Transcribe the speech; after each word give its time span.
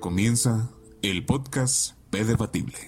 comienza 0.00 0.70
el 1.02 1.26
podcast 1.26 1.94
P 2.08 2.24
Debatible. 2.24 2.78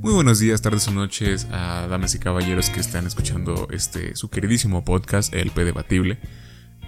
Muy 0.00 0.14
buenos 0.14 0.38
días, 0.38 0.62
tardes 0.62 0.88
o 0.88 0.92
noches 0.92 1.46
a 1.52 1.86
damas 1.88 2.14
y 2.14 2.18
caballeros 2.18 2.70
que 2.70 2.80
están 2.80 3.06
escuchando 3.06 3.68
este 3.70 4.16
su 4.16 4.30
queridísimo 4.30 4.82
podcast, 4.82 5.34
el 5.34 5.50
P 5.50 5.64
Debatible. 5.64 6.18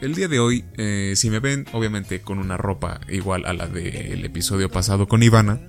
El 0.01 0.15
día 0.15 0.29
de 0.29 0.41
hoy, 0.41 0.65
eh, 0.79 1.13
si 1.15 1.29
me 1.29 1.41
ven 1.41 1.67
obviamente 1.73 2.23
con 2.23 2.39
una 2.39 2.57
ropa 2.57 3.01
igual 3.09 3.45
a 3.45 3.53
la 3.53 3.67
del 3.67 4.25
episodio 4.25 4.71
pasado 4.71 5.09
con 5.09 5.23
Ivana, 5.23 5.61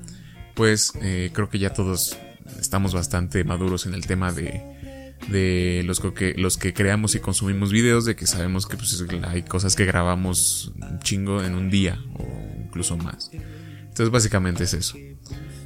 pues 0.56 0.94
eh, 1.02 1.32
creo 1.34 1.50
que 1.50 1.60
ya 1.60 1.74
todos 1.74 2.18
estamos 2.62 2.94
bastante 2.94 3.44
maduros 3.44 3.86
en 3.86 3.94
el 3.94 4.08
tema 4.08 4.32
de 4.32 4.69
de 5.32 5.84
los 5.86 6.00
que, 6.00 6.34
los 6.38 6.58
que 6.58 6.74
creamos 6.74 7.16
y 7.16 7.20
consumimos 7.20 7.72
videos, 7.72 8.06
de 8.06 8.16
que 8.16 8.28
sabemos 8.28 8.68
que 8.68 8.78
pues, 8.78 9.04
hay 9.28 9.44
cosas 9.44 9.76
que 9.76 9.86
grabamos 9.86 10.72
un 10.76 11.00
chingo 11.00 11.44
en 11.44 11.56
un 11.56 11.70
día 11.70 12.00
o 12.16 12.26
incluso 12.66 12.98
más. 12.98 13.32
Entonces 13.34 14.10
básicamente 14.10 14.64
es 14.64 14.74
eso. 14.74 14.98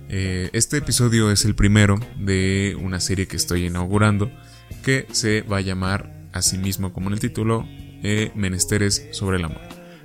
Eh, 0.09 0.49
este 0.53 0.77
episodio 0.77 1.31
es 1.31 1.45
el 1.45 1.55
primero 1.55 1.99
de 2.20 2.77
una 2.81 2.99
serie 2.99 3.27
que 3.27 3.36
estoy 3.36 3.66
inaugurando 3.66 4.31
que 4.84 5.08
se 5.12 5.41
va 5.41 5.58
a 5.58 5.62
llamar 5.62 6.30
así 6.34 6.58
mismo 6.58 6.94
como 6.94 7.08
en 7.08 7.14
el 7.14 7.20
título 7.20 7.66
eh, 7.67 8.31
Menesteres 8.36 9.08
sobre 9.11 9.38
el 9.38 9.45
amor. 9.45 9.61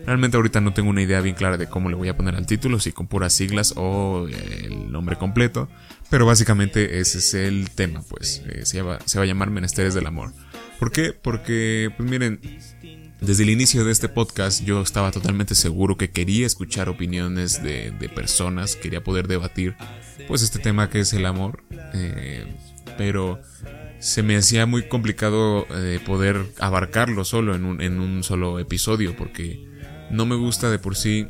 Realmente 0.06 0.37
ahorita 0.39 0.61
no 0.61 0.73
tengo 0.73 0.89
una 0.89 1.03
idea 1.03 1.20
bien 1.20 1.34
clara 1.34 1.59
de 1.59 1.67
cómo 1.67 1.91
le 1.91 1.97
voy 1.97 2.09
a 2.09 2.17
poner 2.17 2.34
al 2.34 2.47
título, 2.47 2.81
si 2.81 2.93
con 2.93 3.09
puras 3.09 3.33
siglas 3.34 3.75
o 3.77 4.27
el 4.29 4.91
nombre 4.91 5.17
completo, 5.17 5.69
pero 6.11 6.27
básicamente 6.27 7.01
ese 7.01 7.19
es 7.19 7.35
el 7.35 7.71
tema, 7.71 8.03
pues. 8.09 8.43
Eh, 8.48 8.65
se, 8.65 8.83
va, 8.83 8.98
se 9.05 9.19
va 9.19 9.25
a 9.25 9.27
llamar 9.27 9.51
Menesteres 9.51 9.95
del 9.95 10.07
Amor. 10.07 10.33
¿Por 10.79 10.93
qué? 10.93 11.12
Porque, 11.12 11.91
pues 11.97 12.09
miren, 12.09 12.41
desde 13.21 13.43
el 13.43 13.51
inicio 13.51 13.84
de 13.84 13.91
este 13.91 14.09
podcast 14.09 14.62
yo 14.62 14.81
estaba 14.81 15.11
totalmente 15.11 15.55
seguro 15.55 15.97
que 15.97 16.11
quería 16.11 16.47
escuchar 16.47 16.89
opiniones 16.89 17.62
de, 17.62 18.11
personas, 18.14 18.77
quería 18.77 19.03
poder 19.03 19.27
debatir 19.27 19.77
pues 20.29 20.42
este 20.42 20.59
tema 20.59 20.89
que 20.89 21.01
es 21.01 21.12
el 21.12 21.27
amor, 21.27 21.64
eh, 21.95 22.47
pero 22.97 23.41
se 23.98 24.23
me 24.23 24.36
hacía 24.36 24.67
muy 24.67 24.86
complicado 24.86 25.67
eh, 25.70 25.98
poder 26.05 26.47
abarcarlo 26.61 27.25
solo 27.25 27.56
en 27.56 27.64
un, 27.64 27.81
en 27.81 27.98
un 27.98 28.23
solo 28.23 28.61
episodio 28.61 29.17
porque 29.17 29.67
no 30.11 30.25
me 30.25 30.36
gusta 30.36 30.70
de 30.70 30.79
por 30.79 30.95
sí 30.95 31.27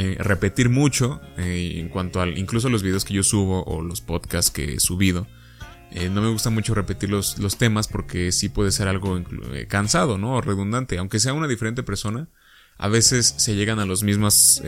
eh, 0.00 0.16
repetir 0.20 0.68
mucho 0.68 1.20
eh, 1.36 1.72
en 1.80 1.88
cuanto 1.88 2.20
al 2.20 2.38
incluso 2.38 2.68
los 2.68 2.84
videos 2.84 3.04
que 3.04 3.14
yo 3.14 3.24
subo 3.24 3.64
o 3.64 3.82
los 3.82 4.00
podcasts 4.00 4.52
que 4.52 4.74
he 4.74 4.78
subido. 4.78 5.26
Eh, 5.90 6.08
no 6.08 6.22
me 6.22 6.30
gusta 6.30 6.50
mucho 6.50 6.72
repetir 6.72 7.10
los, 7.10 7.36
los, 7.38 7.58
temas 7.58 7.88
porque 7.88 8.30
sí 8.30 8.48
puede 8.48 8.70
ser 8.70 8.86
algo 8.86 9.20
cansado, 9.66 10.16
¿no? 10.16 10.36
O 10.36 10.40
redundante. 10.40 10.98
Aunque 10.98 11.18
sea 11.18 11.32
una 11.32 11.48
diferente 11.48 11.82
persona, 11.82 12.28
a 12.76 12.86
veces 12.86 13.34
se 13.38 13.56
llegan 13.56 13.80
a 13.80 13.86
las 13.86 14.04
mismas 14.04 14.62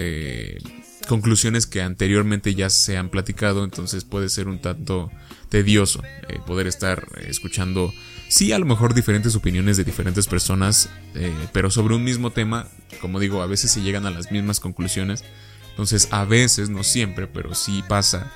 conclusiones 1.07 1.69
que 1.69 1.81
anteriormente 1.81 2.57
ya 2.57 2.69
se 2.69 2.97
han 2.97 3.09
platicado, 3.09 3.63
entonces 3.63 4.05
puede 4.05 4.31
ser 4.31 4.49
un 4.49 4.61
tanto 4.61 5.13
tedioso 5.49 6.03
poder 6.45 6.67
estar 6.67 7.07
escuchando 7.29 7.93
sí 8.31 8.53
a 8.53 8.59
lo 8.59 8.65
mejor 8.65 8.95
diferentes 8.95 9.35
opiniones 9.35 9.77
de 9.77 9.85
diferentes 9.85 10.27
personas, 10.27 10.89
eh, 11.15 11.35
pero 11.53 11.71
sobre 11.71 11.97
un 11.97 12.05
mismo 12.05 12.31
tema, 12.31 12.69
como 13.01 13.19
digo, 13.19 13.43
a 13.43 13.47
veces 13.47 13.73
se 13.73 13.83
llegan 13.83 14.07
a 14.07 14.11
las 14.11 14.31
mismas 14.31 14.61
conclusiones. 14.61 15.25
Entonces, 15.71 16.09
a 16.13 16.25
veces, 16.25 16.71
no 16.71 16.85
siempre, 16.85 17.27
pero 17.27 17.55
sí 17.55 17.83
pasa 17.89 18.33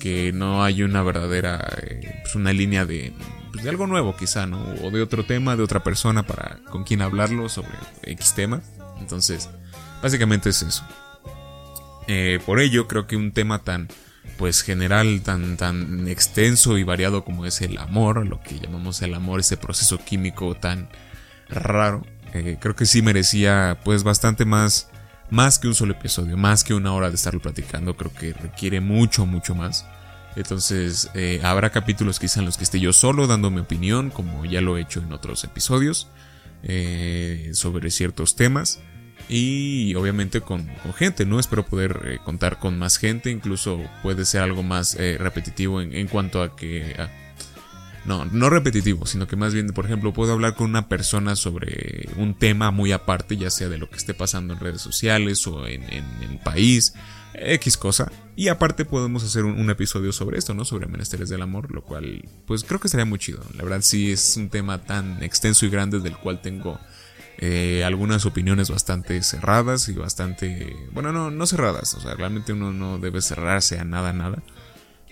que 0.00 0.32
no 0.32 0.64
hay 0.64 0.82
una 0.82 1.02
verdadera, 1.02 1.66
eh, 1.82 2.20
pues 2.22 2.34
una 2.34 2.52
línea 2.52 2.84
de, 2.84 3.12
pues 3.52 3.62
de 3.62 3.70
algo 3.70 3.86
nuevo 3.86 4.16
quizá, 4.16 4.46
¿no? 4.46 4.60
O 4.82 4.90
de 4.90 5.02
otro 5.02 5.24
tema, 5.24 5.56
de 5.56 5.62
otra 5.62 5.84
persona 5.84 6.24
para 6.24 6.58
con 6.70 6.82
quien 6.82 7.00
hablarlo 7.00 7.48
sobre 7.48 7.76
X 8.02 8.34
tema. 8.34 8.60
Entonces, 8.98 9.48
básicamente 10.02 10.50
es 10.50 10.62
eso. 10.62 10.84
Eh, 12.08 12.40
por 12.44 12.58
ello, 12.60 12.88
creo 12.88 13.06
que 13.06 13.16
un 13.16 13.30
tema 13.30 13.62
tan 13.62 13.88
pues 14.36 14.62
general 14.62 15.22
tan 15.22 15.56
tan 15.56 16.08
extenso 16.08 16.78
y 16.78 16.84
variado 16.84 17.24
como 17.24 17.46
es 17.46 17.60
el 17.60 17.78
amor, 17.78 18.26
lo 18.26 18.40
que 18.40 18.58
llamamos 18.58 19.02
el 19.02 19.14
amor, 19.14 19.40
ese 19.40 19.56
proceso 19.56 19.98
químico 19.98 20.54
tan 20.54 20.88
raro, 21.48 22.04
eh, 22.34 22.58
creo 22.60 22.76
que 22.76 22.86
sí 22.86 23.02
merecía 23.02 23.78
pues 23.84 24.04
bastante 24.04 24.44
más 24.44 24.90
más 25.30 25.58
que 25.58 25.68
un 25.68 25.74
solo 25.74 25.92
episodio, 25.92 26.36
más 26.36 26.64
que 26.64 26.74
una 26.74 26.92
hora 26.94 27.10
de 27.10 27.16
estarlo 27.16 27.40
platicando, 27.40 27.96
creo 27.96 28.12
que 28.12 28.32
requiere 28.32 28.80
mucho 28.80 29.26
mucho 29.26 29.54
más. 29.54 29.86
Entonces 30.36 31.10
eh, 31.14 31.40
habrá 31.42 31.70
capítulos 31.70 32.18
quizá 32.20 32.40
en 32.40 32.46
los 32.46 32.56
que 32.56 32.64
esté 32.64 32.80
yo 32.80 32.92
solo 32.92 33.26
dando 33.26 33.50
mi 33.50 33.60
opinión, 33.60 34.10
como 34.10 34.44
ya 34.44 34.60
lo 34.60 34.76
he 34.76 34.82
hecho 34.82 35.00
en 35.00 35.12
otros 35.12 35.42
episodios, 35.44 36.08
eh, 36.62 37.50
sobre 37.54 37.90
ciertos 37.90 38.36
temas 38.36 38.80
y 39.28 39.94
obviamente 39.94 40.40
con, 40.40 40.66
gente, 40.96 41.26
¿no? 41.26 41.38
Espero 41.38 41.64
poder 41.64 42.00
eh, 42.04 42.18
contar 42.24 42.58
con 42.58 42.78
más 42.78 42.96
gente, 42.96 43.30
incluso 43.30 43.80
puede 44.02 44.24
ser 44.24 44.42
algo 44.42 44.62
más 44.62 44.94
eh, 44.94 45.16
repetitivo 45.18 45.82
en, 45.82 46.08
cuanto 46.08 46.42
a 46.42 46.56
que... 46.56 46.96
no, 48.06 48.24
no 48.24 48.48
repetitivo, 48.48 49.04
sino 49.04 49.26
que 49.26 49.36
más 49.36 49.52
bien, 49.52 49.68
por 49.68 49.84
ejemplo, 49.84 50.14
puedo 50.14 50.32
hablar 50.32 50.54
con 50.54 50.70
una 50.70 50.88
persona 50.88 51.36
sobre 51.36 52.08
un 52.16 52.34
tema 52.34 52.70
muy 52.70 52.92
aparte, 52.92 53.36
ya 53.36 53.50
sea 53.50 53.68
de 53.68 53.76
lo 53.76 53.90
que 53.90 53.96
esté 53.96 54.14
pasando 54.14 54.54
en 54.54 54.60
redes 54.60 54.80
sociales 54.80 55.46
o 55.46 55.66
en, 55.66 55.82
el 55.82 56.38
país, 56.42 56.94
X 57.34 57.76
cosa. 57.76 58.10
Y 58.34 58.48
aparte 58.48 58.86
podemos 58.86 59.24
hacer 59.24 59.44
un, 59.44 59.60
un, 59.60 59.68
episodio 59.68 60.12
sobre 60.12 60.38
esto, 60.38 60.54
¿no? 60.54 60.64
Sobre 60.64 60.86
menesteres 60.86 61.28
del 61.28 61.42
amor, 61.42 61.70
lo 61.70 61.82
cual, 61.82 62.26
pues 62.46 62.64
creo 62.64 62.80
que 62.80 62.88
sería 62.88 63.04
muy 63.04 63.18
chido. 63.18 63.44
La 63.56 63.62
verdad 63.62 63.82
sí 63.82 64.10
es 64.10 64.38
un 64.38 64.48
tema 64.48 64.78
tan 64.84 65.22
extenso 65.22 65.66
y 65.66 65.68
grande 65.68 66.00
del 66.00 66.16
cual 66.16 66.40
tengo 66.40 66.80
eh, 67.40 67.84
algunas 67.84 68.26
opiniones 68.26 68.68
bastante 68.68 69.22
cerradas 69.22 69.88
y 69.88 69.92
bastante, 69.92 70.76
bueno, 70.90 71.12
no, 71.12 71.30
no 71.30 71.46
cerradas, 71.46 71.94
o 71.94 72.00
sea, 72.00 72.14
realmente 72.14 72.52
uno 72.52 72.72
no 72.72 72.98
debe 72.98 73.22
cerrarse 73.22 73.78
a 73.78 73.84
nada, 73.84 74.12
nada. 74.12 74.42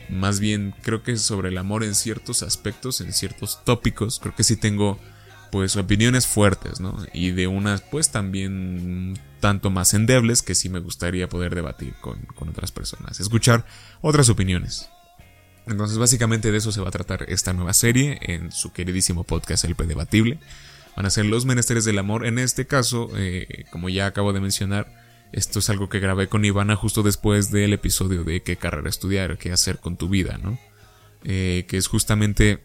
Más 0.08 0.40
bien 0.40 0.74
creo 0.82 1.04
que 1.04 1.16
sobre 1.18 1.50
el 1.50 1.58
amor 1.58 1.84
en 1.84 1.94
ciertos 1.94 2.42
aspectos, 2.42 3.00
en 3.00 3.12
ciertos 3.12 3.64
tópicos, 3.64 4.18
creo 4.18 4.34
que 4.34 4.42
sí 4.42 4.56
tengo 4.56 4.98
pues 5.52 5.76
opiniones 5.76 6.26
fuertes, 6.26 6.80
¿no? 6.80 6.96
Y 7.12 7.30
de 7.30 7.46
unas 7.46 7.80
pues 7.80 8.10
también 8.10 9.16
tanto 9.38 9.70
más 9.70 9.94
endebles 9.94 10.42
que 10.42 10.56
sí 10.56 10.68
me 10.68 10.80
gustaría 10.80 11.28
poder 11.28 11.54
debatir 11.54 11.94
con, 12.00 12.20
con 12.34 12.48
otras 12.48 12.72
personas, 12.72 13.20
escuchar 13.20 13.64
otras 14.00 14.28
opiniones. 14.28 14.88
Entonces 15.68 15.98
básicamente 15.98 16.50
de 16.50 16.58
eso 16.58 16.72
se 16.72 16.80
va 16.80 16.88
a 16.88 16.92
tratar 16.92 17.24
esta 17.28 17.52
nueva 17.52 17.72
serie 17.72 18.18
en 18.22 18.50
su 18.50 18.72
queridísimo 18.72 19.22
podcast 19.22 19.64
El 19.64 19.76
Debatible 19.76 20.40
van 20.96 21.06
a 21.06 21.10
ser 21.10 21.26
los 21.26 21.44
menesteres 21.44 21.84
del 21.84 21.98
amor. 21.98 22.26
En 22.26 22.38
este 22.38 22.66
caso, 22.66 23.10
eh, 23.16 23.66
como 23.70 23.88
ya 23.88 24.06
acabo 24.06 24.32
de 24.32 24.40
mencionar, 24.40 24.92
esto 25.32 25.58
es 25.58 25.68
algo 25.68 25.88
que 25.88 26.00
grabé 26.00 26.28
con 26.28 26.44
Ivana 26.44 26.74
justo 26.74 27.02
después 27.02 27.50
del 27.50 27.74
episodio 27.74 28.24
de 28.24 28.42
qué 28.42 28.56
carrera 28.56 28.88
estudiar, 28.88 29.36
qué 29.38 29.52
hacer 29.52 29.78
con 29.78 29.96
tu 29.96 30.08
vida, 30.08 30.38
¿no? 30.42 30.58
Eh, 31.24 31.66
que 31.68 31.76
es 31.76 31.88
justamente 31.88 32.62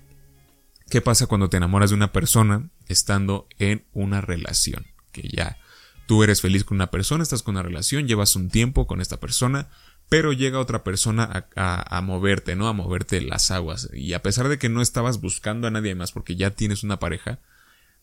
qué 0.90 1.02
pasa 1.02 1.28
cuando 1.28 1.50
te 1.50 1.58
enamoras 1.58 1.90
de 1.90 1.96
una 1.96 2.12
persona 2.14 2.70
estando 2.88 3.48
en 3.60 3.86
una 3.92 4.22
relación, 4.22 4.86
que 5.12 5.28
ya 5.28 5.58
tú 6.06 6.24
eres 6.24 6.42
feliz 6.42 6.64
con 6.64 6.76
una 6.76 6.92
persona, 6.92 7.24
estás 7.24 7.44
con 7.44 7.56
una 7.56 7.64
relación, 7.64 8.08
llevas 8.08 8.36
un 8.36 8.50
tiempo 8.50 8.88
con 8.88 9.02
esta 9.02 9.20
persona, 9.20 9.68
pero 10.10 10.32
llega 10.34 10.60
otra 10.60 10.84
persona 10.84 11.48
a, 11.56 11.98
a, 11.98 12.02
moverte, 12.02 12.56
¿no? 12.56 12.68
A 12.68 12.74
moverte 12.74 13.22
las 13.22 13.50
aguas. 13.52 13.90
Y 13.94 14.14
a 14.14 14.22
pesar 14.22 14.50
de 14.50 14.58
que 14.58 14.70
no 14.70 14.82
estabas 14.82 15.22
buscando 15.22 15.68
a 15.68 15.72
nadie 15.72 15.96
más 15.96 16.12
porque 16.12 16.36
ya 16.36 16.52
tienes 16.52 16.84
una 16.84 17.00
pareja, 17.00 17.40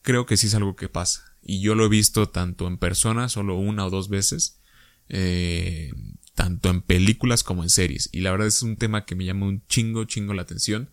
creo 0.02 0.26
que 0.26 0.36
sí 0.36 0.46
es 0.46 0.54
algo 0.54 0.76
que 0.76 0.88
pasa. 0.88 1.24
Y 1.42 1.60
yo 1.60 1.74
lo 1.74 1.86
he 1.86 1.88
visto 1.88 2.28
tanto 2.28 2.66
en 2.66 2.78
persona, 2.78 3.28
solo 3.28 3.56
una 3.56 3.86
o 3.86 3.90
dos 3.90 4.08
veces, 4.08 4.60
eh, 5.08 5.92
tanto 6.34 6.70
en 6.70 6.82
películas 6.82 7.42
como 7.42 7.62
en 7.62 7.70
series. 7.70 8.10
Y 8.12 8.20
la 8.20 8.30
verdad 8.30 8.46
es 8.46 8.62
un 8.62 8.76
tema 8.76 9.04
que 9.04 9.14
me 9.14 9.24
llama 9.24 9.46
un 9.46 9.66
chingo, 9.66 10.04
chingo 10.04 10.34
la 10.34 10.42
atención, 10.42 10.90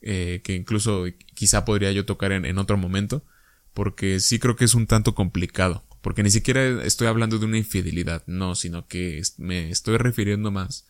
eh, 0.00 0.40
que 0.44 0.54
incluso 0.54 1.04
quizá 1.34 1.64
podría 1.64 1.92
yo 1.92 2.04
tocar 2.04 2.32
en, 2.32 2.44
en 2.44 2.58
otro 2.58 2.76
momento, 2.76 3.24
porque 3.72 4.20
sí 4.20 4.38
creo 4.38 4.56
que 4.56 4.64
es 4.64 4.74
un 4.74 4.86
tanto 4.86 5.14
complicado. 5.14 5.84
Porque 6.04 6.22
ni 6.22 6.30
siquiera 6.30 6.84
estoy 6.84 7.06
hablando 7.06 7.38
de 7.38 7.46
una 7.46 7.56
infidelidad, 7.56 8.22
no, 8.26 8.54
sino 8.54 8.86
que 8.86 9.22
me 9.38 9.70
estoy 9.70 9.96
refiriendo 9.96 10.50
más 10.50 10.86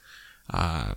a, 0.49 0.97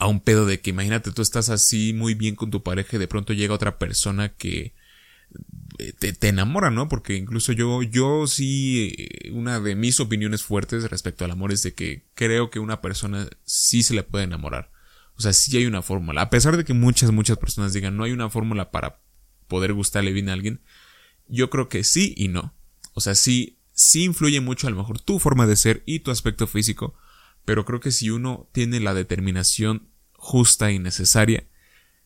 a 0.00 0.08
un 0.08 0.20
pedo 0.20 0.46
de 0.46 0.60
que 0.60 0.70
imagínate 0.70 1.12
tú 1.12 1.22
estás 1.22 1.48
así 1.48 1.92
muy 1.92 2.14
bien 2.14 2.34
con 2.34 2.50
tu 2.50 2.64
pareja 2.64 2.96
y 2.96 2.98
de 2.98 3.06
pronto 3.06 3.32
llega 3.34 3.54
otra 3.54 3.78
persona 3.78 4.30
que 4.30 4.74
te, 5.98 6.12
te, 6.12 6.28
enamora, 6.28 6.70
¿no? 6.70 6.88
Porque 6.88 7.16
incluso 7.16 7.52
yo, 7.52 7.82
yo 7.82 8.26
sí, 8.26 8.94
eh, 8.98 9.30
una 9.32 9.60
de 9.60 9.74
mis 9.74 10.00
opiniones 10.00 10.42
fuertes 10.42 10.88
respecto 10.90 11.24
al 11.24 11.30
amor 11.30 11.52
es 11.52 11.62
de 11.62 11.74
que 11.74 12.06
creo 12.14 12.50
que 12.50 12.58
una 12.58 12.80
persona 12.80 13.28
sí 13.44 13.82
se 13.82 13.94
le 13.94 14.02
puede 14.02 14.24
enamorar. 14.24 14.70
O 15.16 15.22
sea, 15.22 15.32
sí 15.32 15.56
hay 15.56 15.66
una 15.66 15.82
fórmula. 15.82 16.22
A 16.22 16.30
pesar 16.30 16.56
de 16.56 16.64
que 16.64 16.74
muchas, 16.74 17.10
muchas 17.10 17.38
personas 17.38 17.72
digan 17.72 17.96
no 17.96 18.04
hay 18.04 18.12
una 18.12 18.30
fórmula 18.30 18.70
para 18.70 19.00
poder 19.48 19.72
gustarle 19.72 20.12
bien 20.12 20.28
a 20.28 20.32
alguien, 20.32 20.62
yo 21.28 21.50
creo 21.50 21.68
que 21.68 21.84
sí 21.84 22.14
y 22.16 22.28
no. 22.28 22.54
O 22.94 23.00
sea, 23.00 23.14
sí, 23.14 23.58
sí 23.72 24.04
influye 24.04 24.40
mucho 24.40 24.66
a 24.66 24.70
lo 24.70 24.76
mejor 24.76 25.00
tu 25.00 25.18
forma 25.18 25.46
de 25.46 25.56
ser 25.56 25.82
y 25.86 26.00
tu 26.00 26.10
aspecto 26.10 26.46
físico, 26.46 26.94
pero 27.44 27.64
creo 27.64 27.80
que 27.80 27.90
si 27.90 28.10
uno 28.10 28.48
tiene 28.52 28.80
la 28.80 28.94
determinación 28.94 29.88
justa 30.12 30.70
y 30.70 30.78
necesaria, 30.78 31.44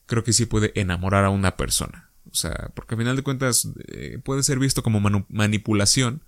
creo 0.07 0.25
que 0.25 0.33
sí 0.33 0.47
puede 0.47 0.73
enamorar 0.79 1.25
a 1.25 1.31
una 1.31 1.57
persona. 1.57 2.11
O 2.31 2.35
sea, 2.35 2.73
porque 2.75 2.95
al 2.95 3.01
final 3.01 3.17
de 3.17 3.23
cuentas 3.23 3.69
eh, 3.89 4.19
puede 4.23 4.43
ser 4.43 4.59
visto 4.59 4.83
como 4.83 5.01
manipulación, 5.29 6.25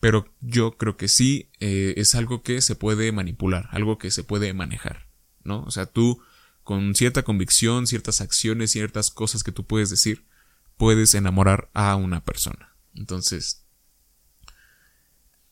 pero 0.00 0.32
yo 0.40 0.76
creo 0.76 0.96
que 0.96 1.08
sí 1.08 1.50
eh, 1.60 1.94
es 1.96 2.14
algo 2.14 2.42
que 2.42 2.60
se 2.60 2.74
puede 2.74 3.12
manipular, 3.12 3.68
algo 3.70 3.98
que 3.98 4.10
se 4.10 4.24
puede 4.24 4.52
manejar, 4.52 5.08
¿no? 5.44 5.62
O 5.62 5.70
sea, 5.70 5.86
tú 5.86 6.20
con 6.62 6.96
cierta 6.96 7.22
convicción, 7.22 7.86
ciertas 7.86 8.20
acciones, 8.20 8.72
ciertas 8.72 9.10
cosas 9.10 9.44
que 9.44 9.52
tú 9.52 9.64
puedes 9.64 9.88
decir, 9.88 10.26
puedes 10.76 11.14
enamorar 11.14 11.70
a 11.74 11.94
una 11.94 12.24
persona. 12.24 12.74
Entonces, 12.92 13.64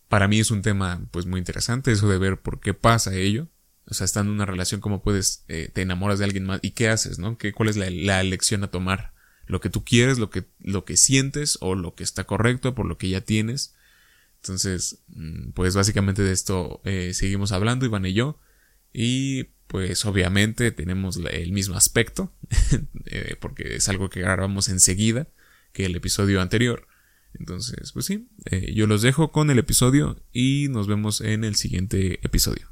para 0.08 0.28
mí 0.28 0.40
es 0.40 0.50
un 0.50 0.62
tema 0.62 1.06
pues 1.10 1.24
muy 1.24 1.38
interesante 1.38 1.92
eso 1.92 2.08
de 2.08 2.18
ver 2.18 2.42
por 2.42 2.60
qué 2.60 2.74
pasa 2.74 3.14
ello. 3.14 3.48
O 3.86 3.94
sea, 3.94 4.04
estando 4.06 4.30
en 4.30 4.36
una 4.36 4.46
relación, 4.46 4.80
cómo 4.80 5.02
puedes, 5.02 5.44
eh, 5.46 5.70
te 5.72 5.82
enamoras 5.82 6.18
de 6.18 6.24
alguien 6.24 6.46
más 6.46 6.58
y 6.62 6.72
qué 6.72 6.88
haces, 6.88 7.18
¿no? 7.18 7.38
¿Qué, 7.38 7.52
¿Cuál 7.52 7.68
es 7.68 7.76
la, 7.76 7.88
la, 7.90 8.20
elección 8.20 8.64
a 8.64 8.68
tomar? 8.72 9.13
Lo 9.46 9.60
que 9.60 9.70
tú 9.70 9.84
quieres, 9.84 10.18
lo 10.18 10.30
que, 10.30 10.44
lo 10.60 10.84
que 10.84 10.96
sientes 10.96 11.58
o 11.60 11.74
lo 11.74 11.94
que 11.94 12.04
está 12.04 12.24
correcto 12.24 12.74
por 12.74 12.86
lo 12.86 12.98
que 12.98 13.08
ya 13.08 13.20
tienes. 13.20 13.74
Entonces, 14.42 15.02
mm, 15.08 15.50
pues 15.50 15.74
básicamente 15.74 16.22
de 16.22 16.32
esto 16.32 16.80
eh, 16.84 17.12
seguimos 17.14 17.52
hablando, 17.52 17.86
Iván 17.86 18.06
y 18.06 18.12
yo. 18.12 18.38
Y 18.92 19.44
pues 19.66 20.04
obviamente 20.04 20.70
tenemos 20.70 21.16
el 21.16 21.52
mismo 21.52 21.76
aspecto, 21.76 22.32
eh, 23.06 23.36
porque 23.40 23.76
es 23.76 23.88
algo 23.88 24.08
que 24.08 24.20
grabamos 24.20 24.68
enseguida 24.68 25.28
que 25.72 25.86
el 25.86 25.96
episodio 25.96 26.40
anterior. 26.40 26.86
Entonces, 27.34 27.90
pues 27.92 28.06
sí, 28.06 28.28
eh, 28.50 28.72
yo 28.74 28.86
los 28.86 29.02
dejo 29.02 29.32
con 29.32 29.50
el 29.50 29.58
episodio 29.58 30.22
y 30.32 30.68
nos 30.70 30.86
vemos 30.86 31.20
en 31.20 31.42
el 31.44 31.56
siguiente 31.56 32.20
episodio. 32.24 32.70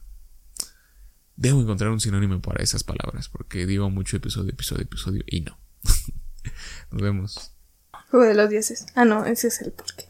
Debo 1.34 1.60
encontrar 1.60 1.90
un 1.90 2.00
sinónimo 2.00 2.40
para 2.40 2.62
esas 2.62 2.84
palabras, 2.84 3.28
porque 3.28 3.66
digo 3.66 3.90
mucho 3.90 4.16
episodio, 4.16 4.50
episodio, 4.50 4.82
episodio 4.82 5.24
y 5.26 5.40
no. 5.40 5.58
nos 6.90 7.02
vemos. 7.02 7.52
Juego 8.10 8.26
de 8.26 8.34
los 8.34 8.50
dieces. 8.50 8.86
Ah, 8.94 9.04
no, 9.04 9.24
ese 9.24 9.48
es 9.48 9.60
el 9.62 9.72
pulque. 9.72 10.06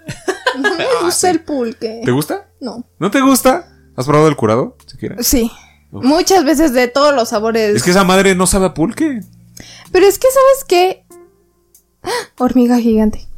No 0.58 0.74
me 0.76 0.84
ah, 0.84 1.04
gusta 1.04 1.30
el 1.30 1.40
pulque. 1.40 2.02
¿Te 2.04 2.10
gusta? 2.10 2.50
No. 2.60 2.84
¿No 2.98 3.10
te 3.10 3.20
gusta? 3.20 3.68
¿Has 3.96 4.06
probado 4.06 4.28
el 4.28 4.36
curado? 4.36 4.76
Si 4.86 5.08
Sí. 5.22 5.52
Muchas 5.90 6.44
veces 6.44 6.72
de 6.72 6.88
todos 6.88 7.14
los 7.14 7.28
sabores. 7.28 7.76
Es 7.76 7.82
que 7.82 7.90
esa 7.90 8.04
madre 8.04 8.34
no 8.34 8.46
sabe 8.46 8.66
a 8.66 8.74
pulque. 8.74 9.20
Pero 9.92 10.06
es 10.06 10.18
que, 10.18 10.28
¿sabes 10.28 10.64
qué? 10.66 11.06
¡Ah! 12.02 12.10
Hormiga 12.38 12.78
gigante. 12.78 13.28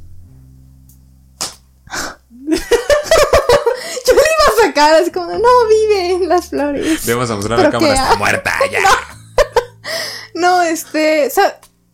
Yo 2.47 2.49
le 2.49 4.23
iba 4.31 4.47
a 4.49 4.67
sacar, 4.67 5.03
es 5.03 5.11
como, 5.11 5.27
no, 5.33 5.67
vive 5.69 6.13
en 6.13 6.29
las 6.29 6.51
flores. 6.51 7.05
Debemos 7.05 7.31
a 7.31 7.37
mostrar 7.37 7.59
la 7.59 7.71
cámara, 7.71 7.95
está 7.95 8.17
muerta 8.17 8.53
ya. 8.71 8.81
No, 10.35 10.63
este, 10.63 11.31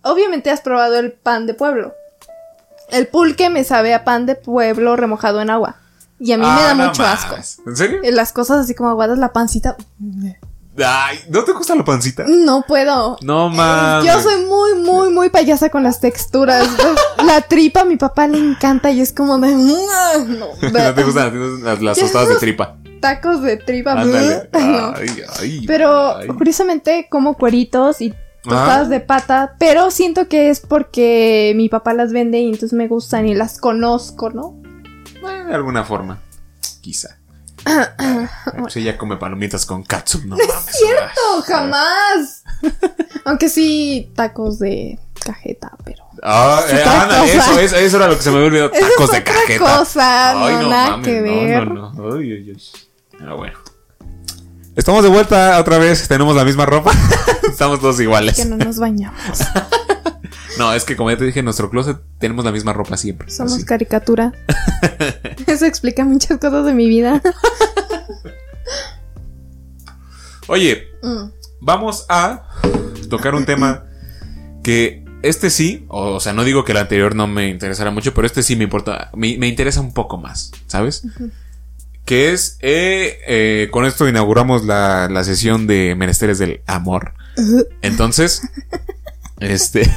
obviamente 0.02 0.50
has 0.50 0.60
probado 0.60 0.98
el 0.98 1.12
pan 1.12 1.46
de 1.46 1.54
pueblo. 1.54 1.94
El 2.90 3.06
pulque 3.06 3.50
me 3.50 3.64
sabe 3.64 3.94
a 3.94 4.04
pan 4.04 4.26
de 4.26 4.34
pueblo 4.34 4.96
remojado 4.96 5.40
en 5.40 5.50
agua. 5.50 5.76
Y 6.18 6.32
a 6.32 6.36
mí 6.36 6.44
me 6.44 6.50
ah, 6.50 6.74
da 6.74 6.74
mucho 6.74 7.04
asco. 7.04 7.36
¿En 7.66 7.76
serio? 7.76 8.00
Las 8.12 8.32
cosas 8.32 8.64
así 8.64 8.74
como 8.74 8.90
aguadas, 8.90 9.18
la 9.18 9.32
pancita. 9.32 9.76
Ay, 10.84 11.18
¿no 11.28 11.44
te 11.44 11.52
gusta 11.52 11.74
la 11.74 11.84
pancita? 11.84 12.24
No 12.28 12.62
puedo. 12.66 13.16
No 13.22 13.48
mames. 13.48 14.06
Yo 14.06 14.20
soy 14.20 14.44
muy, 14.44 14.74
muy, 14.74 15.10
muy 15.10 15.30
payasa 15.30 15.70
con 15.70 15.82
las 15.82 16.00
texturas. 16.00 16.68
la 17.24 17.40
tripa 17.42 17.80
a 17.80 17.84
mi 17.84 17.96
papá 17.96 18.26
le 18.28 18.38
encanta 18.38 18.90
y 18.90 19.00
es 19.00 19.12
como 19.12 19.38
de. 19.38 19.54
No, 19.54 19.76
no 20.72 20.94
te 20.94 21.04
gustan 21.04 21.64
las, 21.64 21.80
las 21.80 21.98
tostadas 21.98 22.28
de 22.28 22.36
tripa. 22.36 22.76
Tacos 23.00 23.42
de 23.42 23.56
tripa. 23.56 23.92
Ay, 24.52 25.22
ay, 25.40 25.64
pero 25.66 26.16
curiosamente 26.36 27.08
como 27.10 27.34
cueritos 27.34 28.02
y 28.02 28.14
tostadas 28.42 28.88
de 28.88 29.00
pata, 29.00 29.56
pero 29.58 29.90
siento 29.90 30.28
que 30.28 30.50
es 30.50 30.60
porque 30.60 31.52
mi 31.56 31.68
papá 31.68 31.94
las 31.94 32.12
vende 32.12 32.38
y 32.40 32.46
entonces 32.46 32.72
me 32.72 32.88
gustan 32.88 33.26
y 33.26 33.34
las 33.34 33.58
conozco, 33.58 34.30
¿no? 34.30 34.60
de 35.20 35.54
alguna 35.54 35.84
forma, 35.84 36.20
quizá. 36.80 37.18
ella 38.74 38.96
come 38.96 39.16
palomitas 39.16 39.66
con 39.66 39.82
katsu, 39.82 40.20
no, 40.24 40.36
no 40.36 40.42
es 40.42 40.50
cierto, 40.66 41.42
jamás. 41.46 42.44
Aunque 43.24 43.48
sí, 43.48 44.10
tacos 44.14 44.58
de 44.58 44.98
cajeta, 45.22 45.72
pero. 45.84 46.04
Ah, 46.22 46.62
eh, 46.68 46.82
eso, 47.26 47.58
eso, 47.58 47.76
eso, 47.76 47.96
era 47.96 48.08
lo 48.08 48.16
que 48.16 48.22
se 48.22 48.30
me 48.30 48.36
había 48.36 48.48
olvidado. 48.48 48.70
Tacos 48.70 49.10
de 49.10 49.22
cajeta. 49.22 49.76
cosa, 49.76 50.34
no, 50.34 50.68
nada 50.68 51.02
que 51.02 51.20
ver. 51.20 51.68
No, 51.68 51.92
no, 51.92 52.10
no. 52.10 52.18
Pero 53.18 53.36
bueno. 53.36 53.58
Estamos 54.80 55.02
de 55.02 55.10
vuelta 55.10 55.60
otra 55.60 55.76
vez, 55.76 56.08
tenemos 56.08 56.34
la 56.34 56.42
misma 56.42 56.64
ropa. 56.64 56.90
Estamos 57.50 57.80
todos 57.80 58.00
iguales. 58.00 58.34
Que 58.34 58.46
no 58.46 58.56
nos 58.56 58.78
bañamos. 58.78 59.20
No, 60.58 60.74
es 60.74 60.84
que 60.84 60.94
como 60.94 61.10
ya 61.10 61.16
te 61.16 61.24
dije, 61.24 61.38
en 61.38 61.46
nuestro 61.46 61.70
closet 61.70 61.96
tenemos 62.18 62.44
la 62.44 62.52
misma 62.52 62.74
ropa 62.74 62.98
siempre. 62.98 63.30
Somos 63.30 63.64
caricatura. 63.64 64.32
Eso 65.46 65.64
explica 65.64 66.04
muchas 66.04 66.38
cosas 66.38 66.66
de 66.66 66.74
mi 66.74 66.86
vida. 66.86 67.22
Oye, 70.48 70.88
mm. 71.02 71.30
vamos 71.62 72.04
a 72.10 72.42
tocar 73.08 73.34
un 73.34 73.46
tema 73.46 73.84
que 74.62 75.02
este 75.22 75.48
sí, 75.48 75.86
o, 75.88 76.20
sea, 76.20 76.34
no 76.34 76.44
digo 76.44 76.66
que 76.66 76.72
el 76.72 76.78
anterior 76.78 77.14
no 77.14 77.26
me 77.26 77.48
interesara 77.48 77.90
mucho, 77.90 78.12
pero 78.12 78.26
este 78.26 78.42
sí 78.42 78.54
me 78.54 78.64
importa, 78.64 79.10
me, 79.14 79.46
interesa 79.46 79.80
un 79.80 79.94
poco 79.94 80.18
más, 80.18 80.52
¿sabes? 80.66 81.06
Que 82.10 82.32
es, 82.32 82.58
eh, 82.58 83.20
eh, 83.28 83.68
con 83.70 83.84
esto 83.84 84.08
inauguramos 84.08 84.64
la, 84.64 85.08
la 85.08 85.22
sesión 85.22 85.68
de 85.68 85.94
Menesteres 85.94 86.40
del 86.40 86.60
Amor. 86.66 87.14
Entonces, 87.82 88.42
este... 89.38 89.88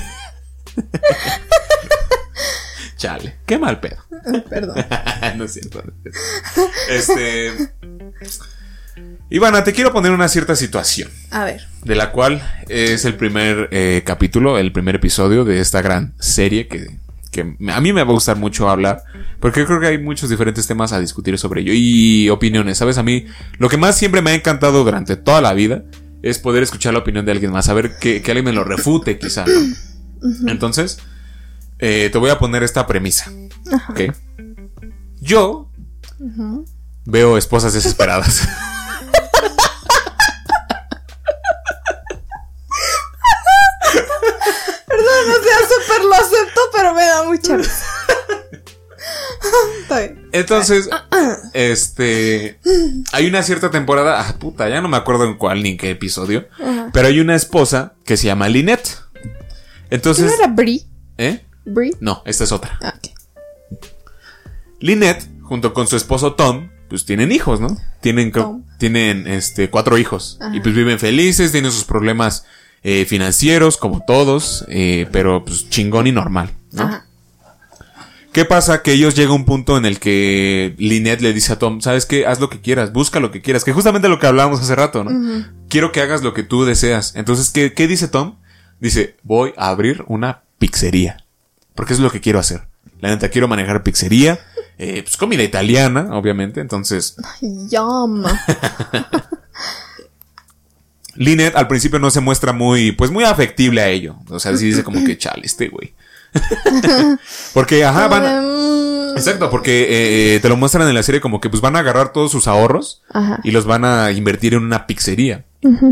Chale, 2.98 3.38
qué 3.48 3.58
mal 3.58 3.80
pedo. 3.80 3.98
Perdón. 4.48 4.86
no 5.38 5.46
es 5.46 5.54
cierto. 5.54 5.84
Este. 6.88 7.52
Ivana, 9.32 9.64
te 9.64 9.74
quiero 9.74 9.92
poner 9.92 10.12
una 10.12 10.28
cierta 10.28 10.56
situación. 10.56 11.10
A 11.32 11.46
ver. 11.46 11.68
De 11.84 11.96
la 11.96 12.12
cual 12.12 12.48
es 12.70 13.06
el 13.06 13.16
primer 13.16 13.70
eh, 13.72 14.04
capítulo, 14.06 14.60
el 14.60 14.72
primer 14.72 14.98
episodio 14.98 15.46
de 15.46 15.60
esta 15.60 15.82
gran 15.82 16.14
serie 16.20 16.68
que, 16.68 17.00
que 17.34 17.42
a 17.42 17.82
mí 17.82 17.92
me 17.92 18.04
va 18.04 18.12
a 18.12 18.14
gustar 18.14 18.38
mucho 18.38 18.70
hablar. 18.70 19.04
Porque 19.42 19.66
creo 19.66 19.82
que 19.82 19.88
hay 19.88 19.98
muchos 19.98 20.30
diferentes 20.30 20.66
temas 20.66 20.94
a 20.94 21.02
discutir 21.02 21.38
sobre 21.38 21.62
ello. 21.62 21.74
Y 21.76 22.30
opiniones, 22.30 22.78
¿sabes? 22.78 22.98
A 22.98 23.04
mí, 23.04 23.26
lo 23.58 23.68
que 23.68 23.76
más 23.76 23.98
siempre 23.98 24.22
me 24.22 24.32
ha 24.32 24.36
encantado 24.36 24.86
durante 24.86 25.18
toda 25.18 25.42
la 25.42 25.54
vida 25.54 25.84
es 26.22 26.40
poder 26.40 26.64
escuchar 26.64 26.94
la 26.94 27.00
opinión 27.00 27.26
de 27.26 27.34
alguien 27.34 27.52
más. 27.52 27.66
Saber 27.66 27.98
que, 28.00 28.22
que 28.22 28.32
alguien 28.32 28.46
me 28.46 28.54
lo 28.54 28.64
refute, 28.64 29.20
quizá, 29.20 29.44
¿no? 29.46 30.50
Entonces, 30.50 31.00
eh, 31.80 32.10
te 32.12 32.18
voy 32.18 32.30
a 32.30 32.40
poner 32.40 32.64
esta 32.64 32.88
premisa. 32.88 33.30
Yo 35.20 35.70
veo 37.06 37.38
esposas 37.38 37.74
desesperadas. 37.74 38.48
Perdón, 44.88 45.28
no 45.28 45.34
sea 45.44 45.58
súper 45.68 46.06
lo 46.06 46.14
acepto, 46.14 46.62
pero 47.42 47.58
me 47.58 47.64
da 47.64 47.66
mucha 47.66 47.72
Entonces, 50.32 50.90
este. 51.54 52.60
Hay 53.12 53.28
una 53.28 53.44
cierta 53.44 53.72
temporada. 53.72 54.22
Ah, 54.22 54.40
puta, 54.40 54.70
ya 54.70 54.82
no 54.82 54.88
me 54.90 54.98
acuerdo 54.98 55.26
en 55.26 55.38
cuál 55.38 55.62
ni 55.64 55.72
en 55.72 55.78
qué 55.78 55.92
episodio. 55.92 56.48
Pero 56.92 57.08
hay 57.08 57.20
una 57.20 57.36
esposa 57.36 57.94
que 58.06 58.18
se 58.18 58.28
llama 58.28 58.50
Lynette. 58.50 58.98
Entonces. 59.90 60.26
¿No 60.26 60.34
era 60.34 60.48
Brie? 60.48 60.86
¿Eh? 61.18 61.46
¿Brie? 61.66 61.92
No, 62.00 62.24
esta 62.26 62.44
es 62.44 62.52
otra. 62.52 62.80
Ah, 62.82 62.96
Lynette, 64.80 65.30
junto 65.42 65.74
con 65.74 65.88
su 65.88 65.96
esposo 65.96 66.34
Tom, 66.34 66.70
pues 66.90 67.06
tienen 67.06 67.32
hijos, 67.32 67.62
¿no? 67.62 67.78
Tienen, 68.02 68.34
tienen 68.78 69.28
este, 69.28 69.70
cuatro 69.70 69.98
hijos. 69.98 70.40
Y 70.52 70.60
pues 70.60 70.76
viven 70.76 71.00
felices, 71.00 71.52
tienen 71.52 71.72
sus 71.72 71.86
problemas 71.86 72.46
eh, 72.84 73.06
financieros, 73.06 73.78
como 73.78 74.04
todos, 74.06 74.66
eh, 74.68 75.08
pero 75.12 75.46
pues 75.46 75.70
chingón 75.70 76.06
y 76.08 76.12
normal, 76.12 76.50
¿no? 76.72 77.02
¿Qué 78.34 78.46
pasa? 78.46 78.82
Que 78.82 78.94
ellos 78.94 79.16
llegan 79.16 79.34
a 79.34 79.36
un 79.36 79.46
punto 79.46 79.78
en 79.78 79.86
el 79.86 80.00
que 80.00 80.74
Lynette 80.80 81.22
le 81.22 81.34
dice 81.34 81.54
a 81.54 81.60
Tom, 81.60 81.82
¿sabes 81.82 82.08
qué? 82.08 82.26
Haz 82.26 82.40
lo 82.40 82.50
que 82.50 82.62
quieras, 82.62 82.92
busca 82.92 83.20
lo 83.20 83.30
que 83.30 83.44
quieras, 83.44 83.64
que 83.64 83.74
justamente 83.74 84.10
lo 84.10 84.18
que 84.18 84.26
hablábamos 84.26 84.60
hace 84.60 84.76
rato, 84.76 85.04
¿no? 85.04 85.46
Quiero 85.70 85.92
que 85.92 86.02
hagas 86.02 86.24
lo 86.24 86.34
que 86.34 86.42
tú 86.42 86.66
deseas. 86.66 87.16
Entonces, 87.16 87.52
¿qué, 87.52 87.74
¿qué 87.74 87.88
dice 87.88 88.08
Tom? 88.08 88.38
Dice, 88.80 89.18
voy 89.22 89.54
a 89.56 89.70
abrir 89.70 90.04
una 90.08 90.42
pizzería. 90.58 91.24
Porque 91.76 91.94
es 91.94 92.00
lo 92.00 92.10
que 92.10 92.22
quiero 92.22 92.40
hacer. 92.40 92.64
La 93.00 93.10
neta, 93.10 93.30
quiero 93.30 93.48
manejar 93.48 93.84
pizzería. 93.84 94.40
Eh, 94.80 95.04
pues 95.04 95.16
comida 95.16 95.44
italiana, 95.44 96.08
obviamente. 96.12 96.60
Entonces. 96.60 97.16
Yum. 97.42 98.24
Lynette 101.16 101.56
al 101.56 101.68
principio 101.68 102.00
no 102.00 102.10
se 102.10 102.22
muestra 102.22 102.52
muy, 102.54 102.92
pues 102.94 103.12
muy 103.12 103.24
afectible 103.26 103.82
a 103.82 103.90
ello. 103.90 104.16
O 104.30 104.40
sea, 104.40 104.58
sí 104.58 104.66
dice 104.66 104.84
como 104.84 105.04
que 105.06 105.18
chale 105.18 105.46
este 105.46 105.68
güey. 105.68 105.94
porque, 107.54 107.84
ajá, 107.84 108.08
van. 108.08 108.46
Mm. 108.48 109.18
Exacto, 109.18 109.50
porque 109.50 109.84
eh, 109.84 110.36
eh, 110.36 110.40
te 110.40 110.50
lo 110.50 110.58
muestran 110.58 110.88
en 110.88 110.96
la 110.96 111.04
serie 111.04 111.22
como 111.22 111.40
que 111.40 111.50
pues 111.50 111.62
van 111.62 111.76
a 111.76 111.80
agarrar 111.80 112.12
todos 112.14 112.32
sus 112.32 112.48
ahorros 112.48 113.04
y 113.44 113.52
los 113.52 113.66
van 113.66 113.86
a 113.86 114.12
invertir 114.12 114.54
en 114.54 114.64
una 114.64 114.88
pizzería. 114.88 115.46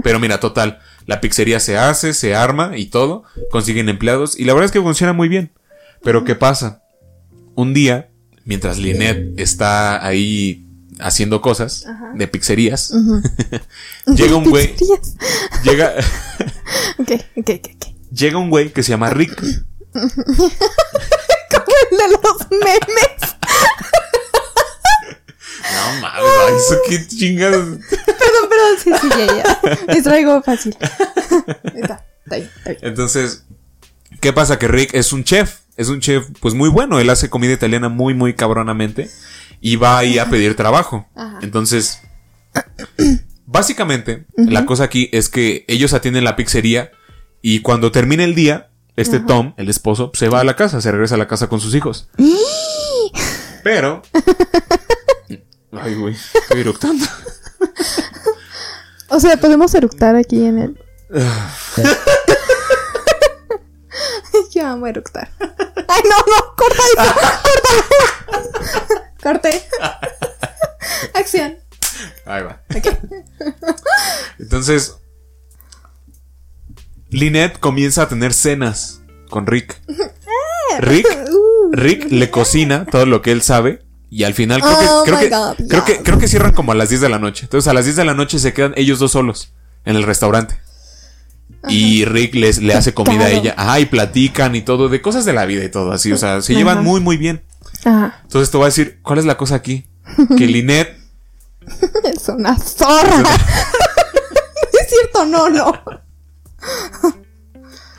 Pero 0.03 0.19
mira, 0.19 0.39
total, 0.39 0.79
la 1.05 1.21
pizzería 1.21 1.59
se 1.59 1.77
hace, 1.77 2.13
se 2.13 2.35
arma 2.35 2.77
y 2.77 2.87
todo, 2.87 3.23
consiguen 3.51 3.89
empleados 3.89 4.37
y 4.37 4.45
la 4.45 4.53
verdad 4.53 4.65
es 4.65 4.71
que 4.71 4.81
funciona 4.81 5.13
muy 5.13 5.29
bien. 5.29 5.51
Pero 6.03 6.23
¿qué 6.23 6.35
pasa? 6.35 6.81
Un 7.55 7.73
día, 7.73 8.09
mientras 8.43 8.77
Lynette 8.77 9.39
está 9.39 10.05
ahí 10.05 10.65
haciendo 10.99 11.41
cosas 11.41 11.85
de 12.15 12.27
pizzerías, 12.27 12.93
llega 14.07 14.35
un 14.35 14.49
güey. 14.49 14.75
llega. 15.63 15.93
ok, 16.97 17.11
ok, 17.37 17.49
ok. 17.49 17.85
Llega 18.11 18.37
un 18.37 18.49
güey 18.49 18.73
que 18.73 18.83
se 18.83 18.89
llama 18.89 19.09
Rick. 19.09 19.41
Como 19.93 21.73
el 21.91 21.97
de 21.97 22.07
los 22.09 22.51
memes. 22.51 23.35
No 25.73 26.01
mames, 26.01 26.55
eso 26.55 26.77
qué 26.87 27.07
chingados. 27.07 27.79
Perdón, 27.89 28.49
perdón, 28.49 28.77
sí, 28.83 28.91
sí, 29.01 29.09
ya, 29.09 29.25
ya. 29.35 29.59
Me 29.87 30.01
traigo 30.01 30.41
fácil. 30.41 30.75
está, 31.75 32.05
está 32.23 32.35
bien, 32.35 32.49
está 32.57 32.69
bien. 32.71 32.79
Entonces, 32.81 33.45
¿qué 34.19 34.33
pasa? 34.33 34.59
Que 34.59 34.67
Rick 34.67 34.93
es 34.93 35.13
un 35.13 35.23
chef. 35.23 35.59
Es 35.77 35.89
un 35.89 35.99
chef, 35.99 36.27
pues 36.39 36.53
muy 36.53 36.69
bueno. 36.69 36.99
Él 36.99 37.09
hace 37.09 37.29
comida 37.29 37.53
italiana 37.53 37.89
muy, 37.89 38.13
muy 38.13 38.33
cabronamente. 38.33 39.09
Y 39.59 39.75
va 39.75 39.97
ahí 39.97 40.19
a 40.19 40.29
pedir 40.29 40.55
trabajo. 40.55 41.07
Entonces, 41.41 42.01
básicamente, 43.45 44.25
la 44.35 44.65
cosa 44.65 44.85
aquí 44.85 45.09
es 45.11 45.29
que 45.29 45.65
ellos 45.67 45.93
atienden 45.93 46.23
la 46.23 46.35
pizzería. 46.35 46.91
Y 47.41 47.61
cuando 47.61 47.91
termina 47.91 48.23
el 48.23 48.35
día, 48.35 48.70
este 48.95 49.19
Tom, 49.19 49.53
el 49.57 49.69
esposo, 49.69 50.11
se 50.13 50.29
va 50.29 50.41
a 50.41 50.43
la 50.43 50.55
casa, 50.55 50.81
se 50.81 50.91
regresa 50.91 51.15
a 51.15 51.17
la 51.17 51.27
casa 51.27 51.47
con 51.47 51.59
sus 51.59 51.73
hijos. 51.75 52.09
Pero. 53.63 54.01
Ay, 55.71 55.95
güey, 55.95 56.15
estoy 56.15 56.61
eructando. 56.61 57.05
O 59.09 59.19
sea, 59.19 59.37
podemos 59.37 59.73
eructar 59.75 60.15
aquí 60.15 60.45
en 60.45 60.59
el. 60.59 60.79
Yo 64.51 64.67
amo 64.67 64.87
eructar. 64.87 65.29
Ay, 65.39 66.01
no, 66.09 66.17
no, 66.17 66.55
corta 66.55 66.83
eso. 66.93 67.13
Corta. 68.73 69.11
Corte. 69.21 69.67
Acción. 71.13 71.57
Ahí 72.25 72.43
va. 72.43 72.61
Entonces, 74.39 74.95
Lynette 77.11 77.59
comienza 77.59 78.03
a 78.03 78.07
tener 78.07 78.33
cenas 78.33 79.01
con 79.29 79.45
Rick. 79.45 79.81
Rick, 80.79 81.05
uh. 81.29 81.71
Rick 81.73 82.09
le 82.09 82.31
cocina 82.31 82.85
todo 82.85 83.05
lo 83.05 83.21
que 83.21 83.31
él 83.31 83.41
sabe. 83.41 83.83
Y 84.09 84.23
al 84.23 84.33
final 84.33 84.61
creo 84.61 84.77
que, 84.77 84.85
oh 84.89 85.03
creo, 85.05 85.19
que, 85.19 85.67
creo, 85.67 85.85
que, 85.85 86.03
creo 86.03 86.19
que 86.19 86.27
cierran 86.27 86.51
como 86.53 86.73
a 86.73 86.75
las 86.75 86.89
10 86.89 86.99
de 87.01 87.09
la 87.09 87.17
noche. 87.19 87.45
Entonces 87.45 87.69
a 87.69 87.73
las 87.73 87.85
10 87.85 87.95
de 87.95 88.05
la 88.05 88.13
noche 88.13 88.39
se 88.39 88.53
quedan 88.53 88.73
ellos 88.75 88.99
dos 88.99 89.11
solos 89.11 89.53
en 89.85 89.95
el 89.95 90.03
restaurante. 90.03 90.59
Y 91.69 92.03
Rick 92.05 92.35
les, 92.35 92.61
le 92.61 92.73
hace 92.73 92.93
comida 92.93 93.25
a 93.25 93.29
ella. 93.29 93.53
Ajá, 93.57 93.79
y 93.79 93.85
platican 93.85 94.55
y 94.55 94.61
todo, 94.61 94.89
de 94.89 95.01
cosas 95.01 95.23
de 95.23 95.31
la 95.31 95.45
vida 95.45 95.63
y 95.63 95.69
todo 95.69 95.93
así. 95.93 96.11
O 96.11 96.17
sea, 96.17 96.41
se 96.41 96.55
llevan 96.55 96.83
muy, 96.83 96.99
muy 96.99 97.15
bien. 97.17 97.43
Ajá. 97.85 98.19
Entonces 98.23 98.51
te 98.51 98.57
voy 98.57 98.65
a 98.65 98.67
decir, 98.67 98.99
¿cuál 99.01 99.19
es 99.19 99.25
la 99.25 99.37
cosa 99.37 99.55
aquí? 99.55 99.85
Que 100.37 100.47
Lynette. 100.47 100.97
es 102.03 102.27
una 102.27 102.57
zorra. 102.57 103.23
es 104.73 104.89
cierto, 104.89 105.25
no, 105.25 105.49
no. 105.49 106.00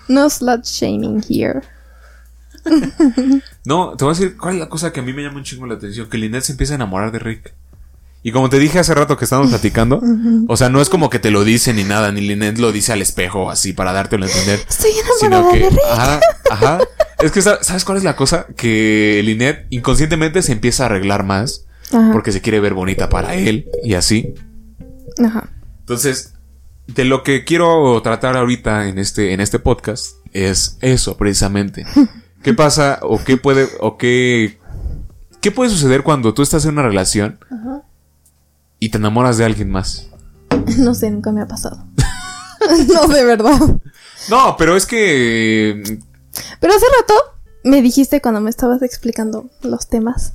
No 0.08 0.28
slut 0.30 0.64
shaming 0.64 1.22
here. 1.28 1.60
no, 3.64 3.96
te 3.96 4.04
voy 4.04 4.14
a 4.14 4.18
decir, 4.18 4.36
¿cuál 4.36 4.54
es 4.54 4.60
la 4.60 4.68
cosa 4.68 4.92
que 4.92 5.00
a 5.00 5.02
mí 5.02 5.12
me 5.12 5.22
llama 5.22 5.38
un 5.38 5.44
chingo 5.44 5.66
la 5.66 5.74
atención? 5.74 6.08
Que 6.08 6.18
Lynette 6.18 6.44
se 6.44 6.52
empieza 6.52 6.74
a 6.74 6.76
enamorar 6.76 7.12
de 7.12 7.18
Rick. 7.18 7.54
Y 8.24 8.30
como 8.30 8.48
te 8.48 8.60
dije 8.60 8.78
hace 8.78 8.94
rato 8.94 9.16
que 9.16 9.24
estábamos 9.24 9.50
platicando, 9.50 10.00
o 10.46 10.56
sea, 10.56 10.68
no 10.68 10.80
es 10.80 10.88
como 10.88 11.10
que 11.10 11.18
te 11.18 11.32
lo 11.32 11.42
dice 11.42 11.74
ni 11.74 11.82
nada, 11.82 12.12
ni 12.12 12.20
Lynette 12.20 12.58
lo 12.58 12.70
dice 12.70 12.92
al 12.92 13.02
espejo 13.02 13.50
así 13.50 13.72
para 13.72 13.92
dártelo 13.92 14.26
a 14.26 14.28
entender. 14.28 14.60
Estoy 14.68 14.92
enamorada 15.24 15.52
de 15.52 15.70
Rick. 15.70 15.80
Ajá, 15.90 16.20
ajá. 16.50 16.78
Es 17.20 17.32
que, 17.32 17.42
¿sabes 17.42 17.84
cuál 17.84 17.98
es 17.98 18.04
la 18.04 18.14
cosa? 18.14 18.46
Que 18.56 19.22
Lynette 19.24 19.66
inconscientemente 19.70 20.42
se 20.42 20.52
empieza 20.52 20.84
a 20.84 20.86
arreglar 20.86 21.24
más 21.24 21.66
porque 22.12 22.32
se 22.32 22.40
quiere 22.40 22.60
ver 22.60 22.74
bonita 22.74 23.08
para 23.08 23.34
él 23.34 23.68
y 23.82 23.94
así. 23.94 24.34
Ajá. 25.24 25.50
Entonces, 25.80 26.31
de 26.86 27.04
lo 27.04 27.22
que 27.22 27.44
quiero 27.44 28.00
tratar 28.02 28.36
ahorita 28.36 28.88
en 28.88 28.98
este, 28.98 29.32
en 29.32 29.40
este 29.40 29.58
podcast 29.58 30.16
es 30.32 30.78
eso, 30.80 31.16
precisamente. 31.16 31.86
¿Qué 32.42 32.54
pasa 32.54 32.98
o 33.02 33.22
qué 33.22 33.36
puede, 33.36 33.68
o 33.80 33.96
qué, 33.96 34.58
qué 35.40 35.52
puede 35.52 35.70
suceder 35.70 36.02
cuando 36.02 36.34
tú 36.34 36.42
estás 36.42 36.64
en 36.64 36.72
una 36.72 36.82
relación 36.82 37.38
y 38.80 38.88
te 38.88 38.98
enamoras 38.98 39.38
de 39.38 39.44
alguien 39.44 39.70
más? 39.70 40.08
No 40.78 40.94
sé, 40.94 41.10
nunca 41.10 41.32
me 41.32 41.40
ha 41.40 41.48
pasado. 41.48 41.84
no, 42.88 43.08
de 43.08 43.24
verdad. 43.24 43.58
No, 44.30 44.56
pero 44.56 44.76
es 44.76 44.86
que... 44.86 45.98
Pero 46.60 46.72
hace 46.72 46.86
rato 47.00 47.14
me 47.64 47.82
dijiste 47.82 48.20
cuando 48.20 48.40
me 48.40 48.50
estabas 48.50 48.82
explicando 48.82 49.50
los 49.62 49.88
temas. 49.88 50.34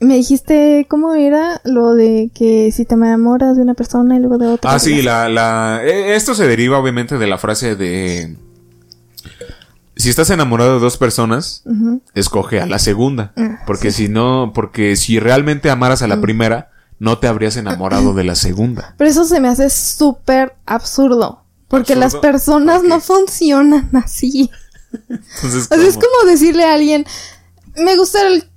Me 0.00 0.14
dijiste 0.14 0.86
cómo 0.88 1.14
era 1.14 1.60
lo 1.64 1.94
de 1.94 2.30
que 2.34 2.72
si 2.72 2.84
te 2.84 2.94
enamoras 2.94 3.56
de 3.56 3.62
una 3.62 3.74
persona 3.74 4.16
y 4.16 4.20
luego 4.20 4.38
de 4.38 4.46
otra. 4.46 4.72
Ah, 4.72 4.78
sí, 4.78 5.02
la, 5.02 5.28
la... 5.28 5.80
E, 5.84 6.14
esto 6.16 6.34
se 6.34 6.46
deriva 6.46 6.78
obviamente 6.78 7.18
de 7.18 7.26
la 7.26 7.38
frase 7.38 7.76
de 7.76 8.36
si 9.98 10.08
estás 10.08 10.30
enamorado 10.30 10.74
de 10.74 10.80
dos 10.80 10.96
personas, 10.96 11.64
escoge 12.14 12.60
a 12.60 12.66
la 12.66 12.78
segunda. 12.78 13.32
Ah, 13.36 13.58
porque 13.66 13.90
si 13.90 14.08
no, 14.08 14.52
porque 14.54 14.94
si 14.94 15.18
realmente 15.18 15.70
amaras 15.70 16.02
a 16.02 16.06
la 16.06 16.16
mm. 16.16 16.20
primera, 16.20 16.70
no 17.00 17.18
te 17.18 17.26
habrías 17.26 17.56
enamorado 17.58 18.14
de 18.14 18.22
la 18.22 18.36
segunda. 18.36 18.94
Pero 18.96 19.10
eso 19.10 19.24
se 19.24 19.40
me 19.40 19.48
hace 19.48 19.68
súper 19.70 20.54
absurdo. 20.66 21.44
Porque 21.66 21.96
las 21.96 22.14
personas 22.14 22.82
no 22.84 23.00
funcionan 23.00 23.90
así. 23.92 24.50
Entonces, 25.08 25.68
es 25.70 25.94
como 25.94 26.30
decirle 26.30 26.64
a 26.64 26.74
alguien, 26.74 27.04
me 27.76 27.96
gusta 27.96 28.26
el 28.26 28.47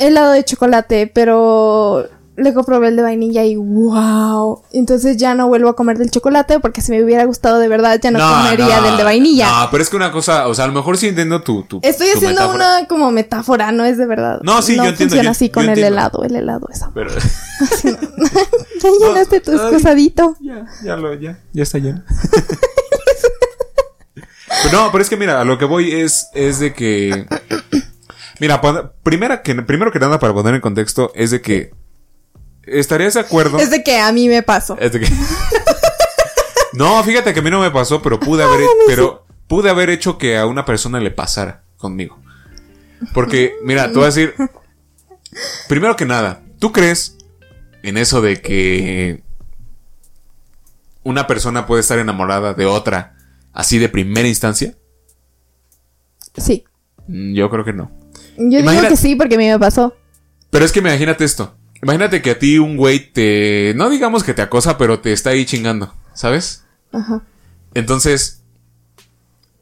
helado 0.00 0.32
de 0.32 0.44
chocolate, 0.44 1.10
pero 1.12 2.08
luego 2.40 2.64
probé 2.64 2.88
el 2.88 2.96
de 2.96 3.02
vainilla 3.02 3.44
y 3.44 3.56
wow. 3.56 4.62
Entonces 4.72 5.16
ya 5.16 5.34
no 5.34 5.48
vuelvo 5.48 5.68
a 5.68 5.76
comer 5.76 5.98
del 5.98 6.10
chocolate 6.10 6.58
porque 6.58 6.80
si 6.80 6.90
me 6.90 7.04
hubiera 7.04 7.24
gustado 7.24 7.58
de 7.58 7.68
verdad 7.68 8.00
ya 8.02 8.10
no, 8.10 8.18
comería 8.18 8.80
del 8.80 8.96
de 8.96 9.04
vainilla. 9.04 9.46
No, 9.46 9.68
pero 9.70 9.82
es 9.82 9.90
que 9.90 9.96
una 9.96 10.10
cosa, 10.10 10.48
o 10.48 10.54
sea, 10.54 10.64
a 10.64 10.68
lo 10.68 10.72
mejor 10.72 10.96
sí 10.96 11.08
entiendo 11.08 11.42
tu. 11.42 11.62
tu 11.64 11.80
Estoy 11.82 12.08
haciendo 12.08 12.52
una 12.52 12.86
como 12.88 13.10
metáfora, 13.10 13.72
no 13.72 13.84
es 13.84 13.98
de 13.98 14.06
verdad. 14.06 14.40
No, 14.42 14.62
sí, 14.62 14.76
yo 14.76 14.84
entiendo. 14.84 15.14
Funciona 15.14 15.30
así 15.30 15.50
con 15.50 15.68
el 15.68 15.78
helado, 15.78 16.24
el 16.24 16.34
helado 16.34 16.68
es 16.72 16.80
Pero... 16.94 17.10
ya 18.82 18.90
llenaste 18.98 19.40
tu 19.40 19.52
escosadito. 19.52 20.36
Ya, 20.40 20.64
ya 20.82 20.96
lo, 20.96 21.14
ya, 21.14 21.38
ya 21.52 21.62
está 21.62 21.78
lleno. 21.78 22.02
no, 24.72 24.90
pero 24.90 25.02
es 25.02 25.10
que 25.10 25.16
mira, 25.16 25.40
a 25.40 25.44
lo 25.44 25.58
que 25.58 25.66
voy 25.66 25.92
es, 25.92 26.28
es 26.34 26.58
de 26.58 26.72
que. 26.72 27.26
Mira, 28.40 28.60
primera 29.02 29.42
que, 29.42 29.54
primero 29.54 29.92
que 29.92 29.98
nada 29.98 30.18
para 30.18 30.32
poner 30.32 30.54
en 30.54 30.60
contexto 30.60 31.12
es 31.14 31.30
de 31.30 31.40
que 31.40 31.72
¿Estarías 32.70 33.14
de 33.14 33.20
acuerdo? 33.20 33.58
Es 33.58 33.70
de 33.70 33.82
que 33.82 33.98
a 33.98 34.12
mí 34.12 34.28
me 34.28 34.42
pasó. 34.42 34.76
Es 34.78 34.92
de 34.92 35.00
que... 35.00 35.08
no, 36.74 37.02
fíjate 37.02 37.32
que 37.32 37.40
a 37.40 37.42
mí 37.42 37.50
no 37.50 37.60
me 37.60 37.70
pasó, 37.70 38.02
pero 38.02 38.20
pude 38.20 38.42
haber, 38.44 38.60
pero 38.86 39.26
pude 39.48 39.70
haber 39.70 39.90
hecho 39.90 40.18
que 40.18 40.38
a 40.38 40.46
una 40.46 40.64
persona 40.64 41.00
le 41.00 41.10
pasara 41.10 41.64
conmigo. 41.76 42.18
Porque, 43.14 43.54
mira, 43.64 43.90
tú 43.92 44.00
vas 44.00 44.16
a 44.16 44.20
decir, 44.20 44.34
primero 45.68 45.96
que 45.96 46.04
nada, 46.04 46.42
¿tú 46.58 46.70
crees 46.70 47.16
en 47.82 47.96
eso 47.96 48.20
de 48.20 48.42
que 48.42 49.22
una 51.02 51.26
persona 51.26 51.66
puede 51.66 51.80
estar 51.80 51.98
enamorada 51.98 52.52
de 52.52 52.66
otra 52.66 53.16
así 53.52 53.78
de 53.78 53.88
primera 53.88 54.28
instancia? 54.28 54.76
Sí. 56.36 56.64
Mm, 57.08 57.34
yo 57.34 57.48
creo 57.48 57.64
que 57.64 57.72
no. 57.72 57.99
Yo 58.48 58.62
digo 58.62 58.88
que 58.88 58.96
sí 58.96 59.14
porque 59.16 59.34
a 59.34 59.38
mí 59.38 59.46
me 59.48 59.58
pasó. 59.58 59.94
Pero 60.50 60.64
es 60.64 60.72
que 60.72 60.80
imagínate 60.80 61.24
esto. 61.24 61.54
Imagínate 61.82 62.20
que 62.22 62.30
a 62.30 62.38
ti 62.38 62.58
un 62.58 62.76
güey 62.76 63.12
te. 63.12 63.72
No 63.76 63.88
digamos 63.90 64.24
que 64.24 64.34
te 64.34 64.42
acosa, 64.42 64.76
pero 64.78 65.00
te 65.00 65.12
está 65.12 65.30
ahí 65.30 65.44
chingando, 65.46 65.94
¿sabes? 66.14 66.64
Ajá. 66.92 67.22
Entonces. 67.74 68.42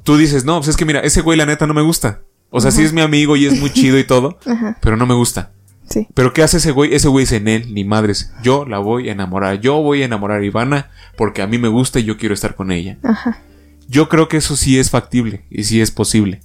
Tú 0.04 0.16
dices, 0.16 0.44
no, 0.44 0.56
pues 0.58 0.68
es 0.68 0.76
que 0.76 0.86
mira, 0.86 1.00
ese 1.00 1.20
güey 1.20 1.36
la 1.36 1.44
neta 1.44 1.66
no 1.66 1.74
me 1.74 1.82
gusta. 1.82 2.22
O 2.50 2.60
sea, 2.62 2.70
sí 2.70 2.82
es 2.82 2.94
mi 2.94 3.02
amigo 3.02 3.36
y 3.36 3.44
es 3.44 3.60
muy 3.60 3.70
chido 3.70 3.98
y 3.98 4.04
todo, 4.04 4.38
Ajá. 4.46 4.78
pero 4.80 4.96
no 4.96 5.04
me 5.04 5.12
gusta. 5.14 5.52
Sí. 5.90 6.06
Pero 6.14 6.32
¿qué 6.32 6.42
hace 6.42 6.56
ese 6.58 6.70
güey? 6.70 6.94
Ese 6.94 7.08
güey 7.08 7.24
dice, 7.24 7.36
en 7.36 7.48
él, 7.48 7.74
ni 7.74 7.84
madres. 7.84 8.32
Yo 8.42 8.64
la 8.64 8.78
voy 8.78 9.08
a 9.08 9.12
enamorar. 9.12 9.60
Yo 9.60 9.82
voy 9.82 10.00
a 10.02 10.06
enamorar 10.06 10.40
a 10.40 10.44
Ivana 10.44 10.90
porque 11.16 11.42
a 11.42 11.46
mí 11.46 11.58
me 11.58 11.68
gusta 11.68 12.00
y 12.00 12.04
yo 12.04 12.16
quiero 12.16 12.34
estar 12.34 12.54
con 12.54 12.70
ella. 12.72 12.96
Ajá. 13.02 13.42
Yo 13.86 14.08
creo 14.08 14.28
que 14.28 14.38
eso 14.38 14.56
sí 14.56 14.78
es 14.78 14.90
factible 14.90 15.44
y 15.50 15.64
sí 15.64 15.80
es 15.80 15.90
posible. 15.90 16.40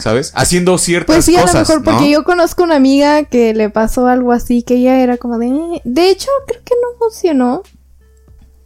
¿Sabes? 0.00 0.32
Haciendo 0.34 0.78
ciertas 0.78 1.16
cosas. 1.16 1.24
Pues 1.24 1.36
sí, 1.36 1.36
a 1.36 1.46
lo 1.46 1.60
mejor, 1.60 1.84
porque 1.84 2.10
yo 2.10 2.24
conozco 2.24 2.62
una 2.62 2.76
amiga 2.76 3.24
que 3.24 3.54
le 3.54 3.70
pasó 3.70 4.06
algo 4.06 4.32
así, 4.32 4.62
que 4.62 4.76
ella 4.76 5.00
era 5.00 5.16
como 5.16 5.38
de. 5.38 5.80
De 5.84 6.10
hecho, 6.10 6.28
creo 6.46 6.60
que 6.64 6.74
no 6.74 6.98
funcionó. 6.98 7.62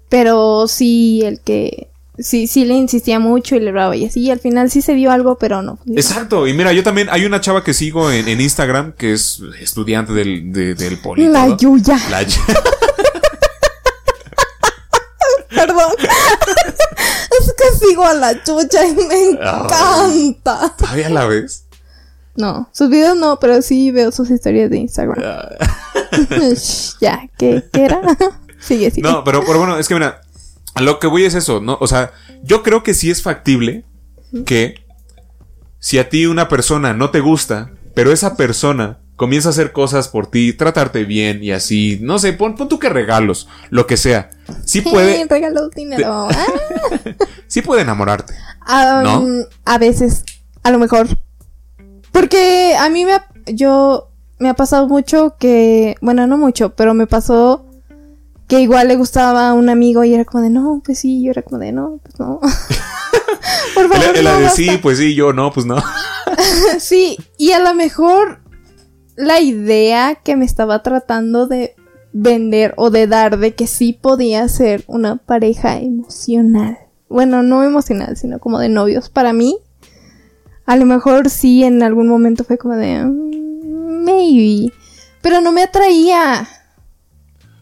Pero 0.09 0.67
sí, 0.69 1.23
el 1.25 1.41
que. 1.41 1.88
Sí, 2.17 2.47
sí 2.47 2.64
le 2.64 2.75
insistía 2.75 3.19
mucho 3.19 3.57
y 3.57 3.61
le 3.61 3.73
brava 3.73 3.97
y 3.97 4.05
así. 4.05 4.31
al 4.31 4.38
final 4.38 4.71
sí 4.71 4.81
se 4.81 4.95
vio 4.95 5.11
algo, 5.11 5.37
pero 5.37 5.62
no. 5.62 5.81
Exacto. 5.97 6.47
Y 6.47 6.55
mira, 6.55 6.73
yo 6.73 6.85
también. 6.85 7.09
Hay 7.11 7.25
una 7.25 7.41
chava 7.41 7.64
que 7.64 7.75
sigo 7.75 8.12
en, 8.12 8.41
Instagram 8.41 8.93
que 8.93 9.12
es 9.12 9.43
estudiante 9.61 10.12
del, 10.12 10.53
del 10.53 10.99
poli. 10.99 11.26
La 11.26 11.57
Yuya. 11.57 11.99
La 12.11 12.21
Perdón. 15.49 15.93
Sigo 17.95 18.05
a 18.05 18.15
la 18.15 18.43
chucha 18.43 18.87
y 18.87 18.95
me 18.95 19.31
encanta. 19.31 20.75
¿Todavía 20.77 21.09
la 21.11 21.27
ves? 21.27 21.67
No, 22.37 22.69
sus 22.73 22.91
videos 22.91 23.17
no, 23.17 23.39
pero 23.39 23.63
sí 23.63 23.93
veo 23.93 24.11
sus 24.11 24.31
historias 24.31 24.69
de 24.71 24.79
Instagram. 24.79 25.23
ya, 27.01 27.29
¿qué, 27.39 27.63
¿qué 27.73 27.85
era? 27.85 28.03
sigue, 28.59 28.91
sigue. 28.91 29.09
No, 29.09 29.23
pero, 29.23 29.45
pero 29.47 29.61
bueno, 29.61 29.79
es 29.79 29.87
que 29.87 29.95
mira, 29.95 30.23
a 30.75 30.83
lo 30.83 30.99
que 30.99 31.07
voy 31.07 31.25
es 31.25 31.35
eso, 31.35 31.61
¿no? 31.61 31.79
O 31.81 31.87
sea, 31.87 32.11
yo 32.43 32.65
creo 32.65 32.83
que 32.83 32.95
sí 32.95 33.11
es 33.11 33.23
factible 33.23 33.85
que 34.45 34.85
si 35.79 35.99
a 35.99 36.09
ti 36.09 36.27
una 36.27 36.49
persona 36.49 36.93
no 36.93 37.11
te 37.11 37.21
gusta, 37.21 37.71
pero 37.95 38.11
esa 38.11 38.37
persona 38.37 38.99
comienza 39.16 39.49
a 39.49 39.50
hacer 39.50 39.73
cosas 39.73 40.09
por 40.09 40.26
ti, 40.26 40.52
tratarte 40.52 41.04
bien 41.04 41.42
y 41.42 41.52
así, 41.52 41.99
no 42.02 42.18
sé, 42.18 42.33
pon, 42.33 42.56
pon 42.56 42.68
tú 42.68 42.78
que 42.78 42.88
regalos, 42.88 43.49
lo 43.71 43.87
que 43.87 43.97
sea. 43.97 44.30
Sí 44.64 44.80
puede. 44.80 45.25
regalos, 45.26 45.71
dinero. 45.71 46.28
Ah. 46.30 46.47
sí 47.47 47.62
puede 47.62 47.83
enamorarte. 47.83 48.35
A 48.66 49.78
veces, 49.78 50.25
a 50.62 50.71
lo 50.71 50.78
mejor. 50.78 51.09
Porque 52.12 52.76
a 52.78 52.88
mí 52.88 53.04
me 53.04 53.14
ha, 53.14 53.26
yo 53.47 54.11
me 54.38 54.49
ha 54.49 54.54
pasado 54.54 54.88
mucho 54.88 55.37
que, 55.38 55.97
bueno, 56.00 56.26
no 56.26 56.38
mucho, 56.38 56.75
pero 56.75 56.94
me 56.94 57.06
pasó 57.06 57.66
que 58.47 58.61
igual 58.61 58.88
le 58.88 58.97
gustaba 58.97 59.49
a 59.49 59.54
un 59.54 59.68
amigo 59.68 60.04
y 60.04 60.14
era 60.14 60.25
como 60.25 60.42
de, 60.42 60.50
no, 60.50 60.83
pues 60.85 60.99
sí, 60.99 61.23
yo 61.23 61.30
era 61.30 61.42
como 61.42 61.59
de, 61.59 61.73
no, 61.73 61.99
pues 62.02 62.18
no. 62.18 62.40
Por 63.75 63.88
favor. 63.88 64.16
Él, 64.16 64.25
de 64.25 64.50
sí, 64.50 64.78
pues 64.83 64.99
sí, 64.99 65.14
yo 65.14 65.33
no, 65.33 65.52
pues 65.52 65.66
no. 65.66 65.83
sí, 66.78 67.16
y 67.38 67.52
a 67.52 67.59
lo 67.59 67.75
mejor 67.75 68.44
la 69.16 69.40
idea 69.40 70.16
que 70.16 70.37
me 70.37 70.44
estaba 70.44 70.83
tratando 70.83 71.47
de 71.47 71.75
vender 72.12 72.75
o 72.76 72.90
de 72.90 73.06
dar 73.06 73.38
de 73.38 73.54
que 73.54 73.66
sí 73.66 73.92
podía 73.92 74.47
ser 74.49 74.85
una 74.87 75.16
pareja 75.16 75.78
emocional. 75.78 76.78
Bueno, 77.09 77.42
no 77.42 77.62
emocional, 77.62 78.16
sino 78.16 78.38
como 78.38 78.59
de 78.59 78.68
novios 78.68 79.09
para 79.09 79.33
mí. 79.33 79.59
A 80.66 80.76
lo 80.76 80.87
mejor 80.87 81.28
sí 81.28 81.64
en 81.64 81.83
algún 81.83 82.09
momento 82.09 82.44
fue 82.44 82.56
como 82.56 82.76
de 82.76 83.04
mm, 83.04 84.04
maybe, 84.04 84.73
pero 85.21 85.40
no 85.40 85.52
me 85.52 85.62
atraía. 85.62 86.49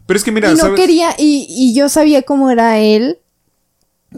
Pero 0.06 0.16
es 0.16 0.24
que 0.24 0.32
mira, 0.32 0.52
y 0.52 0.54
no 0.54 0.74
quería 0.74 1.10
y, 1.18 1.46
y 1.48 1.74
yo 1.74 1.88
sabía 1.88 2.22
cómo 2.22 2.50
era 2.50 2.78
él 2.78 3.18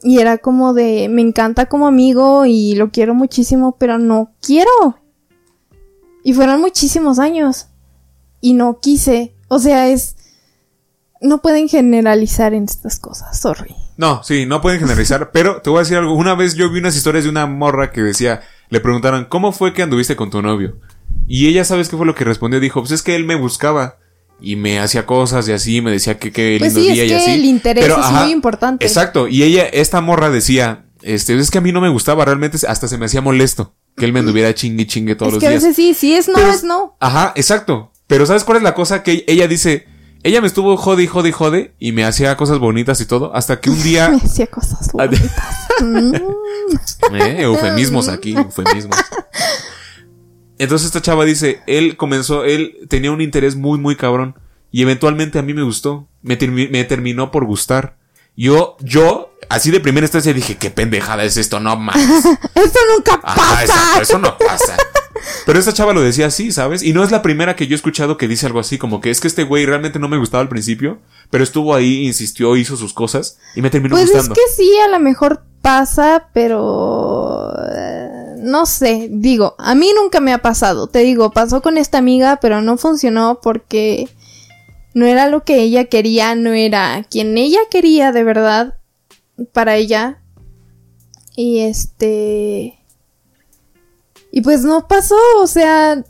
y 0.03 0.19
era 0.19 0.39
como 0.39 0.75
de 0.75 1.09
me 1.09 1.23
encanta 1.23 1.67
como 1.67 1.87
amigo 1.87 2.45
y 2.47 2.75
lo 2.75 2.91
quiero 2.91 3.15
muchísimo, 3.15 3.77
pero 3.79 3.99
no 3.99 4.33
quiero. 4.41 4.99
Y 6.25 6.33
fueron 6.33 6.61
muchísimos 6.61 7.21
años. 7.21 7.69
Y 8.41 8.55
no 8.55 8.81
quise. 8.81 9.37
O 9.47 9.61
sea, 9.61 9.89
es... 9.89 10.17
No 11.21 11.41
pueden 11.41 11.69
generalizar 11.69 12.55
en 12.55 12.65
estas 12.65 12.99
cosas, 12.99 13.41
sorry. 13.41 13.77
No, 13.97 14.23
sí, 14.25 14.47
no 14.47 14.61
pueden 14.61 14.81
generalizar, 14.81 15.31
pero 15.33 15.61
te 15.63 15.71
voy 15.71 15.79
a 15.79 15.83
decir 15.83 15.99
algo. 15.99 16.15
Una 16.15 16.35
vez 16.35 16.55
yo 16.55 16.71
vi 16.71 16.81
unas 16.81 16.97
historias 16.97 17.25
de 17.25 17.31
una 17.31 17.47
morra 17.47 17.93
que 17.93 18.03
decía, 18.03 18.41
le 18.71 18.81
preguntaron, 18.81 19.27
¿cómo 19.27 19.53
fue 19.53 19.73
que 19.73 19.83
anduviste 19.83 20.17
con 20.17 20.31
tu 20.31 20.43
novio? 20.43 20.79
Y 21.29 21.47
ella, 21.47 21.65
¿sabes 21.65 21.89
qué 21.89 21.97
fue 21.97 22.07
lo 22.07 22.15
que 22.15 22.25
respondió? 22.25 22.59
Dijo, 22.59 22.81
pues 22.81 22.93
es 22.93 23.03
que 23.03 23.15
él 23.15 23.25
me 23.25 23.37
buscaba 23.37 23.99
y 24.41 24.57
me 24.57 24.81
hacía 24.81 25.07
cosas 25.07 25.47
y 25.49 25.53
así, 25.53 25.81
me 25.81 25.91
decía 25.91 26.19
que 26.19 26.33
qué 26.33 26.57
pues 26.59 26.75
lindo 26.75 26.93
día 26.93 27.05
y 27.05 27.13
así. 27.13 27.31
El 27.33 27.45
interés 27.45 27.87
es 27.87 28.11
muy 28.11 28.33
importante. 28.33 28.85
Exacto, 28.85 29.29
y 29.29 29.43
ella, 29.43 29.65
esta 29.65 30.01
morra 30.01 30.31
decía, 30.31 30.87
este, 31.03 31.37
es 31.37 31.51
que 31.51 31.59
a 31.59 31.63
mí 31.63 31.71
no 31.71 31.81
me 31.81 31.89
gustaba, 31.89 32.25
realmente 32.25 32.59
hasta 32.67 32.89
se 32.89 32.99
me 32.99 33.07
hacía 33.07 33.21
molesto 33.21 33.75
que 33.97 34.05
él 34.05 34.13
me 34.13 34.21
anduviera 34.21 34.55
chingue 34.55 34.87
chingue 34.87 35.15
todos 35.15 35.35
los 35.35 35.41
días. 35.41 35.53
Es 35.53 35.61
que 35.61 35.67
a 35.67 35.69
veces 35.69 35.77
sí, 35.77 35.95
sí 35.95 36.15
es 36.15 36.29
no, 36.29 36.39
es 36.39 36.65
no. 36.65 36.97
Ajá, 37.01 37.33
exacto. 37.37 37.93
Pero 38.07 38.27
¿sabes 38.27 38.45
cuál 38.45 38.59
es 38.59 38.63
la 38.63 38.75
cosa? 38.75 39.03
Que 39.03 39.25
ella 39.27 39.49
dice, 39.49 39.87
ella 40.23 40.41
me 40.41 40.47
estuvo 40.47 40.77
jode 40.77 41.03
y 41.03 41.07
jode 41.07 41.29
y 41.29 41.33
jode 41.33 41.75
y 41.79 41.93
me 41.93 42.05
hacía 42.05 42.37
cosas 42.37 42.59
bonitas 42.59 43.01
y 43.01 43.07
todo, 43.07 43.35
hasta 43.35 43.61
que 43.61 43.71
un 43.71 43.83
día... 43.83 44.09
me 44.11 44.17
hacía 44.17 44.47
cosas 44.47 44.91
bonitas. 44.93 45.69
eh, 47.13 47.37
eufemismos 47.41 48.09
aquí, 48.09 48.35
eufemismos. 48.35 48.99
Entonces 50.59 50.87
esta 50.87 51.03
chava 51.03 51.25
dice, 51.25 51.61
él 51.67 51.97
comenzó, 51.97 52.45
él 52.45 52.87
tenía 52.89 53.11
un 53.13 53.21
interés 53.21 53.57
muy, 53.57 53.79
muy 53.79 53.97
cabrón. 53.97 54.39
Y 54.71 54.83
eventualmente 54.83 55.39
a 55.39 55.43
mí 55.43 55.55
me 55.55 55.63
gustó. 55.63 56.09
Me, 56.23 56.37
me 56.37 56.85
terminó 56.85 57.31
por 57.31 57.45
gustar. 57.45 57.97
Yo, 58.37 58.77
yo, 58.81 59.34
así 59.55 59.71
de 59.71 59.81
primera 59.81 60.05
instancia 60.05 60.33
dije, 60.33 60.57
qué 60.57 60.71
pendejada 60.71 61.25
es 61.25 61.37
esto, 61.37 61.61
no 61.61 61.77
más. 61.77 61.97
eso 62.55 62.79
nunca 62.95 63.21
pasa. 63.21 64.01
eso 64.01 64.19
no 64.19 64.37
pasa. 64.47 64.77
Pero 65.47 65.59
esta 65.59 65.73
chava 65.73 65.93
lo 65.93 66.01
decía 66.01 66.27
así, 66.27 66.53
¿sabes? 66.53 66.83
Y 66.83 66.93
no 66.93 67.05
es 67.05 67.11
la 67.11 67.23
primera 67.23 67.57
que 67.57 67.67
yo 67.67 67.75
he 67.75 67.77
escuchado 67.77 68.17
que 68.17 68.29
dice 68.29 68.47
algo 68.47 68.61
así, 68.61 68.79
como 68.79 69.01
que 69.01 69.11
es 69.11 69.21
que 69.21 69.29
este 69.29 69.45
güey 69.45 69.65
realmente 69.65 69.99
no 69.99 70.09
me 70.09 70.19
gustaba 70.19 70.43
al 70.43 70.49
principio, 70.49 70.99
pero 71.31 71.45
estuvo 71.45 71.75
ahí, 71.75 72.05
insistió, 72.07 72.57
hizo 72.57 72.77
sus 72.77 72.93
cosas 72.93 73.39
y 73.55 73.63
me 73.63 73.71
terminó 73.71 73.95
pues 73.95 74.11
gustando. 74.11 74.35
Pues 74.35 74.51
es 74.51 74.57
que 74.57 74.63
sí, 74.63 74.71
a 74.81 74.89
lo 74.89 75.01
mejor 75.01 75.43
pasa, 75.63 76.29
pero... 76.33 77.53
Eh, 77.73 78.25
no 78.39 78.67
sé, 78.67 79.09
digo, 79.11 79.55
a 79.59 79.75
mí 79.75 79.91
nunca 79.97 80.21
me 80.21 80.35
ha 80.35 80.43
pasado. 80.43 80.87
Te 80.87 80.99
digo, 80.99 81.31
pasó 81.31 81.63
con 81.63 81.79
esta 81.79 81.99
amiga, 81.99 82.39
pero 82.41 82.61
no 82.61 82.77
funcionó 82.77 83.41
porque 83.43 84.09
no 84.93 85.07
era 85.07 85.29
lo 85.29 85.45
que 85.45 85.61
ella 85.61 85.87
quería, 85.87 86.35
no 86.35 86.53
era 86.53 87.07
quien 87.11 87.37
ella 87.39 87.61
quería 87.71 88.13
de 88.13 88.23
verdad 88.23 88.75
para 89.53 89.77
ella. 89.77 90.21
Y 91.37 91.61
este... 91.61 92.79
Y 94.31 94.41
pues 94.41 94.63
no 94.63 94.89
pasó, 94.89 95.17
o 95.39 95.47
sea, 95.47 96.03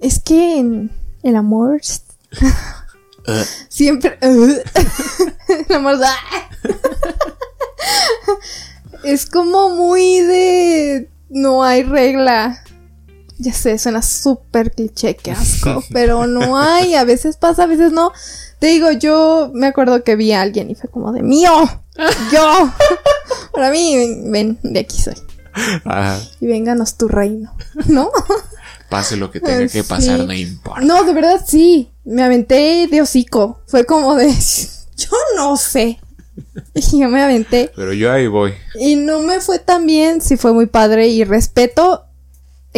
es 0.00 0.20
que 0.20 0.58
en 0.58 0.90
el 1.22 1.36
amor... 1.36 1.80
Siempre... 3.68 4.18
el 4.20 4.64
amor... 5.74 5.98
es 9.04 9.26
como 9.26 9.70
muy 9.70 10.20
de... 10.20 11.10
No 11.28 11.62
hay 11.62 11.82
regla. 11.82 12.64
Ya 13.38 13.52
sé, 13.52 13.78
suena 13.78 14.02
súper 14.02 14.72
cliché, 14.72 15.16
qué 15.16 15.30
asco, 15.32 15.82
pero 15.92 16.26
no 16.26 16.58
hay, 16.58 16.94
a 16.94 17.04
veces 17.04 17.36
pasa, 17.36 17.64
a 17.64 17.66
veces 17.66 17.92
no. 17.92 18.12
Te 18.58 18.66
digo, 18.66 18.90
yo 18.90 19.50
me 19.54 19.68
acuerdo 19.68 20.02
que 20.02 20.16
vi 20.16 20.32
a 20.32 20.40
alguien 20.40 20.70
y 20.70 20.74
fue 20.74 20.90
como 20.90 21.12
de 21.12 21.22
mío, 21.22 21.52
yo. 22.32 22.72
Para 23.52 23.70
mí, 23.70 23.96
ven, 24.26 24.58
de 24.62 24.80
aquí 24.80 25.00
soy. 25.00 25.14
Y 26.40 26.46
vénganos 26.46 26.96
tu 26.96 27.08
reino, 27.08 27.52
¿no? 27.86 28.10
Pase 28.88 29.16
lo 29.16 29.30
que 29.30 29.40
tenga 29.40 29.66
que 29.66 29.82
pasar, 29.82 30.20
no 30.20 30.32
importa. 30.32 30.80
No, 30.80 31.02
de 31.04 31.12
verdad 31.12 31.44
sí, 31.44 31.90
me 32.04 32.22
aventé 32.22 32.86
de 32.88 33.02
hocico. 33.02 33.60
Fue 33.66 33.84
como 33.84 34.14
de, 34.14 34.32
yo 34.96 35.10
no 35.36 35.56
sé. 35.56 35.98
Y 36.74 37.00
yo 37.00 37.08
me 37.08 37.22
aventé. 37.22 37.72
Pero 37.74 37.92
yo 37.92 38.12
ahí 38.12 38.28
voy. 38.28 38.54
Y 38.78 38.96
no 38.96 39.20
me 39.20 39.40
fue 39.40 39.58
tan 39.58 39.86
bien, 39.86 40.20
sí 40.20 40.36
fue 40.36 40.52
muy 40.52 40.66
padre 40.66 41.08
y 41.08 41.24
respeto 41.24 42.07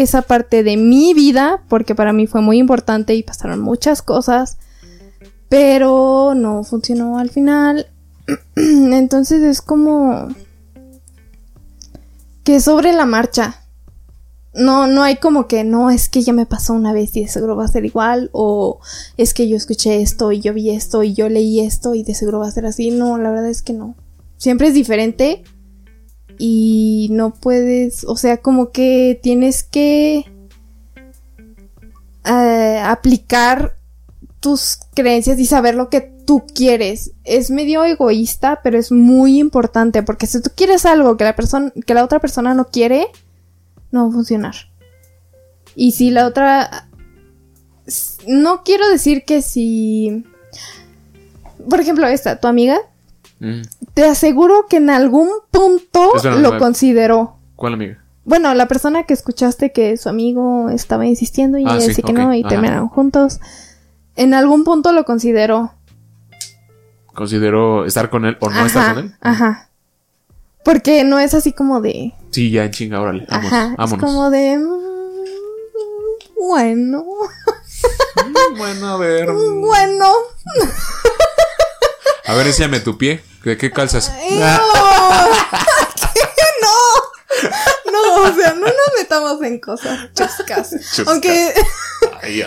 esa 0.02 0.22
parte 0.22 0.62
de 0.62 0.76
mi 0.76 1.14
vida, 1.14 1.62
porque 1.68 1.94
para 1.94 2.12
mí 2.12 2.26
fue 2.26 2.40
muy 2.40 2.58
importante 2.58 3.14
y 3.14 3.22
pasaron 3.22 3.60
muchas 3.60 4.02
cosas, 4.02 4.58
pero 5.48 6.34
no 6.34 6.64
funcionó 6.64 7.18
al 7.18 7.30
final. 7.30 7.86
Entonces 8.56 9.42
es 9.42 9.60
como 9.60 10.28
que 12.44 12.60
sobre 12.60 12.92
la 12.92 13.06
marcha. 13.06 13.56
No, 14.52 14.88
no 14.88 15.04
hay 15.04 15.16
como 15.16 15.46
que 15.46 15.62
no 15.62 15.90
es 15.90 16.08
que 16.08 16.22
ya 16.22 16.32
me 16.32 16.46
pasó 16.46 16.72
una 16.72 16.92
vez 16.92 17.16
y 17.16 17.22
de 17.22 17.28
seguro 17.28 17.54
va 17.54 17.66
a 17.66 17.68
ser 17.68 17.84
igual 17.84 18.30
o 18.32 18.80
es 19.16 19.32
que 19.32 19.48
yo 19.48 19.56
escuché 19.56 20.02
esto 20.02 20.32
y 20.32 20.40
yo 20.40 20.52
vi 20.52 20.70
esto 20.70 21.04
y 21.04 21.14
yo 21.14 21.28
leí 21.28 21.60
esto 21.60 21.94
y 21.94 22.02
de 22.02 22.14
seguro 22.14 22.40
va 22.40 22.48
a 22.48 22.50
ser 22.50 22.66
así. 22.66 22.90
No, 22.90 23.16
la 23.16 23.30
verdad 23.30 23.48
es 23.48 23.62
que 23.62 23.74
no. 23.74 23.94
Siempre 24.38 24.68
es 24.68 24.74
diferente 24.74 25.44
y 26.42 27.09
no 27.11 27.35
puedes, 27.35 28.05
o 28.05 28.16
sea, 28.16 28.38
como 28.38 28.70
que 28.70 29.20
tienes 29.22 29.62
que 29.62 30.24
eh, 32.24 32.83
aplicar 32.83 33.76
tus 34.40 34.79
creencias 34.94 35.38
y 35.38 35.44
saber 35.44 35.74
lo 35.74 35.90
que 35.90 36.00
tú 36.00 36.46
quieres. 36.55 37.12
Es 37.24 37.50
medio 37.50 37.85
egoísta, 37.85 38.61
pero 38.62 38.79
es 38.79 38.90
muy 38.90 39.38
importante 39.38 40.03
porque 40.03 40.26
si 40.26 40.40
tú 40.40 40.50
quieres 40.57 40.87
algo 40.87 41.18
que 41.18 41.24
la 41.24 41.37
persona 41.37 41.74
que 41.85 41.92
la 41.92 42.05
otra 42.05 42.20
persona 42.20 42.55
no 42.55 42.68
quiere, 42.68 43.09
no 43.90 44.05
va 44.05 44.09
a 44.09 44.12
funcionar. 44.12 44.55
Y 45.76 45.92
si 45.92 46.11
la 46.11 46.26
otra 46.26 46.88
no 48.26 48.62
quiero 48.64 48.88
decir 48.88 49.24
que 49.26 49.42
si 49.42 50.24
por 51.68 51.81
ejemplo, 51.81 52.07
esta, 52.07 52.40
tu 52.40 52.48
amiga 52.48 52.79
te 53.94 54.05
aseguro 54.05 54.66
que 54.68 54.76
en 54.76 54.90
algún 54.90 55.29
punto 55.50 56.12
lo 56.38 56.59
consideró. 56.59 57.37
¿Cuál 57.57 57.74
amiga? 57.74 57.98
Bueno, 58.24 58.55
la 58.55 58.68
persona 58.68 59.05
que 59.05 59.14
escuchaste 59.14 59.72
que 59.72 59.96
su 59.96 60.09
amigo 60.09 60.68
estaba 60.70 61.07
insistiendo 61.07 61.59
y 61.59 61.64
ah, 61.66 61.79
que 62.05 62.12
no 62.12 62.35
y 62.35 62.44
terminaron 62.44 62.88
juntos. 62.88 63.40
En 64.14 64.35
algún 64.35 64.64
punto 64.64 64.92
lo 64.92 65.05
consideró. 65.05 65.72
¿Consideró 67.14 67.87
estar 67.87 68.11
con 68.11 68.26
él 68.26 68.37
o 68.40 68.50
no 68.50 68.66
estar 68.66 68.94
con 68.94 69.05
él? 69.05 69.14
Ajá. 69.20 69.70
Porque 70.64 71.05
no 71.05 71.18
es 71.18 71.35
así 71.35 71.53
como 71.53 71.81
de. 71.81 72.12
Sí, 72.31 72.50
ya 72.50 72.64
en 72.64 72.70
chinga, 72.70 73.00
órale. 73.00 73.26
Vamos, 73.29 73.53
ajá, 73.53 73.74
vámonos. 73.76 73.92
Es 73.92 73.98
como 73.98 74.31
de. 74.31 74.59
Mm, 74.59 74.70
bueno. 76.38 77.05
Mm, 78.16 78.59
bueno, 78.59 78.87
a 78.88 78.96
ver. 78.98 79.29
Bueno. 79.61 80.12
A 82.26 82.35
ver, 82.35 82.46
enséñame 82.46 82.81
tu 82.81 82.96
pie. 82.96 83.22
¿De 83.44 83.57
qué 83.57 83.70
calzas? 83.70 84.12
no, 87.92 88.14
o 88.22 88.35
sea, 88.35 88.55
no 88.55 88.66
nos 88.66 88.90
metamos 88.98 89.42
en 89.42 89.61
cosas 89.61 90.11
chuscas. 90.14 90.74
Aunque 91.07 91.55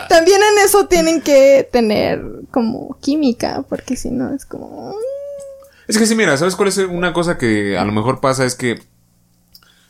también 0.09 0.41
en 0.41 0.65
eso 0.65 0.87
tienen 0.87 1.21
que 1.21 1.67
tener 1.71 2.21
como 2.51 2.97
química, 3.01 3.63
porque 3.67 3.95
si 3.95 4.11
no 4.11 4.33
es 4.33 4.45
como... 4.45 4.91
Mm. 4.91 4.95
Es 5.87 5.97
que 5.97 6.05
sí, 6.05 6.15
mira, 6.15 6.37
¿sabes 6.37 6.55
cuál 6.55 6.69
es 6.69 6.77
una 6.77 7.11
cosa 7.11 7.37
que 7.37 7.77
a 7.77 7.83
lo 7.83 7.91
mejor 7.91 8.21
pasa? 8.21 8.45
Es 8.45 8.55
que 8.55 8.79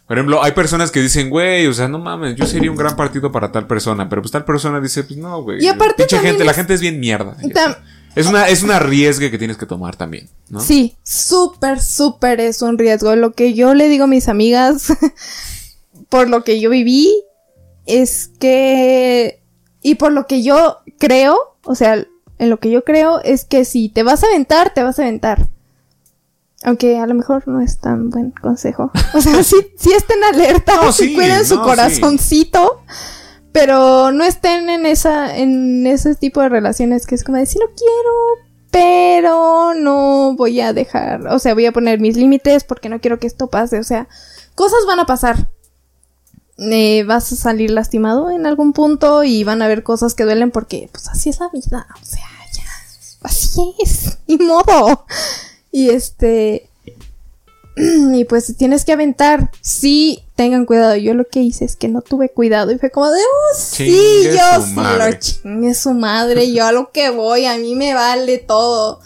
por 0.08 0.18
ejemplo, 0.18 0.44
hay 0.44 0.52
personas 0.52 0.92
que 0.92 1.02
dicen, 1.02 1.30
güey, 1.30 1.66
o 1.66 1.74
sea, 1.74 1.88
no 1.88 1.98
mames, 1.98 2.36
yo 2.36 2.46
sería 2.46 2.70
un 2.70 2.76
gran 2.76 2.96
partido 2.96 3.32
para 3.32 3.52
tal 3.52 3.68
persona, 3.68 4.10
pero 4.10 4.22
pues 4.22 4.32
tal 4.32 4.44
persona 4.44 4.82
dice, 4.82 5.04
pues 5.04 5.18
no, 5.18 5.42
güey. 5.42 5.63
Y 5.63 5.68
aparte 5.68 6.06
gente, 6.10 6.44
la 6.44 6.54
gente 6.54 6.74
es 6.74 6.82
bien 6.82 7.00
mierda. 7.00 7.38
Es 8.15 8.28
una, 8.28 8.47
es 8.47 8.63
una 8.63 8.80
riesgo 8.80 9.30
que 9.30 9.38
tienes 9.38 9.58
que 9.58 9.65
tomar 9.65 9.95
también, 9.95 10.30
¿no? 10.49 10.60
Sí, 10.60 10.95
súper, 11.04 11.82
súper 11.82 12.39
es 12.39 12.62
un 12.62 12.78
riesgo. 12.78 13.15
Lo 13.15 13.34
que 13.34 13.54
yo 13.54 13.73
le 13.73 13.89
digo 13.89 14.04
a 14.04 14.08
mis 14.08 14.28
amigas, 14.28 14.93
por 16.10 16.30
lo 16.30 16.43
que 16.43 16.60
yo 16.60 16.69
viví, 16.69 17.12
es 17.86 18.30
que, 18.39 19.41
y 19.82 19.95
por 19.95 20.12
lo 20.12 20.28
que 20.28 20.43
yo 20.43 20.78
creo, 20.99 21.58
o 21.63 21.76
sea, 21.76 22.06
en 22.38 22.49
lo 22.49 22.60
que 22.60 22.69
yo 22.69 22.84
creo, 22.84 23.19
es 23.21 23.45
que 23.45 23.65
si 23.65 23.89
te 23.89 24.04
vas 24.04 24.23
a 24.23 24.28
aventar, 24.28 24.73
te 24.73 24.84
vas 24.84 24.99
a 24.99 25.04
aventar. 25.04 25.47
Aunque 26.63 26.97
a 26.97 27.08
lo 27.08 27.13
mejor 27.13 27.47
no 27.47 27.62
es 27.62 27.80
tan 27.80 28.10
buen 28.10 28.32
consejo. 28.32 28.91
O 29.13 29.21
sea, 29.21 29.43
sí, 29.43 29.56
sí 29.78 29.91
estén 29.91 30.23
alerta, 30.23 30.82
o 30.82 30.91
sí, 30.91 31.13
cuiden 31.13 31.45
su 31.45 31.60
corazoncito. 31.60 32.84
Pero 33.54 34.12
no 34.12 34.24
estén 34.24 34.70
en 34.70 34.86
esa, 34.86 35.38
en 35.38 35.88
ese 35.88 36.16
tipo 36.16 36.42
de 36.42 36.50
relaciones 36.50 37.06
que 37.06 37.16
es 37.16 37.24
como 37.24 37.38
decir, 37.38 37.62
no 37.62 37.74
quiero, 37.76 38.50
pero 38.72 39.76
no 39.76 40.34
voy 40.36 40.60
a 40.60 40.74
dejar, 40.74 41.28
o 41.28 41.38
sea, 41.38 41.54
voy 41.54 41.68
a 41.68 41.72
poner 41.72 42.00
mis 42.00 42.18
límites 42.18 42.63
porque 42.63 42.89
no 42.89 43.00
quiero 43.00 43.20
que 43.20 43.28
esto 43.28 43.48
pase. 43.48 43.78
O 43.78 43.84
sea, 43.84 44.08
cosas 44.56 44.80
van 44.88 45.00
a 45.00 45.06
pasar. 45.06 45.50
Eh, 46.58 47.04
vas 47.04 47.32
a 47.32 47.36
salir 47.36 47.70
lastimado 47.70 48.32
en 48.32 48.48
algún 48.48 48.74
punto 48.74 49.24
y 49.24 49.44
van 49.44 49.62
a 49.62 49.66
haber 49.66 49.84
cosas 49.84 50.16
que 50.16 50.24
duelen 50.24 50.50
porque, 50.50 50.89
pues 50.92 51.08
así 51.08 51.30
es 51.30 51.39
la 51.39 51.50
vida. 51.50 51.86
O 52.02 52.06
sea, 52.06 52.28
ya, 52.52 52.63
así 53.22 53.76
es, 53.80 54.18
ni 54.28 54.38
modo. 54.38 55.06
Y 55.72 55.89
este. 55.89 56.70
Y 58.13 58.25
pues 58.25 58.55
tienes 58.57 58.86
que 58.86 58.93
aventar. 58.93 59.49
Sí, 59.62 60.23
tengan 60.36 60.65
cuidado. 60.65 60.95
Yo 60.95 61.13
lo 61.13 61.25
que 61.25 61.41
hice 61.41 61.65
es 61.65 61.75
que 61.75 61.88
no 61.88 62.01
tuve 62.01 62.29
cuidado. 62.29 62.71
Y 62.71 62.77
fue 62.77 62.91
como 62.91 63.09
de, 63.09 63.19
oh, 63.19 63.57
sí, 63.57 64.25
yo 64.25 64.62
sí 64.62 64.75
lo 64.75 65.12
chingue 65.19 65.73
su 65.73 65.93
madre. 65.93 66.51
Yo 66.51 66.65
a 66.65 66.71
lo 66.71 66.91
que 66.91 67.09
voy, 67.09 67.45
a 67.45 67.57
mí 67.57 67.75
me 67.75 67.93
vale 67.93 68.38
todo. 68.38 69.01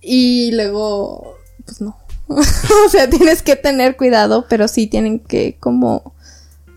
Y 0.00 0.52
luego, 0.52 1.36
pues 1.64 1.80
no. 1.80 1.96
o 2.28 2.88
sea, 2.90 3.08
tienes 3.08 3.42
que 3.42 3.56
tener 3.56 3.96
cuidado, 3.96 4.46
pero 4.48 4.68
sí 4.68 4.86
tienen 4.86 5.20
que 5.20 5.56
como 5.60 6.14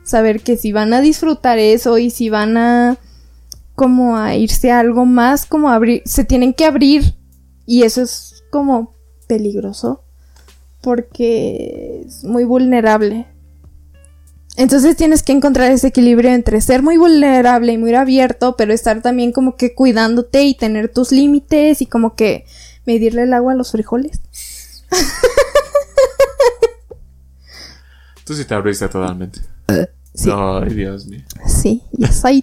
saber 0.04 0.42
que 0.42 0.58
si 0.58 0.72
van 0.72 0.94
a 0.94 1.02
disfrutar 1.02 1.60
eso 1.60 1.98
y 1.98 2.10
si 2.10 2.30
van 2.30 2.58
a 2.58 2.98
como 3.76 4.18
a 4.18 4.36
irse 4.36 4.72
a 4.72 4.80
algo 4.80 5.06
más, 5.06 5.46
como 5.46 5.70
abrir, 5.70 6.02
se 6.06 6.24
tienen 6.24 6.54
que 6.54 6.66
abrir. 6.66 7.16
Y 7.66 7.84
eso 7.84 8.02
es 8.02 8.44
como 8.52 8.96
peligroso 9.28 10.04
porque 10.82 12.04
es 12.06 12.24
muy 12.24 12.44
vulnerable. 12.44 13.28
Entonces 14.56 14.98
tienes 14.98 15.24
que 15.24 15.32
encontrar 15.32 15.72
ese 15.72 15.88
equilibrio 15.88 16.32
entre 16.32 16.60
ser 16.60 16.84
muy 16.84 16.98
vulnerable 16.98 17.72
y 17.72 17.78
muy 17.78 17.96
abierto, 17.96 18.56
pero 18.58 18.74
estar 18.74 19.02
también 19.02 19.32
como 19.32 19.56
que 19.56 19.74
cuidándote 19.74 20.44
y 20.44 20.54
tener 20.54 20.90
tus 20.90 21.12
límites 21.12 21.82
y 21.82 21.86
como 21.86 22.16
que 22.16 22.46
medirle 22.86 23.24
el 23.24 23.34
agua 23.34 23.54
a 23.54 23.56
los 23.56 23.72
frijoles. 23.72 24.20
Tú 28.26 28.36
sí 28.36 28.46
te 28.46 28.54
abriste 28.54 28.88
totalmente. 28.90 29.40
sí. 30.14 30.30
Ay, 30.32 30.74
Dios 30.74 31.08
mío. 31.08 31.24
Sí, 31.48 31.82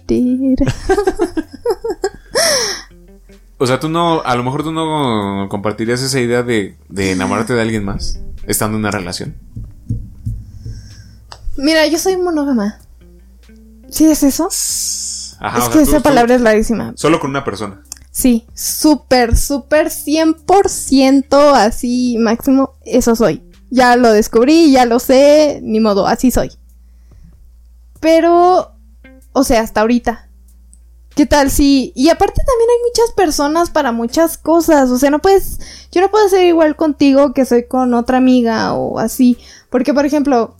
did. 0.07 0.59
O 3.59 3.65
sea, 3.65 3.79
tú 3.79 3.89
no, 3.89 4.21
a 4.21 4.35
lo 4.35 4.43
mejor 4.43 4.63
tú 4.63 4.71
no 4.71 5.47
compartirías 5.49 6.01
esa 6.01 6.19
idea 6.19 6.43
de, 6.43 6.77
enamorarte 6.95 7.53
de 7.53 7.61
alguien 7.61 7.83
más, 7.83 8.19
estando 8.45 8.77
en 8.77 8.81
una 8.81 8.91
relación. 8.91 9.35
Mira, 11.57 11.87
yo 11.87 11.97
soy 11.97 12.17
monógama. 12.17 12.79
¿Sí 13.89 14.05
es 14.05 14.21
eso? 14.21 14.47
es 14.49 15.35
que 15.71 15.81
esa 15.81 16.01
palabra 16.01 16.35
es 16.35 16.41
larguísima. 16.41 16.93
Solo 16.95 17.19
con 17.19 17.31
una 17.31 17.43
persona. 17.43 17.81
Sí, 18.11 18.45
súper, 18.53 19.35
súper 19.37 19.87
100% 19.87 21.53
así 21.55 22.17
máximo, 22.19 22.73
eso 22.83 23.15
soy. 23.15 23.43
Ya 23.69 23.95
lo 23.95 24.11
descubrí, 24.11 24.71
ya 24.71 24.85
lo 24.85 24.99
sé, 24.99 25.59
ni 25.63 25.79
modo, 25.79 26.07
así 26.07 26.31
soy. 26.31 26.51
Pero, 27.99 28.71
o 29.33 29.43
sea, 29.43 29.61
hasta 29.61 29.81
ahorita. 29.81 30.26
¿Qué 31.17 31.25
tal 31.25 31.49
si.? 31.49 31.91
Y 31.95 32.09
aparte 32.09 32.41
también 32.45 32.69
hay 32.69 32.87
muchas 32.87 33.11
personas 33.15 33.71
para 33.71 33.91
muchas 33.91 34.37
cosas. 34.37 34.91
O 34.91 34.99
sea, 34.99 35.09
no 35.09 35.17
puedes. 35.17 35.59
Yo 35.91 35.99
no 35.99 36.11
puedo 36.11 36.29
ser 36.29 36.45
igual 36.45 36.75
contigo 36.75 37.33
que 37.33 37.43
soy 37.43 37.65
con 37.65 37.95
otra 37.95 38.17
amiga 38.17 38.73
o 38.75 38.99
así. 38.99 39.35
Porque, 39.71 39.95
por 39.95 40.05
ejemplo, 40.05 40.55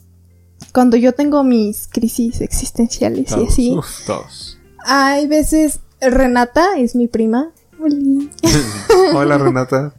cuando 0.73 0.97
yo 0.97 1.13
tengo 1.13 1.43
mis 1.43 1.87
crisis 1.87 2.41
existenciales 2.41 3.31
y 3.37 3.45
así. 3.45 3.75
Hay 4.83 5.27
veces. 5.27 5.79
Renata 6.01 6.77
es 6.77 6.95
mi 6.95 7.07
prima. 7.07 7.51
Hola 9.13 9.37
Renata. 9.37 9.93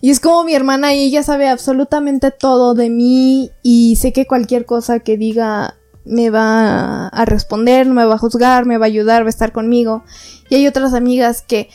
Y 0.00 0.10
es 0.10 0.18
como 0.18 0.42
mi 0.42 0.54
hermana 0.54 0.92
y 0.92 1.04
ella 1.04 1.22
sabe 1.22 1.48
absolutamente 1.48 2.32
todo 2.32 2.74
de 2.74 2.90
mí 2.90 3.52
y 3.62 3.94
sé 3.94 4.12
que 4.12 4.26
cualquier 4.26 4.66
cosa 4.66 4.98
que 4.98 5.16
diga 5.16 5.76
me 6.04 6.30
va 6.30 7.08
a 7.08 7.24
responder, 7.24 7.86
me 7.86 8.04
va 8.04 8.14
a 8.14 8.18
juzgar, 8.18 8.66
me 8.66 8.78
va 8.78 8.86
a 8.86 8.88
ayudar, 8.88 9.22
va 9.22 9.26
a 9.26 9.30
estar 9.30 9.52
conmigo. 9.52 10.02
Y 10.48 10.56
hay 10.56 10.66
otras 10.66 10.94
amigas 10.94 11.42
que 11.42 11.68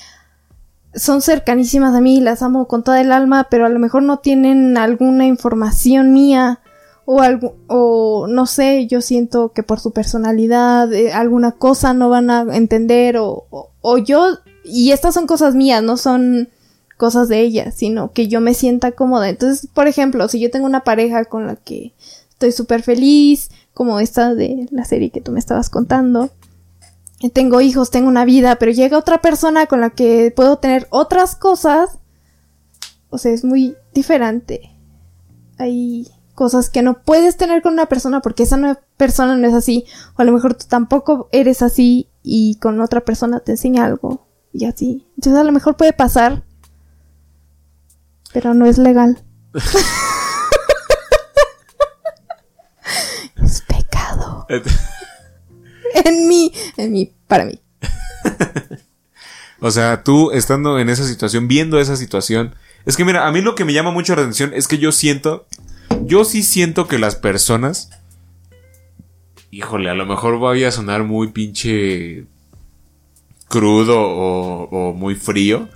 son 0.94 1.22
cercanísimas 1.22 1.94
a 1.94 2.02
mí, 2.02 2.22
las 2.22 2.42
amo 2.42 2.68
con 2.68 2.84
toda 2.84 3.02
el 3.02 3.12
alma, 3.12 3.48
pero 3.50 3.66
a 3.66 3.70
lo 3.70 3.80
mejor 3.80 4.04
no 4.04 4.20
tienen 4.20 4.78
alguna 4.78 5.26
información 5.26 6.14
mía 6.14 6.62
o 7.06 7.22
algo, 7.22 7.56
o 7.68 8.28
no 8.28 8.48
sé, 8.48 8.88
yo 8.88 9.02
siento 9.02 9.52
que 9.54 9.62
por 9.62 9.80
su 9.80 9.92
personalidad 9.92 10.92
eh, 10.92 11.14
alguna 11.14 11.52
cosa 11.52 11.94
no 11.94 12.10
van 12.10 12.32
a 12.32 12.42
entender 12.56 13.18
o, 13.18 13.46
o 13.82 13.98
yo, 14.00 14.40
y 14.64 14.92
estas 14.92 15.14
son 15.14 15.28
cosas 15.28 15.54
mías, 15.54 15.84
no 15.84 15.98
son 15.98 16.50
cosas 16.98 17.28
de 17.28 17.42
ellas, 17.42 17.76
sino 17.76 18.12
que 18.12 18.28
yo 18.28 18.42
me 18.42 18.54
sienta 18.54 18.94
cómoda. 18.94 19.30
Entonces, 19.30 19.70
por 19.72 19.88
ejemplo, 19.88 20.28
si 20.28 20.40
yo 20.40 20.50
tengo 20.50 20.66
una 20.66 20.84
pareja 20.84 21.26
con 21.26 21.46
la 21.46 21.56
que 21.56 21.94
estoy 22.30 22.52
súper 22.52 22.82
feliz, 22.82 23.50
como 23.76 24.00
esta 24.00 24.34
de 24.34 24.68
la 24.72 24.86
serie 24.86 25.12
que 25.12 25.22
tú 25.22 25.32
me 25.32 25.40
estabas 25.40 25.70
contando. 25.70 26.32
Tengo 27.34 27.62
hijos, 27.62 27.92
tengo 27.92 28.08
una 28.08 28.26
vida, 28.26 28.56
pero 28.56 28.72
llega 28.72 28.98
otra 28.98 29.22
persona 29.22 29.68
con 29.68 29.82
la 29.82 29.90
que 29.90 30.32
puedo 30.36 30.58
tener 30.58 30.88
otras 30.90 31.36
cosas. 31.36 32.00
O 33.10 33.18
sea, 33.18 33.34
es 33.34 33.44
muy 33.44 33.76
diferente. 33.94 34.72
Hay 35.58 36.08
cosas 36.36 36.70
que 36.70 36.82
no 36.82 37.02
puedes 37.04 37.36
tener 37.36 37.62
con 37.62 37.74
una 37.74 37.88
persona 37.88 38.22
porque 38.22 38.44
esa 38.44 38.80
persona 38.96 39.36
no 39.36 39.48
es 39.48 39.54
así. 39.54 39.86
O 40.18 40.22
a 40.22 40.26
lo 40.26 40.32
mejor 40.32 40.54
tú 40.54 40.66
tampoco 40.70 41.28
eres 41.34 41.62
así 41.62 42.10
y 42.24 42.56
con 42.60 42.80
otra 42.80 43.02
persona 43.02 43.42
te 43.42 43.52
enseña 43.52 43.86
algo 43.86 44.26
y 44.54 44.66
así. 44.66 45.06
Entonces 45.18 45.40
a 45.40 45.44
lo 45.44 45.52
mejor 45.52 45.76
puede 45.76 45.92
pasar. 45.92 46.44
Pero 48.32 48.54
no 48.54 48.66
es 48.66 48.78
legal. 48.78 49.22
en 56.06 56.28
mí, 56.28 56.52
en 56.78 56.91
mí, 56.91 57.13
para 57.28 57.46
mí. 57.46 57.60
o 59.60 59.72
sea, 59.72 60.04
tú 60.04 60.32
estando 60.32 60.80
en 60.80 60.89
esa 60.89 61.06
situación, 61.06 61.48
viendo 61.48 61.80
esa 61.80 61.96
situación, 61.96 62.56
es 62.86 62.98
que 62.98 63.06
mira, 63.06 63.28
a 63.28 63.32
mí 63.32 63.41
lo 63.41 63.56
que 63.56 63.65
me 63.65 63.74
llama 63.74 63.91
mucho 63.91 64.15
la 64.15 64.22
atención 64.22 64.54
es 64.54 64.68
que 64.68 64.78
yo 64.78 64.91
siento, 64.91 65.48
yo 66.04 66.24
sí 66.24 66.44
siento 66.44 66.88
que 66.88 67.00
las 67.00 67.15
personas, 67.15 67.89
híjole, 69.52 69.89
a 69.89 69.96
lo 69.96 70.06
mejor 70.06 70.38
voy 70.38 70.63
a 70.63 70.72
sonar 70.72 71.04
muy 71.04 71.30
pinche 71.30 72.26
crudo 73.48 73.96
o, 74.00 74.94
muy 74.94 75.15
frío, 75.15 75.68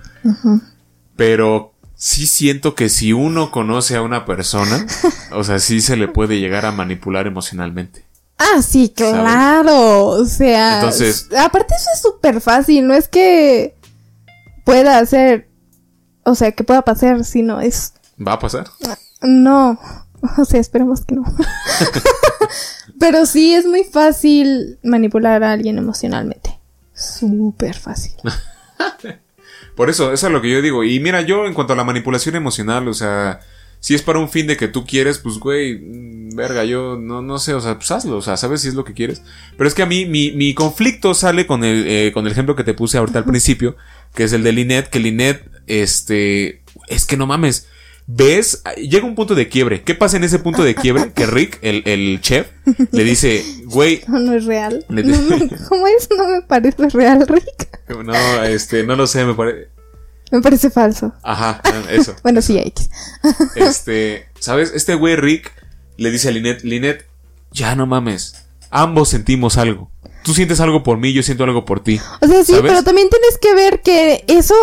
pero 1.16 1.74
sí 1.94 2.26
siento 2.26 2.74
que 2.74 2.88
si 2.88 3.12
uno 3.12 3.50
conoce 3.50 3.96
a 3.96 4.02
una 4.02 4.24
persona, 4.24 4.86
o 5.32 5.44
sea, 5.44 5.58
sí 5.58 5.80
se 5.80 5.96
le 5.96 6.08
puede 6.08 6.38
llegar 6.38 6.64
a 6.64 6.72
manipular 6.72 7.26
emocionalmente. 7.26 8.04
Ah, 8.40 8.62
sí, 8.62 8.88
claro. 8.88 10.06
O 10.06 10.24
sea, 10.24 10.76
Entonces, 10.76 11.28
aparte 11.38 11.74
eso 11.74 11.90
es 11.94 12.00
súper 12.00 12.40
fácil, 12.40 12.86
no 12.86 12.94
es 12.94 13.06
que 13.06 13.76
pueda 14.64 14.98
hacer, 14.98 15.48
o 16.24 16.34
sea, 16.34 16.52
que 16.52 16.64
pueda 16.64 16.82
pasar, 16.82 17.24
sino 17.24 17.60
es... 17.60 17.92
¿Va 18.26 18.32
a 18.32 18.38
pasar? 18.38 18.66
No, 19.20 19.78
o 20.38 20.44
sea, 20.46 20.58
esperemos 20.58 21.04
que 21.04 21.16
no. 21.16 21.24
Pero 22.98 23.26
sí 23.26 23.54
es 23.54 23.66
muy 23.66 23.84
fácil 23.84 24.78
manipular 24.82 25.42
a 25.44 25.52
alguien 25.52 25.76
emocionalmente. 25.78 26.58
Súper 26.94 27.76
fácil. 27.76 28.12
Por 29.76 29.88
eso, 29.90 30.12
eso 30.12 30.26
es 30.26 30.32
lo 30.32 30.40
que 30.42 30.50
yo 30.50 30.60
digo. 30.62 30.84
Y 30.84 30.98
mira, 31.00 31.20
yo 31.22 31.46
en 31.46 31.54
cuanto 31.54 31.72
a 31.72 31.76
la 31.76 31.84
manipulación 31.84 32.36
emocional, 32.36 32.88
o 32.88 32.94
sea, 32.94 33.40
Si 33.82 33.94
es 33.94 34.02
para 34.02 34.18
un 34.18 34.28
fin 34.28 34.46
de 34.46 34.58
que 34.58 34.68
tú 34.68 34.84
quieres, 34.84 35.18
pues, 35.18 35.38
güey, 35.38 35.78
verga, 36.34 36.64
yo 36.64 36.96
no, 36.96 37.22
no 37.22 37.38
sé, 37.38 37.54
o 37.54 37.60
sea, 37.60 37.76
pues 37.76 37.90
hazlo, 37.90 38.16
o 38.16 38.22
sea, 38.22 38.36
sabes 38.36 38.62
si 38.62 38.68
es 38.68 38.74
lo 38.74 38.84
que 38.84 38.94
quieres. 38.94 39.22
Pero 39.56 39.68
es 39.68 39.74
que 39.74 39.82
a 39.82 39.86
mí, 39.86 40.06
mi, 40.06 40.32
mi 40.32 40.54
conflicto 40.54 41.14
sale 41.14 41.46
con 41.46 41.64
el, 41.64 41.84
eh, 41.86 42.10
con 42.12 42.26
el 42.26 42.32
ejemplo 42.32 42.56
que 42.56 42.64
te 42.64 42.74
puse 42.74 42.98
ahorita 42.98 43.18
al 43.18 43.24
principio, 43.24 43.76
que 44.14 44.24
es 44.24 44.32
el 44.32 44.42
de 44.42 44.52
Linet, 44.52 44.88
que 44.88 45.00
Linet, 45.00 45.44
este, 45.66 46.62
es 46.88 47.06
que 47.06 47.16
no 47.16 47.26
mames, 47.26 47.66
ves, 48.06 48.62
llega 48.76 49.06
un 49.06 49.14
punto 49.14 49.34
de 49.34 49.48
quiebre. 49.48 49.82
¿Qué 49.82 49.94
pasa 49.94 50.16
en 50.16 50.24
ese 50.24 50.38
punto 50.38 50.64
de 50.64 50.74
quiebre? 50.74 51.12
Que 51.12 51.26
Rick, 51.26 51.58
el, 51.62 51.82
el 51.86 52.20
chef, 52.20 52.48
le 52.90 53.04
dice, 53.04 53.44
güey. 53.66 54.02
No, 54.08 54.18
no 54.18 54.34
es 54.34 54.44
real. 54.44 54.84
¿Cómo 55.68 55.86
es? 55.86 56.08
No 56.16 56.28
me 56.28 56.42
parece 56.42 56.88
real, 56.90 57.26
Rick. 57.26 57.68
No, 58.04 58.44
este, 58.44 58.84
no 58.84 58.94
lo 58.94 59.08
sé, 59.08 59.24
me 59.24 59.34
parece. 59.34 59.68
Me 60.30 60.40
parece 60.40 60.70
falso. 60.70 61.12
Ajá, 61.24 61.60
eso. 61.90 62.14
bueno, 62.22 62.40
sí, 62.40 62.56
X. 62.56 62.88
este, 63.56 64.28
¿sabes? 64.38 64.70
Este 64.72 64.94
güey 64.94 65.16
Rick 65.16 65.50
le 66.00 66.10
dice 66.10 66.28
a 66.28 66.30
Linet, 66.30 66.64
Linet, 66.64 67.06
ya 67.52 67.74
no 67.74 67.86
mames. 67.86 68.46
Ambos 68.70 69.10
sentimos 69.10 69.58
algo. 69.58 69.90
Tú 70.24 70.32
sientes 70.32 70.58
algo 70.60 70.82
por 70.82 70.96
mí, 70.96 71.12
yo 71.12 71.22
siento 71.22 71.44
algo 71.44 71.66
por 71.66 71.80
ti. 71.80 72.00
O 72.22 72.26
sea, 72.26 72.42
sí, 72.42 72.54
pero 72.62 72.82
también 72.82 73.10
tienes 73.10 73.36
que 73.38 73.54
ver 73.54 73.82
que 73.82 74.24
eso 74.26 74.54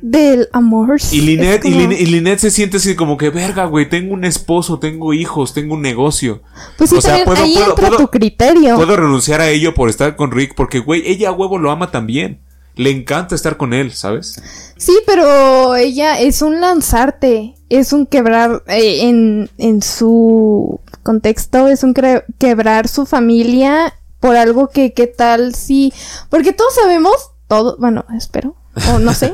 del 0.00 0.48
amor. 0.52 1.00
Y 1.10 1.22
Linet, 1.22 1.64
y, 1.64 2.38
se 2.38 2.52
siente 2.52 2.76
así 2.76 2.94
como 2.94 3.16
que, 3.16 3.30
verga, 3.30 3.64
güey, 3.64 3.88
tengo 3.88 4.14
un 4.14 4.24
esposo, 4.24 4.78
tengo 4.78 5.12
hijos, 5.14 5.52
tengo 5.52 5.74
un 5.74 5.82
negocio. 5.82 6.42
Pues 6.76 6.90
sí, 6.90 6.96
o 6.96 7.00
sea, 7.00 7.24
puedo, 7.24 7.42
ahí 7.42 7.56
entra 7.56 7.90
tu 7.90 8.06
criterio. 8.06 8.76
Puedo 8.76 8.96
renunciar 8.96 9.40
a 9.40 9.48
ello 9.48 9.74
por 9.74 9.88
estar 9.88 10.14
con 10.14 10.30
Rick, 10.30 10.54
porque, 10.54 10.78
güey, 10.78 11.02
ella 11.06 11.30
a 11.30 11.32
huevo 11.32 11.58
lo 11.58 11.72
ama 11.72 11.90
también. 11.90 12.40
Le 12.78 12.90
encanta 12.90 13.34
estar 13.34 13.56
con 13.56 13.74
él, 13.74 13.92
¿sabes? 13.92 14.40
Sí, 14.76 14.96
pero 15.04 15.74
ella 15.74 16.20
es 16.20 16.42
un 16.42 16.60
lanzarte, 16.60 17.56
es 17.68 17.92
un 17.92 18.06
quebrar 18.06 18.62
eh, 18.68 19.08
en, 19.08 19.50
en 19.58 19.82
su 19.82 20.80
contexto, 21.02 21.66
es 21.66 21.82
un 21.82 21.92
quebrar 22.38 22.86
su 22.86 23.04
familia 23.04 23.94
por 24.20 24.36
algo 24.36 24.68
que, 24.68 24.92
¿qué 24.92 25.08
tal 25.08 25.56
si? 25.56 25.92
Porque 26.30 26.52
todos 26.52 26.72
sabemos, 26.74 27.32
todo, 27.48 27.76
bueno, 27.78 28.04
espero, 28.16 28.54
o 28.94 29.00
no 29.00 29.12
sé, 29.12 29.32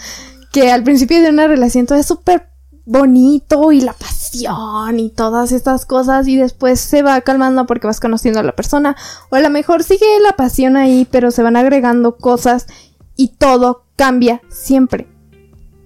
que 0.52 0.70
al 0.70 0.82
principio 0.82 1.20
de 1.20 1.28
una 1.28 1.48
relación 1.48 1.84
todo 1.84 1.98
es 1.98 2.06
súper 2.06 2.48
bonito 2.86 3.72
y 3.72 3.80
la 3.80 3.92
pasión 3.92 5.00
y 5.00 5.10
todas 5.10 5.50
estas 5.50 5.84
cosas 5.84 6.28
y 6.28 6.36
después 6.36 6.80
se 6.80 7.02
va 7.02 7.20
calmando 7.20 7.66
porque 7.66 7.88
vas 7.88 7.98
conociendo 7.98 8.38
a 8.38 8.44
la 8.44 8.54
persona 8.54 8.96
o 9.28 9.34
a 9.34 9.40
lo 9.40 9.50
mejor 9.50 9.82
sigue 9.82 10.06
la 10.22 10.36
pasión 10.36 10.76
ahí 10.76 11.06
pero 11.10 11.32
se 11.32 11.42
van 11.42 11.56
agregando 11.56 12.16
cosas 12.16 12.68
y 13.16 13.28
todo 13.28 13.84
cambia 13.96 14.42
siempre. 14.48 15.08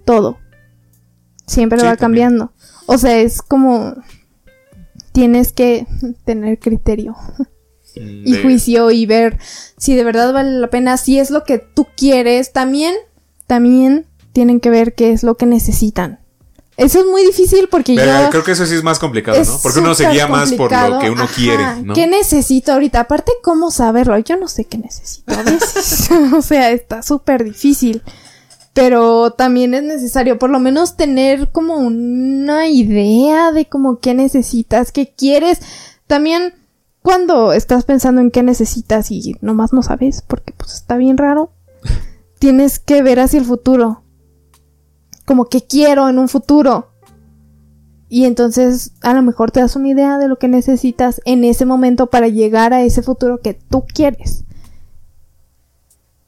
Todo. 0.05 0.39
Siempre 1.47 1.83
va 1.83 1.97
cambiando. 1.97 2.53
O 2.87 2.99
sea 2.99 3.19
es 3.19 3.43
como 3.43 3.95
tienes 5.13 5.53
que 5.53 5.87
tener 6.25 6.59
criterio 6.59 7.17
y 7.95 8.35
juicio 8.35 8.91
y 8.91 9.07
ver 9.07 9.39
si 9.77 9.95
de 9.97 10.05
verdad 10.05 10.33
vale 10.33 10.53
la 10.53 10.71
pena, 10.71 10.97
si 10.97 11.19
es 11.19 11.31
lo 11.31 11.45
que 11.45 11.59
tú 11.59 11.87
quieres, 11.97 12.53
también, 12.53 12.95
también 13.47 14.07
tienen 14.33 14.61
que 14.61 14.71
ver 14.71 14.95
qué 14.95 15.13
es 15.13 15.23
lo 15.23 15.37
que 15.37 15.47
necesitan. 15.47 16.20
Eso 16.81 17.01
es 17.01 17.07
muy 17.07 17.25
difícil 17.25 17.69
porque 17.71 17.95
yo... 17.95 18.03
Creo 18.31 18.43
que 18.43 18.53
eso 18.53 18.65
sí 18.65 18.75
es 18.75 18.83
más 18.83 18.99
complicado, 18.99 19.39
¿no? 19.45 19.59
Porque 19.63 19.81
uno 19.81 19.95
se 19.95 20.09
guía 20.09 20.27
más 20.27 20.53
por 20.53 20.73
lo 20.73 20.99
que 20.99 21.11
uno 21.11 21.27
quiere, 21.35 21.83
¿no? 21.83 21.95
¿Qué 21.95 22.07
necesito 22.07 22.73
ahorita? 22.73 23.01
Aparte, 23.01 23.33
¿cómo 23.43 23.71
saberlo? 23.71 24.17
Yo 24.19 24.37
no 24.37 24.49
sé 24.49 24.65
qué 24.65 24.79
necesito 24.79 25.35
a 25.35 25.43
veces. 25.43 26.09
o 26.35 26.43
sea, 26.43 26.71
está 26.71 27.03
súper 27.03 27.45
difícil. 27.45 28.03
Pero 28.73 29.33
también 29.33 29.75
es 29.75 29.83
necesario 29.83 30.39
por 30.39 30.49
lo 30.49 30.59
menos 30.61 30.97
tener 30.97 31.51
como 31.51 31.75
una 31.77 32.69
idea 32.69 33.53
de 33.53 33.67
como 33.67 33.99
qué 33.99 34.15
necesitas, 34.15 34.93
qué 34.93 35.13
quieres. 35.15 35.59
También 36.07 36.55
cuando 37.03 37.53
estás 37.53 37.85
pensando 37.85 38.21
en 38.21 38.31
qué 38.31 38.43
necesitas 38.43 39.11
y 39.11 39.37
nomás 39.41 39.73
no 39.73 39.83
sabes, 39.83 40.23
porque 40.23 40.53
pues 40.57 40.75
está 40.75 40.97
bien 40.97 41.19
raro, 41.19 41.53
tienes 42.39 42.79
que 42.79 43.03
ver 43.03 43.21
hacia 43.21 43.41
el 43.41 43.45
futuro. 43.45 44.03
Como 45.31 45.45
que 45.45 45.63
quiero 45.63 46.09
en 46.09 46.19
un 46.19 46.29
futuro. 46.29 46.89
Y 48.09 48.25
entonces 48.25 48.95
a 49.01 49.15
lo 49.15 49.23
mejor 49.23 49.53
te 49.53 49.61
das 49.61 49.77
una 49.77 49.87
idea 49.87 50.19
de 50.19 50.27
lo 50.27 50.41
que 50.41 50.49
necesitas 50.49 51.21
en 51.25 51.45
ese 51.45 51.65
momento 51.65 52.09
para 52.09 52.27
llegar 52.27 52.75
a 52.75 52.83
ese 52.83 53.01
futuro 53.01 53.39
que 53.39 53.55
tú 53.55 53.85
quieres. 53.87 54.43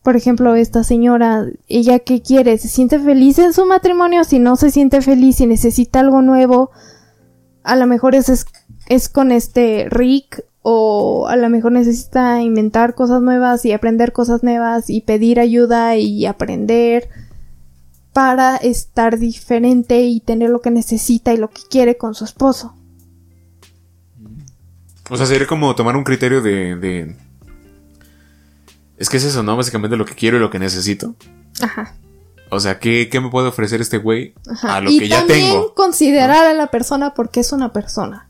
Por 0.05 0.15
ejemplo, 0.15 0.55
esta 0.55 0.85
señora, 0.85 1.47
ella 1.67 1.99
qué 1.99 2.23
quiere, 2.23 2.57
se 2.59 2.69
siente 2.69 3.01
feliz 3.01 3.41
en 3.41 3.53
su 3.53 3.67
matrimonio, 3.67 4.23
si 4.23 4.39
no 4.39 4.55
se 4.55 4.71
siente 4.71 5.03
feliz 5.03 5.41
y 5.41 5.47
necesita 5.49 5.99
algo 5.99 6.23
nuevo, 6.23 6.71
a 7.65 7.75
lo 7.75 7.89
mejor 7.89 8.15
es, 8.15 8.47
es 8.89 9.09
con 9.09 9.33
este 9.33 9.89
Rick 9.91 10.45
o 10.63 11.27
a 11.27 11.35
lo 11.35 11.51
mejor 11.51 11.73
necesita 11.73 12.41
inventar 12.41 12.95
cosas 12.95 13.21
nuevas 13.21 13.65
y 13.65 13.73
aprender 13.73 14.13
cosas 14.13 14.45
nuevas 14.45 14.91
y 14.91 15.01
pedir 15.01 15.41
ayuda 15.41 15.97
y 15.97 16.25
aprender 16.25 17.09
para 18.13 18.57
estar 18.57 19.19
diferente 19.19 20.03
y 20.03 20.21
tener 20.21 20.51
lo 20.51 20.61
que 20.61 20.71
necesita 20.71 21.33
y 21.33 21.39
lo 21.39 21.49
que 21.49 21.63
quiere 21.71 21.97
con 21.97 22.15
su 22.15 22.25
esposo. 22.25 22.77
O 25.11 25.17
sea, 25.17 25.27
sería 25.27 25.47
como 25.47 25.75
tomar 25.75 25.97
un 25.97 26.05
criterio 26.05 26.41
de, 26.43 27.17
Es 28.97 29.09
que 29.09 29.17
es 29.17 29.25
eso, 29.25 29.43
¿no? 29.43 29.57
Básicamente 29.57 29.97
lo 29.97 30.05
que 30.05 30.15
quiero 30.15 30.37
y 30.37 30.41
lo 30.41 30.51
que 30.51 30.59
necesito. 30.59 31.15
Ajá. 31.61 31.95
O 32.51 32.61
sea, 32.61 32.79
¿qué, 32.79 33.09
me 33.15 33.31
puede 33.31 33.49
ofrecer 33.49 33.81
este 33.81 33.99
güey 33.99 34.35
a 34.63 34.81
lo 34.81 34.91
que 34.91 35.09
ya 35.09 35.27
tengo? 35.27 35.35
Y 35.35 35.43
también 35.43 35.63
considerar 35.75 36.47
a 36.47 36.55
la 36.55 36.67
persona 36.67 37.15
porque 37.15 37.41
es 37.41 37.53
una 37.53 37.73
persona 37.73 38.29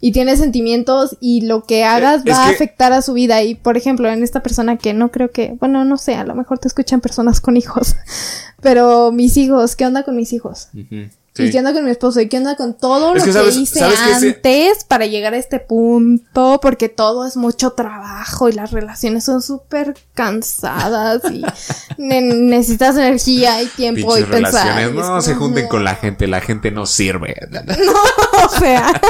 y 0.00 0.12
tiene 0.12 0.36
sentimientos 0.36 1.16
y 1.20 1.42
lo 1.42 1.64
que 1.64 1.84
hagas 1.84 2.22
va 2.24 2.46
a 2.46 2.50
afectar 2.50 2.92
a 2.92 3.02
su 3.02 3.14
vida. 3.14 3.42
Y 3.42 3.54
por 3.54 3.76
ejemplo, 3.76 4.08
en 4.08 4.22
esta 4.22 4.42
persona 4.42 4.76
que 4.76 4.94
no 4.94 5.10
creo 5.10 5.30
que, 5.30 5.56
bueno, 5.58 5.84
no 5.84 5.96
sé, 5.96 6.14
a 6.14 6.24
lo 6.24 6.34
mejor 6.34 6.58
te 6.58 6.68
escuchan 6.68 7.00
personas 7.00 7.40
con 7.40 7.56
hijos, 7.56 7.96
pero 8.60 9.12
mis 9.12 9.36
hijos, 9.36 9.76
¿qué 9.76 9.86
onda 9.86 10.04
con 10.04 10.16
mis 10.16 10.32
hijos? 10.32 10.68
¿Y 11.40 11.50
qué 11.50 11.58
onda 11.58 11.72
con 11.72 11.84
mi 11.84 11.90
esposo? 11.90 12.20
¿Y 12.20 12.28
qué 12.28 12.38
onda 12.38 12.56
con 12.56 12.74
todo 12.74 13.14
lo 13.14 13.22
que, 13.22 13.30
hice 13.50 13.84
antes 13.84 14.84
para 14.84 15.06
llegar 15.06 15.34
a 15.34 15.36
este 15.36 15.60
punto? 15.60 16.58
Porque 16.60 16.88
todo 16.88 17.26
es 17.26 17.36
mucho 17.36 17.72
trabajo 17.72 18.48
y 18.48 18.52
las 18.52 18.72
relaciones 18.72 19.24
son 19.24 19.40
súper 19.40 19.96
cansadas 20.14 21.22
y 21.30 21.44
necesitas 21.98 22.96
energía 22.96 23.62
y 23.62 23.66
tiempo 23.66 24.16
y 24.18 24.24
pensar. 24.24 24.92
no 24.92 25.20
se 25.22 25.34
junten 25.34 25.68
con 25.68 25.84
la 25.84 25.94
gente, 25.94 26.26
la 26.26 26.40
gente 26.40 26.70
no 26.70 26.86
sirve. 26.86 27.36
No, 27.78 28.44
o 28.44 28.58
sea. 28.58 29.00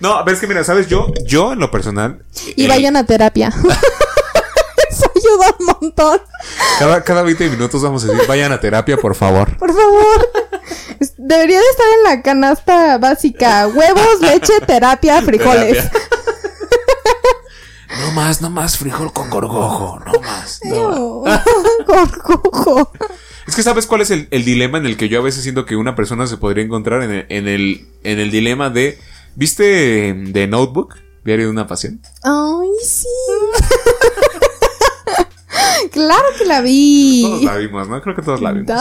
No, 0.00 0.22
ves 0.24 0.40
que 0.40 0.46
mira, 0.46 0.62
sabes, 0.62 0.88
yo, 0.88 1.12
yo 1.24 1.52
en 1.52 1.58
lo 1.58 1.70
personal. 1.70 2.22
Y 2.54 2.64
eh, 2.64 2.68
vayan 2.68 2.96
a 2.96 3.06
terapia. 3.06 3.48
Eso 4.90 5.10
ayuda 5.14 5.56
un 5.58 5.66
montón. 5.66 6.20
Cada, 6.78 7.02
cada 7.02 7.22
20 7.22 7.50
minutos 7.50 7.82
vamos 7.82 8.04
a 8.04 8.08
decir, 8.08 8.26
vayan 8.28 8.52
a 8.52 8.60
terapia, 8.60 8.96
por 8.96 9.14
favor. 9.14 9.56
Por 9.56 9.72
favor. 9.72 10.30
Debería 11.16 11.58
de 11.58 11.66
estar 11.70 11.86
en 11.98 12.02
la 12.04 12.22
canasta 12.22 12.98
básica. 12.98 13.68
Huevos, 13.68 14.20
leche, 14.20 14.52
terapia, 14.66 15.22
frijoles. 15.22 15.84
No 17.98 18.12
más, 18.12 18.42
no 18.42 18.50
más 18.50 18.76
frijol 18.76 19.12
con 19.12 19.30
gorgojo, 19.30 20.00
no 20.04 20.20
más. 20.20 20.60
No. 20.64 21.22
gorgojo. 21.86 22.92
Es 23.46 23.54
que 23.54 23.62
sabes 23.62 23.86
cuál 23.86 24.00
es 24.00 24.10
el, 24.10 24.28
dilema 24.28 24.78
en 24.78 24.86
el 24.86 24.96
que 24.96 25.08
yo 25.08 25.20
a 25.20 25.22
veces 25.22 25.42
siento 25.42 25.64
que 25.64 25.76
una 25.76 25.94
persona 25.94 26.26
se 26.26 26.36
podría 26.36 26.64
encontrar 26.64 27.02
en 27.02 27.10
el, 27.10 27.26
en 27.28 27.48
el, 27.48 27.86
en 28.02 28.18
el 28.18 28.30
dilema 28.30 28.70
de 28.70 28.98
¿Viste 29.36 30.16
The 30.32 30.46
Notebook? 30.48 30.96
Diario 31.22 31.44
de 31.46 31.50
una 31.50 31.66
pasión. 31.66 32.00
Ay, 32.22 32.68
sí. 32.82 33.06
claro 35.92 36.24
que 36.38 36.46
la 36.46 36.62
vi. 36.62 37.22
Todos 37.22 37.42
la 37.42 37.56
vimos, 37.58 37.88
¿no? 37.88 38.00
Creo 38.00 38.16
que 38.16 38.22
todos 38.22 38.40
la 38.40 38.52
vimos. 38.52 38.72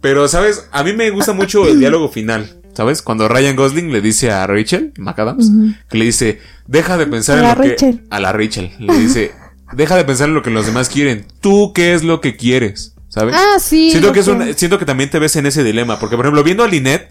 Pero, 0.00 0.28
¿sabes? 0.28 0.68
A 0.70 0.84
mí 0.84 0.92
me 0.92 1.10
gusta 1.10 1.32
mucho 1.32 1.66
el 1.66 1.80
diálogo 1.80 2.08
final. 2.08 2.60
¿Sabes? 2.74 3.02
Cuando 3.02 3.26
Ryan 3.26 3.56
Gosling 3.56 3.92
le 3.92 4.00
dice 4.00 4.30
a 4.30 4.46
Rachel 4.46 4.92
McAdams, 4.98 5.50
que 5.88 5.98
le 5.98 6.04
dice, 6.04 6.40
deja 6.68 6.96
de 6.96 7.06
pensar 7.06 7.38
en 7.38 7.48
lo 7.48 7.76
que... 7.76 8.00
A 8.10 8.20
la 8.20 8.32
Rachel. 8.32 8.72
Le 8.78 8.98
dice, 8.98 9.32
deja 9.72 9.96
de 9.96 10.04
pensar 10.04 10.28
en 10.28 10.34
lo 10.34 10.42
que 10.42 10.50
los 10.50 10.66
demás 10.66 10.88
quieren. 10.88 11.26
Tú, 11.40 11.72
¿qué 11.74 11.94
es 11.94 12.04
lo 12.04 12.20
que 12.20 12.36
quieres? 12.36 12.94
¿Sabes? 13.08 13.34
Ah, 13.36 13.58
sí. 13.58 13.90
Siento 13.90 14.12
que, 14.12 14.20
es 14.20 14.28
un, 14.28 14.54
siento 14.54 14.78
que 14.78 14.84
también 14.84 15.10
te 15.10 15.18
ves 15.18 15.34
en 15.36 15.46
ese 15.46 15.64
dilema. 15.64 15.98
Porque, 15.98 16.16
por 16.16 16.24
ejemplo, 16.24 16.44
viendo 16.44 16.62
a 16.62 16.68
Lynette, 16.68 17.10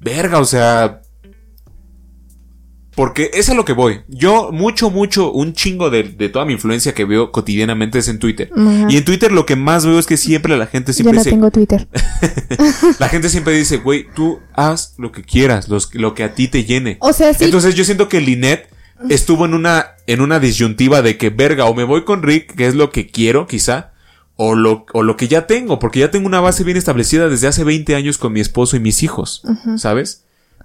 verga, 0.00 0.38
o 0.38 0.44
sea, 0.44 1.02
porque 2.94 3.30
es 3.34 3.48
a 3.48 3.54
lo 3.54 3.64
que 3.64 3.72
voy. 3.72 4.02
Yo, 4.08 4.50
mucho, 4.52 4.90
mucho, 4.90 5.32
un 5.32 5.54
chingo 5.54 5.90
de, 5.90 6.04
toda 6.28 6.44
mi 6.44 6.52
influencia 6.52 6.92
que 6.92 7.04
veo 7.04 7.32
cotidianamente 7.32 7.98
es 7.98 8.08
en 8.08 8.18
Twitter. 8.18 8.50
Y 8.88 8.96
en 8.96 9.04
Twitter 9.04 9.32
lo 9.32 9.46
que 9.46 9.56
más 9.56 9.86
veo 9.86 9.98
es 9.98 10.06
que 10.06 10.16
siempre 10.16 10.56
la 10.56 10.66
gente 10.66 10.92
siempre 10.92 11.16
Yo 11.16 11.24
no 11.24 11.30
tengo 11.30 11.50
Twitter. 11.50 11.88
la 12.98 13.08
gente 13.08 13.28
siempre 13.28 13.54
dice, 13.54 13.78
güey, 13.78 14.06
tú 14.14 14.40
haz 14.54 14.94
lo 14.98 15.10
que 15.10 15.22
quieras, 15.22 15.68
lo 15.68 16.14
que 16.14 16.24
a 16.24 16.34
ti 16.34 16.48
te 16.48 16.64
llene. 16.64 16.98
O 17.00 17.12
sea, 17.12 17.32
sí. 17.32 17.44
Entonces 17.44 17.74
yo 17.74 17.84
siento 17.84 18.08
que 18.08 18.20
Linet 18.20 18.68
estuvo 19.08 19.46
en 19.46 19.54
una, 19.54 19.96
en 20.06 20.20
una 20.20 20.38
disyuntiva 20.38 21.02
de 21.02 21.16
que, 21.16 21.30
verga, 21.30 21.64
o 21.66 21.74
me 21.74 21.84
voy 21.84 22.04
con 22.04 22.22
Rick, 22.22 22.54
que 22.54 22.66
es 22.66 22.74
lo 22.74 22.90
que 22.90 23.08
quiero, 23.08 23.46
quizá, 23.46 23.92
o 24.36 24.54
lo, 24.54 24.86
o 24.92 25.02
lo 25.02 25.16
que 25.16 25.28
ya 25.28 25.46
tengo, 25.46 25.78
porque 25.78 26.00
ya 26.00 26.10
tengo 26.10 26.26
una 26.26 26.40
base 26.40 26.64
bien 26.64 26.76
establecida 26.76 27.28
desde 27.28 27.48
hace 27.48 27.64
20 27.64 27.94
años 27.94 28.18
con 28.18 28.32
mi 28.32 28.40
esposo 28.40 28.76
y 28.76 28.80
mis 28.80 29.02
hijos, 29.02 29.42
¿sabes? 29.76 30.21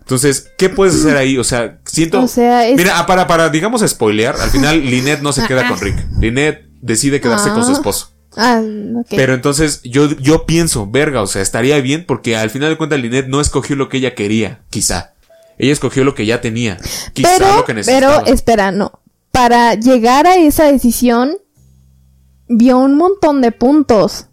Entonces, 0.07 0.53
¿qué 0.57 0.69
puedes 0.69 0.95
hacer 0.95 1.17
ahí? 1.17 1.37
O 1.37 1.43
sea, 1.43 1.79
siento... 1.83 2.21
O 2.21 2.29
sea, 2.29 2.63
Mira, 2.77 2.97
ah, 2.97 3.05
para, 3.05 3.27
para, 3.27 3.49
digamos, 3.49 3.81
spoilear, 3.85 4.37
al 4.39 4.49
final 4.49 4.79
Lynette 4.79 5.21
no 5.21 5.33
se 5.33 5.45
queda 5.45 5.67
con 5.67 5.77
Rick. 5.77 5.97
Lynette 6.17 6.65
decide 6.81 7.19
quedarse 7.19 7.49
con 7.49 7.65
su 7.65 7.71
ah. 7.71 7.73
esposo. 7.73 8.13
Ah, 8.37 8.63
Pero 9.09 9.33
entonces 9.33 9.81
yo, 9.83 10.09
yo 10.11 10.45
pienso, 10.45 10.89
verga, 10.89 11.21
o 11.21 11.27
sea, 11.27 11.41
estaría 11.41 11.81
bien 11.81 12.05
porque 12.05 12.37
al 12.37 12.49
final 12.51 12.69
de 12.69 12.77
cuentas 12.77 13.01
Lynette 13.01 13.27
no 13.27 13.41
escogió 13.41 13.75
lo 13.75 13.89
que 13.89 13.97
ella 13.97 14.15
quería, 14.15 14.61
quizá. 14.69 15.13
Ella 15.57 15.73
escogió 15.73 16.05
lo 16.05 16.15
que 16.15 16.25
ya 16.25 16.39
tenía, 16.39 16.77
quizá 17.11 17.29
pero, 17.37 17.55
lo 17.57 17.65
que 17.65 17.73
necesitaba. 17.73 18.23
Pero, 18.23 18.33
espera, 18.33 18.71
no. 18.71 19.01
Para 19.33 19.73
llegar 19.73 20.25
a 20.25 20.37
esa 20.37 20.71
decisión, 20.71 21.37
vio 22.47 22.77
un 22.77 22.95
montón 22.95 23.41
de 23.41 23.51
puntos. 23.51 24.27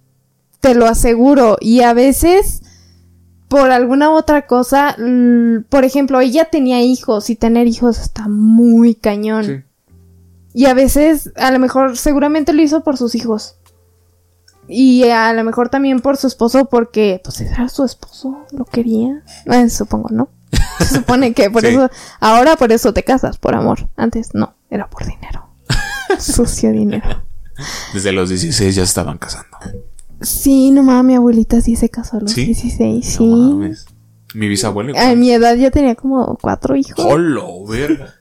Te 0.60 0.76
lo 0.76 0.86
aseguro. 0.86 1.56
Y 1.60 1.80
a 1.80 1.94
veces, 1.94 2.62
por 3.54 3.70
alguna 3.70 4.10
otra 4.10 4.48
cosa, 4.48 4.96
por 5.68 5.84
ejemplo, 5.84 6.18
ella 6.18 6.46
tenía 6.46 6.82
hijos 6.82 7.30
y 7.30 7.36
tener 7.36 7.68
hijos 7.68 8.00
está 8.00 8.26
muy 8.26 8.96
cañón. 8.96 9.64
Y 10.52 10.66
a 10.66 10.74
veces, 10.74 11.30
a 11.36 11.52
lo 11.52 11.60
mejor, 11.60 11.96
seguramente 11.96 12.52
lo 12.52 12.62
hizo 12.62 12.82
por 12.82 12.96
sus 12.96 13.14
hijos. 13.14 13.54
Y 14.66 15.04
a 15.04 15.32
lo 15.34 15.44
mejor 15.44 15.68
también 15.68 16.00
por 16.00 16.16
su 16.16 16.26
esposo, 16.26 16.64
porque, 16.64 17.20
pues, 17.22 17.42
era 17.42 17.68
su 17.68 17.84
esposo, 17.84 18.44
lo 18.50 18.64
quería. 18.64 19.22
Eh, 19.46 19.70
supongo, 19.70 20.08
¿no? 20.10 20.30
Se 20.80 20.96
supone 20.96 21.32
que 21.32 21.48
por 21.48 21.64
eso, 21.64 21.88
ahora 22.18 22.56
por 22.56 22.72
eso 22.72 22.92
te 22.92 23.04
casas, 23.04 23.38
por 23.38 23.54
amor. 23.54 23.88
Antes 23.96 24.34
no, 24.34 24.56
era 24.68 24.90
por 24.90 25.06
dinero. 25.06 25.48
Sucio 26.18 26.72
dinero. 26.72 27.24
Desde 27.92 28.10
los 28.10 28.30
16 28.30 28.74
ya 28.74 28.82
estaban 28.82 29.16
casando. 29.18 29.58
Sí, 30.20 30.70
no 30.70 30.82
mames, 30.82 31.04
mi 31.04 31.14
abuelita 31.14 31.60
sí 31.60 31.76
se 31.76 31.88
casó 31.88 32.16
a 32.16 32.20
los 32.20 32.34
16, 32.34 33.04
sí. 33.04 33.24
Mi 34.34 34.48
bisabuela. 34.48 35.10
A 35.10 35.14
mi 35.14 35.30
edad 35.30 35.54
ya 35.56 35.70
tenía 35.70 35.94
como 35.94 36.36
cuatro 36.40 36.76
hijos. 36.76 37.04
¡Hola, 37.04 37.42
verga! 37.68 38.14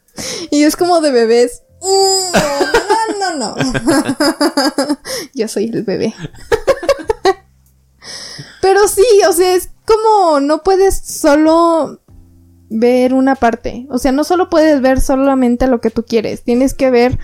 y 0.51 0.63
es 0.63 0.75
como 0.75 1.01
de 1.01 1.12
bebés. 1.12 1.63
Mm, 1.82 3.19
no, 3.19 3.38
no, 3.38 3.56
no. 3.56 3.58
Yo 5.34 5.47
soy 5.47 5.65
el 5.65 5.84
bebé. 5.84 6.13
Pero 8.62 8.88
sí, 8.88 9.06
o 9.27 9.34
sea, 9.34 9.56
es 9.56 9.69
como 9.86 10.39
no 10.39 10.63
puedes 10.63 10.97
solo 10.97 11.99
ver 12.69 13.13
una 13.13 13.36
parte. 13.36 13.88
O 13.89 13.97
sea, 13.97 14.12
no 14.12 14.23
solo 14.23 14.49
puedes 14.49 14.82
ver 14.82 15.01
solamente 15.01 15.67
lo 15.67 15.82
que 15.82 15.89
tú 15.89 16.03
quieres. 16.03 16.43
Tienes 16.43 16.73
que 16.73 16.91
ver 16.91 17.17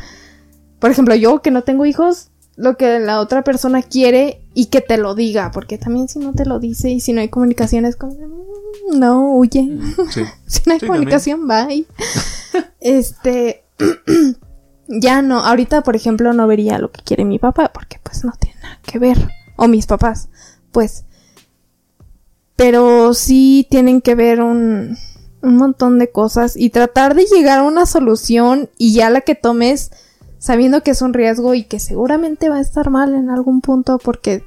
por 0.79 0.91
ejemplo, 0.91 1.13
yo 1.15 1.41
que 1.41 1.51
no 1.51 1.63
tengo 1.63 1.85
hijos, 1.85 2.31
lo 2.59 2.75
que 2.75 2.99
la 2.99 3.21
otra 3.21 3.41
persona 3.41 3.81
quiere 3.81 4.41
y 4.53 4.65
que 4.65 4.81
te 4.81 4.97
lo 4.97 5.15
diga, 5.15 5.49
porque 5.51 5.77
también 5.77 6.09
si 6.09 6.19
no 6.19 6.33
te 6.33 6.45
lo 6.45 6.59
dice 6.59 6.89
y 6.89 6.99
si 6.99 7.13
no 7.13 7.21
hay 7.21 7.29
comunicación 7.29 7.85
es 7.85 7.95
como, 7.95 8.13
mm, 8.15 8.99
no, 8.99 9.31
huye. 9.31 9.61
Mm, 9.63 9.93
si 10.45 10.61
no 10.65 10.73
hay 10.73 10.79
comunicación, 10.81 11.47
bye. 11.47 11.85
este, 12.81 13.63
ya 14.89 15.21
no, 15.21 15.39
ahorita 15.39 15.83
por 15.83 15.95
ejemplo 15.95 16.33
no 16.33 16.47
vería 16.47 16.79
lo 16.79 16.91
que 16.91 17.01
quiere 17.01 17.23
mi 17.23 17.39
papá, 17.39 17.71
porque 17.73 17.97
pues 18.03 18.25
no 18.25 18.33
tiene 18.37 18.59
nada 18.61 18.79
que 18.83 18.99
ver, 18.99 19.29
o 19.55 19.69
mis 19.69 19.85
papás, 19.85 20.27
pues. 20.73 21.05
Pero 22.57 23.13
sí 23.13 23.67
tienen 23.69 24.01
que 24.01 24.15
ver 24.15 24.41
un, 24.41 24.97
un 25.41 25.55
montón 25.55 25.97
de 25.97 26.11
cosas 26.11 26.57
y 26.57 26.71
tratar 26.71 27.15
de 27.15 27.23
llegar 27.23 27.59
a 27.59 27.63
una 27.63 27.85
solución 27.85 28.69
y 28.77 28.93
ya 28.93 29.09
la 29.09 29.21
que 29.21 29.35
tomes 29.35 29.91
sabiendo 30.39 30.81
que 30.81 30.91
es 30.91 31.01
un 31.01 31.13
riesgo 31.13 31.53
y 31.53 31.63
que 31.63 31.79
seguramente 31.79 32.49
va 32.49 32.57
a 32.57 32.61
estar 32.61 32.89
mal 32.89 33.13
en 33.13 33.29
algún 33.29 33.61
punto 33.61 33.99
porque 33.99 34.43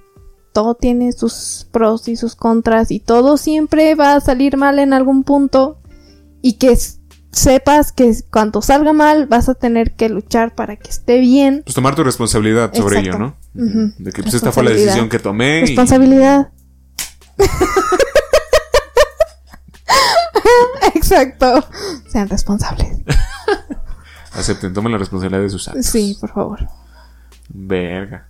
todo 0.53 0.75
tiene 0.75 1.13
sus 1.13 1.69
pros 1.71 2.09
y 2.09 2.17
sus 2.17 2.35
contras 2.35 2.91
y 2.91 3.01
todo 3.01 3.37
siempre 3.37 3.95
va 3.95 4.15
a 4.15 4.21
salir 4.21 4.57
mal 4.57 4.79
en 4.79 4.93
algún 4.93 5.23
punto 5.23 5.79
y 6.43 6.55
que 6.55 6.77
sepas 7.31 7.93
que 7.93 8.15
cuando 8.31 8.61
salga 8.61 8.93
mal 8.93 9.27
vas 9.27 9.49
a 9.49 9.55
tener 9.55 9.95
que 9.95 10.09
luchar 10.09 10.55
para 10.55 10.77
que 10.77 10.91
esté 10.91 11.19
bien. 11.19 11.63
Pues 11.65 11.75
tomar 11.75 11.95
tu 11.95 12.05
responsabilidad 12.05 12.75
sobre 12.75 13.01
ello, 13.01 13.19
¿no? 13.19 13.37
De 13.55 14.13
que 14.13 14.23
pues 14.23 14.35
esta 14.35 14.53
fue 14.53 14.65
la 14.65 14.71
decisión 14.71 15.09
que 15.09 15.19
tomé. 15.19 15.61
Responsabilidad. 15.61 16.51
Exacto. 20.95 21.65
Sean 22.09 22.29
responsables. 22.29 22.99
Acepten, 24.35 24.73
tomen 24.73 24.93
la 24.93 24.99
responsabilidad 24.99 25.43
de 25.43 25.51
sus 25.51 25.69
actos. 25.69 25.87
Sí, 25.87 26.17
por 26.21 26.33
favor. 26.33 26.61
Verga. 27.49 28.29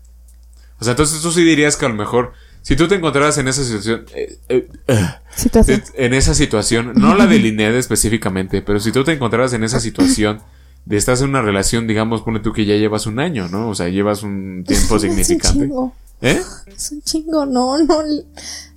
O 0.81 0.85
sea, 0.85 0.93
entonces 0.93 1.21
tú 1.23 1.31
sí 1.31 1.45
dirías 1.45 1.77
que 1.77 1.87
a 1.87 1.89
lo 1.89 1.95
mejor, 1.95 2.33
si 2.63 2.75
tú 2.75 2.89
te 2.89 2.97
encontraras 2.97 3.39
en 3.39 3.47
esa 3.47 3.63
situación, 3.63 4.05
eh, 4.15 4.39
eh, 4.49 4.69
eh, 4.89 5.83
en 5.95 6.15
esa 6.15 6.35
situación, 6.35 6.93
no 6.97 7.15
la 7.15 7.27
de 7.27 7.39
Lined 7.39 7.77
específicamente, 7.77 8.63
pero 8.63 8.81
si 8.81 8.91
tú 8.91 9.05
te 9.05 9.13
encontraras 9.13 9.53
en 9.53 9.63
esa 9.63 9.79
situación 9.79 10.41
de 10.85 10.97
estás 10.97 11.21
en 11.23 11.29
una 11.29 11.43
relación, 11.43 11.87
digamos, 11.87 12.23
pone 12.23 12.41
tú 12.41 12.53
que 12.53 12.65
ya 12.65 12.75
llevas 12.75 13.07
un 13.07 13.21
año, 13.21 13.49
¿no? 13.49 13.69
O 13.69 13.75
sea, 13.75 13.89
llevas 13.89 14.25
un 14.25 14.65
tiempo 14.67 14.99
significante. 14.99 15.47
Es 15.47 15.55
un 15.55 15.61
chingo. 15.61 15.93
¿Eh? 16.21 16.43
Es 16.67 16.91
un 16.91 17.03
chingo, 17.03 17.47
no, 17.47 17.79
no. 17.79 18.03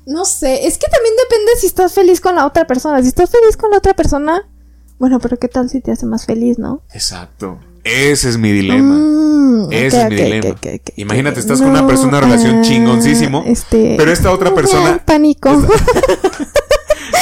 No 0.06 0.26
sé, 0.26 0.68
es 0.68 0.78
que 0.78 0.88
también 0.88 1.16
depende 1.24 1.52
si 1.60 1.66
estás 1.66 1.94
feliz 1.94 2.22
con 2.22 2.36
la 2.36 2.46
otra 2.46 2.68
persona. 2.68 3.02
Si 3.02 3.08
estás 3.08 3.32
feliz 3.32 3.58
con 3.58 3.72
la 3.72 3.78
otra 3.78 3.96
persona, 3.96 4.48
bueno, 4.98 5.20
pero 5.20 5.38
¿qué 5.38 5.48
tal 5.48 5.70
si 5.70 5.82
te 5.82 5.92
hace 5.92 6.06
más 6.06 6.26
feliz, 6.26 6.58
no? 6.60 6.82
Exacto. 6.94 7.60
Ese 7.84 8.30
es 8.30 8.38
mi 8.38 8.52
dilema. 8.52 8.96
Mm, 8.96 9.72
Ese 9.72 10.02
es 10.02 10.10
mi 10.10 10.16
dilema. 10.16 10.56
Imagínate, 10.96 11.40
estás 11.40 11.62
con 11.62 11.70
una 11.70 11.86
persona, 11.86 12.10
una 12.10 12.22
relación 12.22 12.60
ah, 12.60 12.62
chingoncísimo, 12.62 13.44
este, 13.46 13.96
pero 13.98 14.12
esta 14.12 14.32
otra 14.32 14.54
persona... 14.56 15.04
Pánico. 15.06 15.50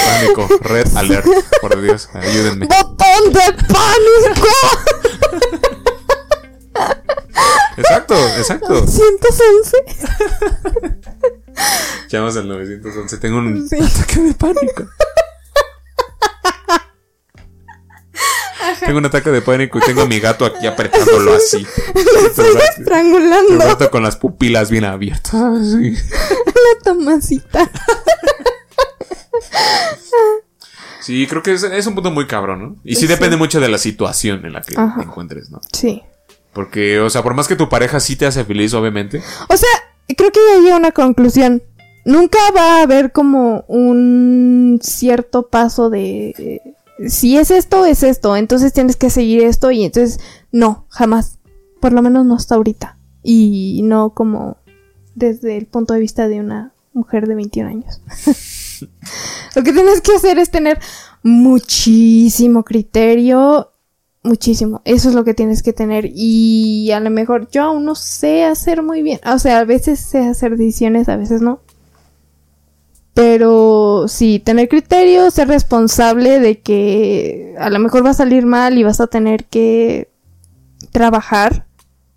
pánico. 0.06 0.48
Red 0.62 0.88
alert. 0.96 1.28
Por 1.62 1.82
Dios, 1.82 2.10
ayúdenme. 2.14 2.68
¡Botón 2.68 3.34
de 3.34 3.42
pánico! 3.68 4.48
exacto, 7.78 8.16
exacto. 8.38 8.74
911. 8.74 9.78
Llamas 12.10 12.38
al 12.38 12.48
911. 12.48 13.18
Tengo 13.18 13.40
un 13.40 13.68
ataque 13.68 14.22
de 14.22 14.34
pánico. 14.34 14.86
Tengo 18.80 18.98
un 18.98 19.06
ataque 19.06 19.30
de 19.30 19.42
pánico 19.42 19.80
y 19.80 19.82
tengo 19.82 20.02
a 20.02 20.06
mi 20.06 20.20
gato 20.20 20.46
aquí 20.46 20.68
apretándolo 20.68 21.34
así. 21.36 21.66
Lo 21.94 22.28
estoy 22.28 22.56
estrangulando. 22.78 23.92
con 23.92 24.04
las 24.04 24.16
pupilas 24.16 24.70
bien 24.70 24.86
abiertas. 24.86 25.34
La 25.34 26.84
tomasita. 26.84 27.70
Sí, 31.04 31.28
creo 31.28 31.44
que 31.44 31.54
es, 31.54 31.88
un 31.88 31.96
punto 31.96 32.12
muy 32.12 32.28
cabrón, 32.28 32.62
¿no? 32.62 32.76
Y 32.86 32.96
sí, 32.96 33.08
depende 33.08 33.36
mucho 33.36 33.60
de 33.60 33.68
la 33.68 33.78
situación 33.78 34.46
en 34.46 34.54
la 34.54 34.62
que 34.62 34.76
te 34.76 35.04
encuentres, 35.04 35.50
¿no? 35.50 35.60
Sí. 35.74 36.02
Porque, 36.54 37.00
o 37.02 37.10
sea, 37.10 37.24
por 37.24 37.34
más 37.34 37.48
que 37.48 37.58
tu 37.58 37.68
pareja 37.68 38.00
sí 38.00 38.16
te 38.16 38.26
hace 38.26 38.46
feliz, 38.46 38.74
obviamente. 38.74 39.22
O 39.50 39.58
sea, 39.58 39.70
creo 40.16 40.32
que 40.32 40.40
ya 40.54 40.62
llega 40.62 40.76
una 40.78 40.92
conclusión. 40.92 41.62
Nunca 42.06 42.38
va 42.56 42.78
a 42.78 42.84
haber 42.84 43.12
como 43.12 43.66
un 43.68 44.80
cierto 44.82 45.50
paso 45.50 45.90
de 45.90 46.62
si 47.08 47.38
es 47.38 47.52
esto, 47.52 47.86
es 47.86 48.04
esto, 48.04 48.36
entonces 48.36 48.74
tienes 48.74 48.96
que 48.96 49.10
seguir 49.10 49.44
esto 49.44 49.72
y 49.72 49.84
entonces 49.84 50.20
no, 50.52 50.86
jamás. 50.90 51.40
Por 51.80 51.92
lo 51.92 52.02
menos 52.02 52.26
no 52.26 52.36
hasta 52.36 52.56
ahorita. 52.56 52.98
Y 53.24 53.82
no 53.84 54.14
como 54.14 54.58
desde 55.16 55.58
el 55.58 55.66
punto 55.66 55.94
de 55.94 56.00
vista 56.00 56.28
de 56.28 56.40
una 56.40 56.74
mujer 56.94 57.28
de 57.28 57.36
21 57.36 57.70
años. 57.70 58.02
lo 59.56 59.64
que 59.64 59.74
tienes 59.74 60.02
que 60.02 60.14
hacer 60.16 60.40
es 60.40 60.50
tener 60.50 60.80
muchísimo 61.24 62.64
criterio, 62.64 63.72
muchísimo. 64.24 64.82
Eso 64.86 65.10
es 65.10 65.16
lo 65.16 65.24
que 65.24 65.34
tienes 65.34 65.64
que 65.64 65.74
tener 65.74 66.10
y 66.14 66.92
a 66.92 67.00
lo 67.00 67.10
mejor 67.10 67.50
yo 67.52 67.64
aún 67.64 67.86
no 67.86 67.96
sé 67.96 68.44
hacer 68.44 68.82
muy 68.82 69.02
bien. 69.02 69.20
O 69.26 69.40
sea, 69.40 69.60
a 69.60 69.66
veces 69.66 70.00
sé 70.00 70.20
hacer 70.20 70.58
decisiones, 70.58 71.10
a 71.10 71.18
veces 71.18 71.42
no. 71.42 71.62
Pero 73.14 74.06
sí, 74.08 74.40
tener 74.40 74.70
criterio, 74.70 75.30
ser 75.30 75.48
responsable 75.48 76.40
de 76.40 76.60
que 76.60 77.56
a 77.60 77.70
lo 77.70 77.80
mejor 77.80 78.06
va 78.06 78.10
a 78.10 78.16
salir 78.16 78.46
mal 78.46 78.78
y 78.78 78.84
vas 78.84 79.00
a 79.00 79.08
tener 79.08 79.46
que 79.46 80.10
trabajar 80.92 81.68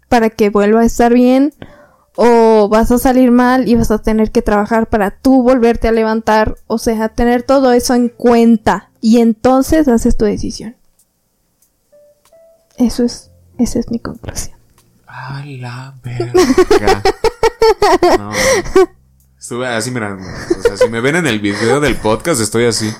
para 0.08 0.30
que 0.30 0.48
vuelva 0.48 0.80
a 0.80 0.86
estar 0.86 1.12
bien. 1.12 1.52
O 2.18 2.70
vas 2.70 2.90
a 2.90 2.98
salir 2.98 3.30
mal 3.30 3.68
y 3.68 3.74
vas 3.74 3.90
a 3.90 3.98
tener 3.98 4.30
que 4.30 4.40
trabajar 4.40 4.88
para 4.88 5.10
tú 5.10 5.42
volverte 5.42 5.88
a 5.88 5.92
levantar. 5.92 6.56
O 6.66 6.78
sea, 6.78 7.10
tener 7.10 7.42
todo 7.42 7.72
eso 7.72 7.94
en 7.94 8.08
cuenta. 8.08 8.90
Y 9.02 9.18
entonces 9.20 9.88
haces 9.88 10.16
tu 10.16 10.24
decisión. 10.24 10.76
Eso 12.78 13.04
es, 13.04 13.30
esa 13.58 13.80
es 13.80 13.90
mi 13.90 13.98
conclusión. 13.98 14.56
A 15.06 15.44
la 15.44 15.94
verga. 16.02 17.02
No. 18.18 18.30
Estuve 19.46 19.68
así, 19.68 19.92
mira, 19.92 20.18
o 20.58 20.60
sea, 20.60 20.76
si 20.76 20.88
me 20.88 21.00
ven 21.00 21.14
en 21.14 21.26
el 21.28 21.38
video 21.38 21.78
del 21.78 21.94
podcast, 21.94 22.40
estoy 22.40 22.64
así. 22.64 22.90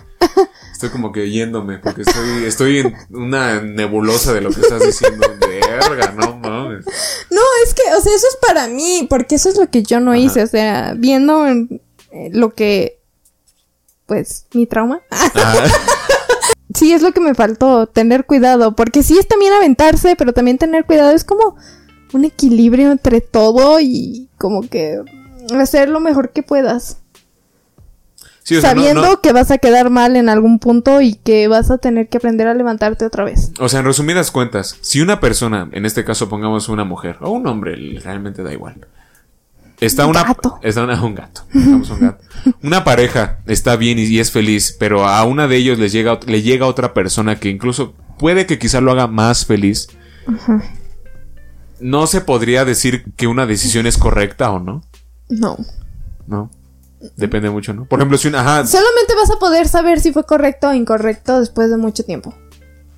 Estoy 0.70 0.90
como 0.90 1.10
que 1.10 1.28
yéndome, 1.28 1.78
porque 1.78 2.02
estoy, 2.02 2.44
estoy 2.44 2.78
en 2.78 2.94
una 3.10 3.60
nebulosa 3.60 4.32
de 4.32 4.42
lo 4.42 4.50
que 4.50 4.60
estás 4.60 4.80
diciendo. 4.80 5.26
Verga, 5.40 6.12
no 6.12 6.36
mames. 6.36 6.84
No, 7.32 7.40
es 7.64 7.74
que, 7.74 7.82
o 7.92 8.00
sea, 8.00 8.14
eso 8.14 8.28
es 8.28 8.38
para 8.40 8.68
mí, 8.68 9.08
porque 9.10 9.34
eso 9.34 9.48
es 9.48 9.56
lo 9.56 9.68
que 9.68 9.82
yo 9.82 9.98
no 9.98 10.14
hice, 10.14 10.44
o 10.44 10.46
sea, 10.46 10.94
viendo 10.96 11.48
eh, 11.48 11.66
lo 12.30 12.54
que, 12.54 13.00
pues, 14.06 14.46
mi 14.52 14.66
trauma. 14.66 15.02
sí, 16.76 16.92
es 16.92 17.02
lo 17.02 17.10
que 17.10 17.18
me 17.18 17.34
faltó, 17.34 17.88
tener 17.88 18.24
cuidado, 18.24 18.76
porque 18.76 19.02
sí 19.02 19.18
es 19.18 19.26
también 19.26 19.52
aventarse, 19.52 20.14
pero 20.14 20.32
también 20.32 20.58
tener 20.58 20.84
cuidado, 20.84 21.10
es 21.10 21.24
como 21.24 21.56
un 22.12 22.24
equilibrio 22.24 22.92
entre 22.92 23.20
todo 23.20 23.80
y 23.80 24.28
como 24.38 24.60
que 24.68 25.02
hacer 25.60 25.88
lo 25.88 26.00
mejor 26.00 26.30
que 26.30 26.42
puedas 26.42 26.98
sabiendo 28.60 29.20
que 29.20 29.32
vas 29.32 29.50
a 29.50 29.58
quedar 29.58 29.90
mal 29.90 30.16
en 30.16 30.28
algún 30.28 30.58
punto 30.58 31.00
y 31.00 31.14
que 31.14 31.48
vas 31.48 31.70
a 31.70 31.78
tener 31.78 32.08
que 32.08 32.18
aprender 32.18 32.46
a 32.46 32.54
levantarte 32.54 33.04
otra 33.04 33.24
vez. 33.24 33.52
O 33.58 33.68
sea, 33.68 33.80
en 33.80 33.86
resumidas 33.86 34.30
cuentas, 34.30 34.76
si 34.80 35.00
una 35.00 35.20
persona, 35.20 35.68
en 35.72 35.84
este 35.84 36.04
caso 36.04 36.28
pongamos 36.28 36.68
una 36.68 36.84
mujer 36.84 37.16
o 37.20 37.30
un 37.30 37.46
hombre, 37.46 37.76
realmente 38.02 38.42
da 38.42 38.52
igual. 38.52 38.86
Está 39.78 40.06
una, 40.06 40.24
está 40.62 40.84
una, 40.84 41.02
un 41.02 41.14
gato, 41.14 41.42
un 41.52 42.00
gato. 42.00 42.24
Una 42.62 42.82
pareja 42.82 43.40
está 43.46 43.76
bien 43.76 43.98
y, 43.98 44.18
es 44.18 44.30
feliz, 44.30 44.74
pero 44.78 45.06
a 45.06 45.22
una 45.24 45.48
de 45.48 45.56
ellos 45.56 45.78
les 45.78 45.92
llega, 45.92 46.18
le 46.26 46.40
llega 46.40 46.66
otra 46.66 46.94
persona 46.94 47.36
que 47.36 47.50
incluso 47.50 47.92
puede 48.18 48.46
que 48.46 48.58
quizá 48.58 48.80
lo 48.80 48.92
haga 48.92 49.06
más 49.06 49.44
feliz. 49.44 49.88
No 51.78 52.06
se 52.06 52.22
podría 52.22 52.64
decir 52.64 53.04
que 53.16 53.26
una 53.26 53.44
decisión 53.44 53.86
es 53.86 53.98
correcta 53.98 54.50
o 54.50 54.60
no. 54.60 54.82
No. 55.28 55.56
No. 56.26 56.50
Depende 57.16 57.50
mucho, 57.50 57.74
¿no? 57.74 57.84
Por 57.84 57.98
ejemplo, 57.98 58.18
si 58.18 58.28
una... 58.28 58.40
Ajá. 58.40 58.66
Solamente 58.66 59.14
vas 59.14 59.30
a 59.30 59.38
poder 59.38 59.68
saber 59.68 60.00
si 60.00 60.12
fue 60.12 60.24
correcto 60.24 60.68
o 60.68 60.74
incorrecto 60.74 61.40
después 61.40 61.70
de 61.70 61.76
mucho 61.76 62.04
tiempo. 62.04 62.34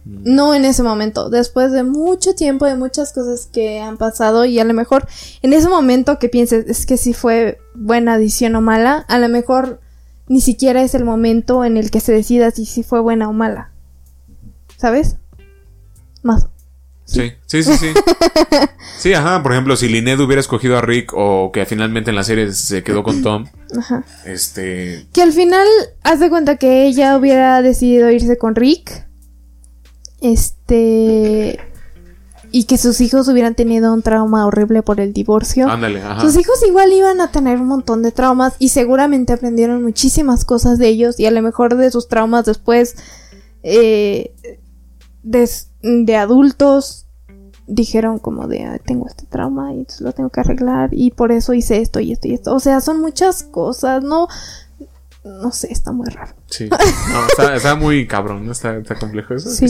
Mm. 0.05 0.35
No 0.35 0.55
en 0.55 0.65
ese 0.65 0.83
momento, 0.83 1.31
después 1.31 1.73
de 1.73 1.83
mucho 1.83 2.35
tiempo, 2.35 2.67
de 2.67 2.77
muchas 2.77 3.13
cosas 3.13 3.49
que 3.53 3.81
han 3.81 3.97
pasado 3.97 4.45
y 4.45 4.59
a 4.59 4.65
lo 4.65 4.73
mejor 4.73 5.07
en 5.43 5.53
ese 5.53 5.69
momento 5.69 6.19
que 6.19 6.29
pienses 6.29 6.67
es 6.69 6.87
que 6.87 6.97
si 6.97 7.13
fue 7.13 7.59
buena 7.75 8.19
decisión 8.19 8.55
o 8.57 8.61
mala, 8.61 9.05
a 9.09 9.19
lo 9.19 9.29
mejor 9.29 9.81
ni 10.29 10.41
siquiera 10.41 10.83
es 10.83 10.95
el 10.95 11.05
momento 11.05 11.65
en 11.65 11.77
el 11.77 11.91
que 11.91 12.01
se 12.01 12.13
decida 12.13 12.51
si, 12.51 12.67
si 12.67 12.83
fue 12.83 13.01
buena 13.01 13.29
o 13.29 13.33
mala. 13.33 13.73
¿Sabes? 14.77 15.17
Más. 16.23 16.47
Sí, 17.09 17.33
sí, 17.47 17.63
sí, 17.63 17.73
sí. 17.79 17.87
sí, 18.99 19.15
ajá. 19.15 19.43
Por 19.43 19.53
ejemplo, 19.53 19.77
si 19.77 19.89
Linnea 19.89 20.21
hubiera 20.21 20.41
escogido 20.41 20.77
a 20.77 20.83
Rick 20.83 21.13
o 21.15 21.51
que 21.53 21.65
finalmente 21.65 22.11
en 22.11 22.17
la 22.17 22.23
serie 22.23 22.53
se 22.53 22.83
quedó 22.83 23.03
con 23.03 23.23
Tom. 23.23 23.47
Ajá. 23.77 24.05
Este. 24.27 25.07
Que 25.15 25.23
al 25.23 25.33
final, 25.33 25.67
haz 26.03 26.21
de 26.21 26.29
cuenta 26.29 26.57
que 26.57 26.87
ella 26.87 27.17
hubiera 27.17 27.63
decidido 27.63 28.11
irse 28.11 28.37
con 28.37 28.55
Rick. 28.55 29.09
Este. 30.21 31.59
Y 32.51 32.65
que 32.65 32.77
sus 32.77 33.01
hijos 33.01 33.27
hubieran 33.29 33.55
tenido 33.55 33.95
un 33.95 34.03
trauma 34.03 34.47
horrible 34.47 34.83
por 34.83 35.01
el 35.01 35.15
divorcio. 35.15 35.67
Ándale, 35.67 36.03
ajá. 36.03 36.21
Sus 36.21 36.37
hijos 36.39 36.63
igual 36.67 36.93
iban 36.93 37.23
a 37.23 37.31
tener 37.31 37.59
un 37.59 37.69
montón 37.69 38.03
de 38.03 38.13
traumas 38.13 38.55
y 38.59 38.69
seguramente 38.69 39.33
aprendieron 39.33 39.83
muchísimas 39.83 40.45
cosas 40.45 40.79
de 40.79 40.89
ellos 40.89 41.19
y 41.19 41.25
a 41.25 41.31
lo 41.31 41.41
mejor 41.41 41.75
de 41.75 41.91
sus 41.91 42.07
traumas 42.07 42.45
después. 42.45 42.97
Eh, 43.63 44.35
de, 45.31 46.17
adultos 46.17 47.07
dijeron 47.67 48.19
como 48.19 48.49
de 48.49 48.81
tengo 48.87 49.07
este 49.07 49.27
trauma 49.27 49.75
y 49.75 49.81
entonces 49.81 50.01
lo 50.01 50.13
tengo 50.13 50.31
que 50.31 50.41
arreglar 50.41 50.89
y 50.93 51.11
por 51.11 51.33
eso 51.33 51.53
hice 51.53 51.83
esto 51.83 52.01
y 52.01 52.13
esto 52.13 52.29
y 52.29 52.35
esto. 52.35 52.55
O 52.55 52.61
sea, 52.61 52.81
son 52.81 53.01
muchas 53.01 53.43
cosas, 53.43 54.03
no 54.03 54.29
no 55.25 55.53
sé, 55.53 55.73
está 55.73 55.93
muy 55.93 56.09
raro. 56.09 56.33
Sí. 56.47 56.69
No, 56.69 57.55
está, 57.55 57.75
muy 57.75 58.07
cabrón, 58.07 58.47
¿no? 58.47 58.53
Está, 58.53 58.83
complejo 58.99 59.35
eso, 59.35 59.51
sí. 59.51 59.67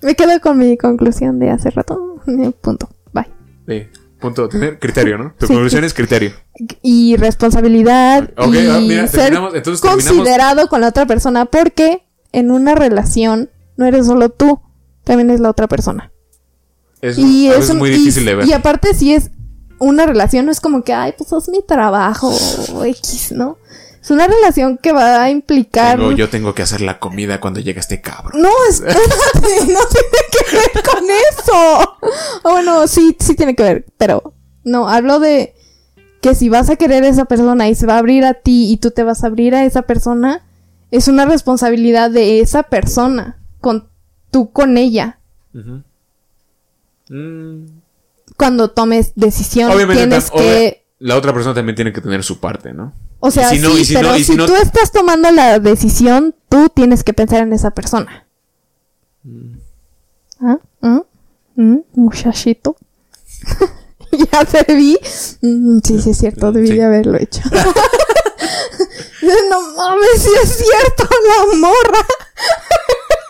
Me 0.00 0.14
quedo 0.14 0.40
con 0.40 0.58
mi 0.58 0.76
conclusión 0.76 1.38
de 1.38 1.50
hace 1.50 1.70
rato. 1.70 2.20
Punto. 2.60 2.88
Bye. 3.12 3.26
Sí. 3.66 3.86
Punto. 4.20 4.48
Tener 4.48 4.78
criterio, 4.78 5.18
¿no? 5.18 5.34
Tu 5.38 5.46
conclusión 5.46 5.84
es 5.84 5.94
criterio. 5.94 6.32
Y 6.82 7.16
responsabilidad. 7.16 8.30
y 8.36 8.94
ah, 8.94 9.06
ser 9.08 9.34
considerado 9.80 10.68
con 10.68 10.80
la 10.80 10.88
otra 10.88 11.06
persona. 11.06 11.46
Porque 11.46 12.04
en 12.32 12.50
una 12.50 12.74
relación 12.74 13.50
no 13.76 13.86
eres 13.86 14.06
solo 14.06 14.28
tú 14.28 14.60
también 15.04 15.30
es 15.30 15.40
la 15.40 15.50
otra 15.50 15.68
persona. 15.68 16.12
y 17.02 17.48
es 17.48 17.74
muy 17.74 17.90
difícil 17.90 18.24
de 18.24 18.34
ver. 18.36 18.46
Y 18.46 18.52
aparte 18.52 18.94
si 18.94 19.14
es 19.14 19.30
una 19.78 20.06
relación, 20.06 20.46
no 20.46 20.52
es 20.52 20.60
como 20.60 20.84
que, 20.84 20.92
ay, 20.92 21.14
pues 21.16 21.32
es 21.32 21.48
mi 21.48 21.62
trabajo 21.62 22.32
X, 22.84 23.32
¿no? 23.32 23.58
Es 24.00 24.10
una 24.10 24.26
relación 24.26 24.78
que 24.78 24.92
va 24.92 25.22
a 25.22 25.30
implicar... 25.30 26.00
yo 26.16 26.28
tengo 26.28 26.54
que 26.54 26.62
hacer 26.62 26.80
la 26.80 26.98
comida 26.98 27.40
cuando 27.40 27.60
llega 27.60 27.78
este 27.78 28.00
cabrón. 28.00 28.42
No, 28.42 28.50
espérate, 28.68 29.00
no 29.72 29.80
tiene 29.86 30.22
que 30.30 30.56
ver 30.56 30.84
con 30.84 31.04
eso. 31.30 31.98
bueno, 32.42 32.88
sí, 32.88 33.16
sí 33.20 33.34
tiene 33.36 33.54
que 33.54 33.62
ver, 33.62 33.86
pero 33.98 34.34
no, 34.64 34.88
hablo 34.88 35.20
de 35.20 35.54
que 36.20 36.34
si 36.34 36.48
vas 36.48 36.68
a 36.70 36.76
querer 36.76 37.04
a 37.04 37.08
esa 37.08 37.26
persona 37.26 37.68
y 37.68 37.74
se 37.74 37.86
va 37.86 37.94
a 37.94 37.98
abrir 37.98 38.24
a 38.24 38.34
ti 38.34 38.72
y 38.72 38.76
tú 38.76 38.90
te 38.90 39.04
vas 39.04 39.22
a 39.22 39.28
abrir 39.28 39.54
a 39.54 39.64
esa 39.64 39.82
persona, 39.82 40.44
es 40.90 41.06
una 41.06 41.24
responsabilidad 41.24 42.10
de 42.10 42.40
esa 42.40 42.64
persona 42.64 43.40
con 43.60 43.88
tú 44.32 44.50
con 44.50 44.76
ella. 44.76 45.20
Mm. 47.08 47.66
Cuando 48.36 48.70
tomes 48.70 49.12
decisión, 49.14 49.70
tienes 49.92 50.32
que... 50.32 50.84
La 50.98 51.16
otra 51.16 51.32
persona 51.32 51.54
también 51.54 51.76
tiene 51.76 51.92
que 51.92 52.00
tener 52.00 52.24
su 52.24 52.40
parte, 52.40 52.72
¿no? 52.72 52.92
O 53.20 53.30
sea, 53.30 53.50
si 53.50 53.60
sí, 53.60 53.94
pero 53.94 54.16
si, 54.18 54.36
tú 54.36 54.54
estás 54.56 54.90
tomando 54.90 55.30
la 55.30 55.60
decisión, 55.60 56.34
tú 56.48 56.68
tienes 56.74 57.04
que 57.04 57.12
pensar 57.12 57.42
en 57.42 57.52
esa 57.52 57.70
persona. 57.70 58.26
Mm. 59.22 59.58
¿Ah? 60.40 60.58
¿Ah? 60.82 61.02
¿Mm? 61.54 61.78
Muchachito. 61.94 62.76
ya 64.32 64.44
te 64.44 64.74
vi. 64.74 64.98
Mm, 65.40 65.78
sí, 65.84 66.00
sí, 66.00 66.10
es 66.10 66.18
cierto, 66.18 66.50
debí 66.50 66.72
de 66.72 66.82
haberlo 66.84 67.18
hecho. 67.18 67.42
no 69.22 69.76
mames, 69.76 70.22
si 70.22 70.30
es 70.42 70.56
cierto, 70.56 71.08
la 71.28 71.56
morra. 71.58 72.06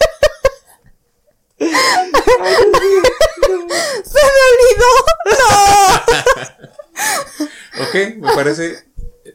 ¡Se 4.04 4.18
me 4.18 4.42
olvidó! 4.52 4.90
¡No! 5.30 5.46
ok, 7.84 7.94
me 8.18 8.34
parece 8.34 8.84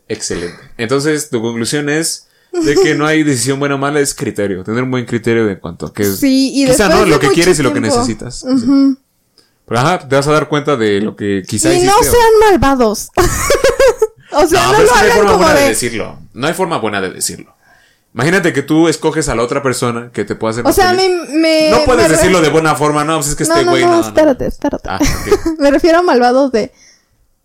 excelente. 0.08 0.60
Entonces, 0.78 1.30
tu 1.30 1.42
conclusión 1.42 1.90
es 1.90 2.28
de 2.52 2.76
que 2.76 2.96
no 2.96 3.06
hay 3.06 3.24
decisión 3.24 3.60
buena 3.60 3.76
o 3.76 3.78
mala, 3.78 4.00
es 4.00 4.14
criterio. 4.14 4.64
Tener 4.64 4.84
un 4.84 4.92
buen 4.92 5.06
criterio 5.06 5.46
de 5.46 5.60
cuanto 5.60 5.88
a 5.88 5.94
que 5.94 6.04
es. 6.04 6.20
Sí, 6.20 6.52
y 6.54 6.66
quizá 6.66 6.90
no 6.90 7.06
lo 7.06 7.20
que 7.20 7.30
quieres 7.30 7.60
y 7.60 7.64
lo 7.64 7.74
que 7.74 7.82
necesitas. 7.82 8.46
Pero 9.66 9.80
ajá, 9.82 10.08
te 10.08 10.16
vas 10.16 10.28
a 10.28 10.32
dar 10.32 10.48
cuenta 10.48 10.78
de 10.78 11.02
lo 11.02 11.16
que 11.16 11.44
quizá 11.46 11.74
Y 11.74 11.82
no 11.82 11.94
sean 12.02 12.40
malvados. 12.40 13.10
o 14.32 14.48
sea, 14.48 14.64
no, 14.64 14.70
hagan 14.70 14.86
no 14.86 14.96
hay 14.96 15.12
forma 15.12 15.34
buena 15.36 15.54
de 15.56 15.68
decirlo. 15.68 16.20
No 16.34 16.48
hay 16.48 16.54
forma 16.54 16.78
buena 16.78 17.02
de 17.02 17.10
decirlo. 17.10 17.57
Imagínate 18.18 18.52
que 18.52 18.64
tú 18.64 18.88
escoges 18.88 19.30
a 19.30 19.36
la 19.36 19.44
otra 19.44 19.62
persona 19.62 20.10
que 20.12 20.26
te 20.26 20.34
pueda 20.34 20.50
hacer. 20.50 20.66
O 20.66 20.74
sea, 20.74 20.92
me, 20.92 21.08
me, 21.08 21.70
No 21.70 21.86
puedes 21.86 22.10
decirlo 22.10 22.42
de 22.42 22.50
buena 22.50 22.74
forma, 22.74 23.04
no, 23.04 23.18
pues 23.18 23.28
es 23.28 23.36
que 23.36 23.44
este 23.44 23.64
güey 23.64 23.84
no, 23.84 23.92
no, 23.92 23.98
no. 23.98 24.08
Espérate, 24.08 24.48
espérate. 24.48 24.90
Ah, 24.90 24.98
me 25.60 25.70
refiero 25.70 26.00
a 26.00 26.02
malvados 26.02 26.52
de. 26.52 26.72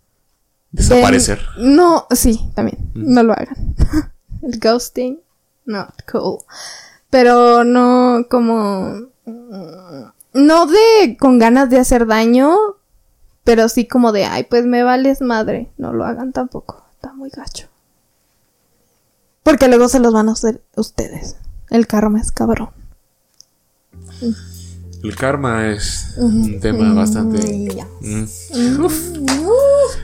Desaparecer. 0.72 1.42
no, 1.58 2.06
sí, 2.12 2.40
también. 2.54 2.78
Mm. 2.94 3.12
No 3.12 3.22
lo 3.22 3.34
hagan. 3.34 3.76
El 4.42 4.58
ghosting, 4.58 5.20
not 5.66 5.92
cool. 6.10 6.38
Pero 7.10 7.64
no 7.64 8.24
como. 8.30 8.94
No 10.32 10.66
de 10.66 11.18
con 11.20 11.38
ganas 11.38 11.68
de 11.68 11.80
hacer 11.80 12.06
daño, 12.06 12.56
pero 13.44 13.68
sí 13.68 13.86
como 13.86 14.10
de, 14.12 14.24
ay, 14.24 14.44
pues 14.44 14.64
me 14.64 14.84
vales 14.84 15.20
madre. 15.20 15.70
No 15.76 15.92
lo 15.92 16.06
hagan 16.06 16.32
tampoco. 16.32 16.82
Está 16.94 17.12
muy 17.12 17.28
gacho. 17.28 17.68
Porque 19.42 19.68
luego 19.68 19.88
se 19.88 20.00
los 20.00 20.12
van 20.12 20.28
a 20.28 20.32
hacer 20.32 20.62
ustedes. 20.76 21.36
El 21.70 21.86
karma 21.86 22.20
es 22.20 22.30
cabrón. 22.32 22.70
El 25.02 25.16
karma 25.16 25.72
es 25.72 26.14
un 26.16 26.60
tema 26.60 26.94
bastante. 26.94 27.68
Mm. 28.00 28.24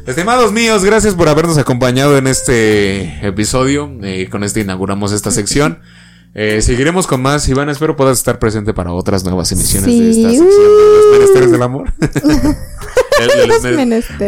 Estimados 0.06 0.52
míos, 0.52 0.84
gracias 0.84 1.14
por 1.14 1.28
habernos 1.28 1.56
acompañado 1.56 2.18
en 2.18 2.26
este 2.26 3.26
episodio. 3.26 3.90
Eh, 4.02 4.28
con 4.28 4.42
este 4.42 4.60
inauguramos 4.60 5.12
esta 5.12 5.30
sección. 5.30 5.80
Eh, 6.34 6.60
seguiremos 6.62 7.06
con 7.06 7.22
más. 7.22 7.48
Iván, 7.48 7.68
espero 7.68 7.96
puedas 7.96 8.18
estar 8.18 8.38
presente 8.38 8.74
para 8.74 8.92
otras 8.92 9.24
nuevas 9.24 9.50
emisiones 9.50 9.86
de 9.86 10.10
esta 10.10 10.28
sección 10.28 10.46
de 10.46 10.94
los 10.94 11.12
menesteres 11.12 11.50
del 11.50 11.62
amor. 11.62 11.92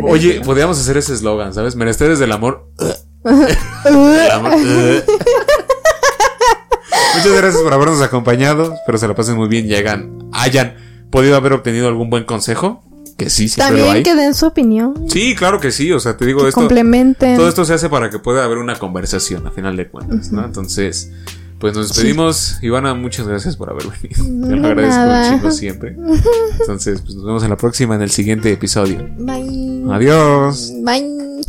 Oye, 0.04 0.40
podríamos 0.40 0.80
hacer 0.80 0.96
ese 0.96 1.12
eslogan, 1.14 1.54
¿sabes? 1.54 1.76
Menesteres 1.76 2.18
del 2.18 2.32
amor. 2.32 2.68
Muchas 7.14 7.32
gracias 7.36 7.62
por 7.62 7.72
habernos 7.72 8.00
acompañado. 8.02 8.74
Espero 8.74 8.98
se 8.98 9.08
lo 9.08 9.14
pasen 9.14 9.36
muy 9.36 9.48
bien 9.48 9.66
y 9.66 9.74
hayan, 9.74 10.28
hayan 10.32 10.74
podido 11.10 11.36
haber 11.36 11.52
obtenido 11.52 11.88
algún 11.88 12.10
buen 12.10 12.24
consejo. 12.24 12.82
Que 13.18 13.28
sí, 13.28 13.48
siempre 13.48 13.66
También 13.66 13.86
lo 13.86 13.92
hay. 13.92 14.02
que 14.02 14.14
den 14.14 14.34
su 14.34 14.46
opinión. 14.46 14.94
Sí, 15.08 15.34
claro 15.34 15.60
que 15.60 15.72
sí. 15.72 15.92
O 15.92 16.00
sea, 16.00 16.16
te 16.16 16.24
digo 16.24 16.46
esto. 16.48 16.58
Complementen. 16.58 17.36
Todo 17.36 17.48
esto 17.48 17.64
se 17.66 17.74
hace 17.74 17.90
para 17.90 18.08
que 18.08 18.18
pueda 18.18 18.44
haber 18.44 18.56
una 18.58 18.78
conversación 18.78 19.46
a 19.46 19.50
final 19.50 19.76
de 19.76 19.88
cuentas, 19.88 20.32
¿no? 20.32 20.42
Entonces, 20.44 21.10
Pues 21.58 21.74
nos 21.74 21.88
despedimos. 21.88 22.56
Ivana, 22.62 22.94
muchas 22.94 23.26
gracias 23.28 23.56
por 23.56 23.68
haber 23.68 23.84
venido. 24.02 24.48
Te 24.48 24.56
lo 24.56 24.66
agradezco 24.66 25.36
chingo 25.36 25.50
siempre. 25.50 25.94
Entonces, 26.60 27.02
pues 27.02 27.14
nos 27.16 27.26
vemos 27.26 27.42
en 27.42 27.50
la 27.50 27.56
próxima, 27.58 27.94
en 27.96 28.00
el 28.00 28.10
siguiente 28.10 28.50
episodio. 28.50 29.06
Bye. 29.18 29.84
Adiós. 29.92 30.72
Bye. 30.82 31.29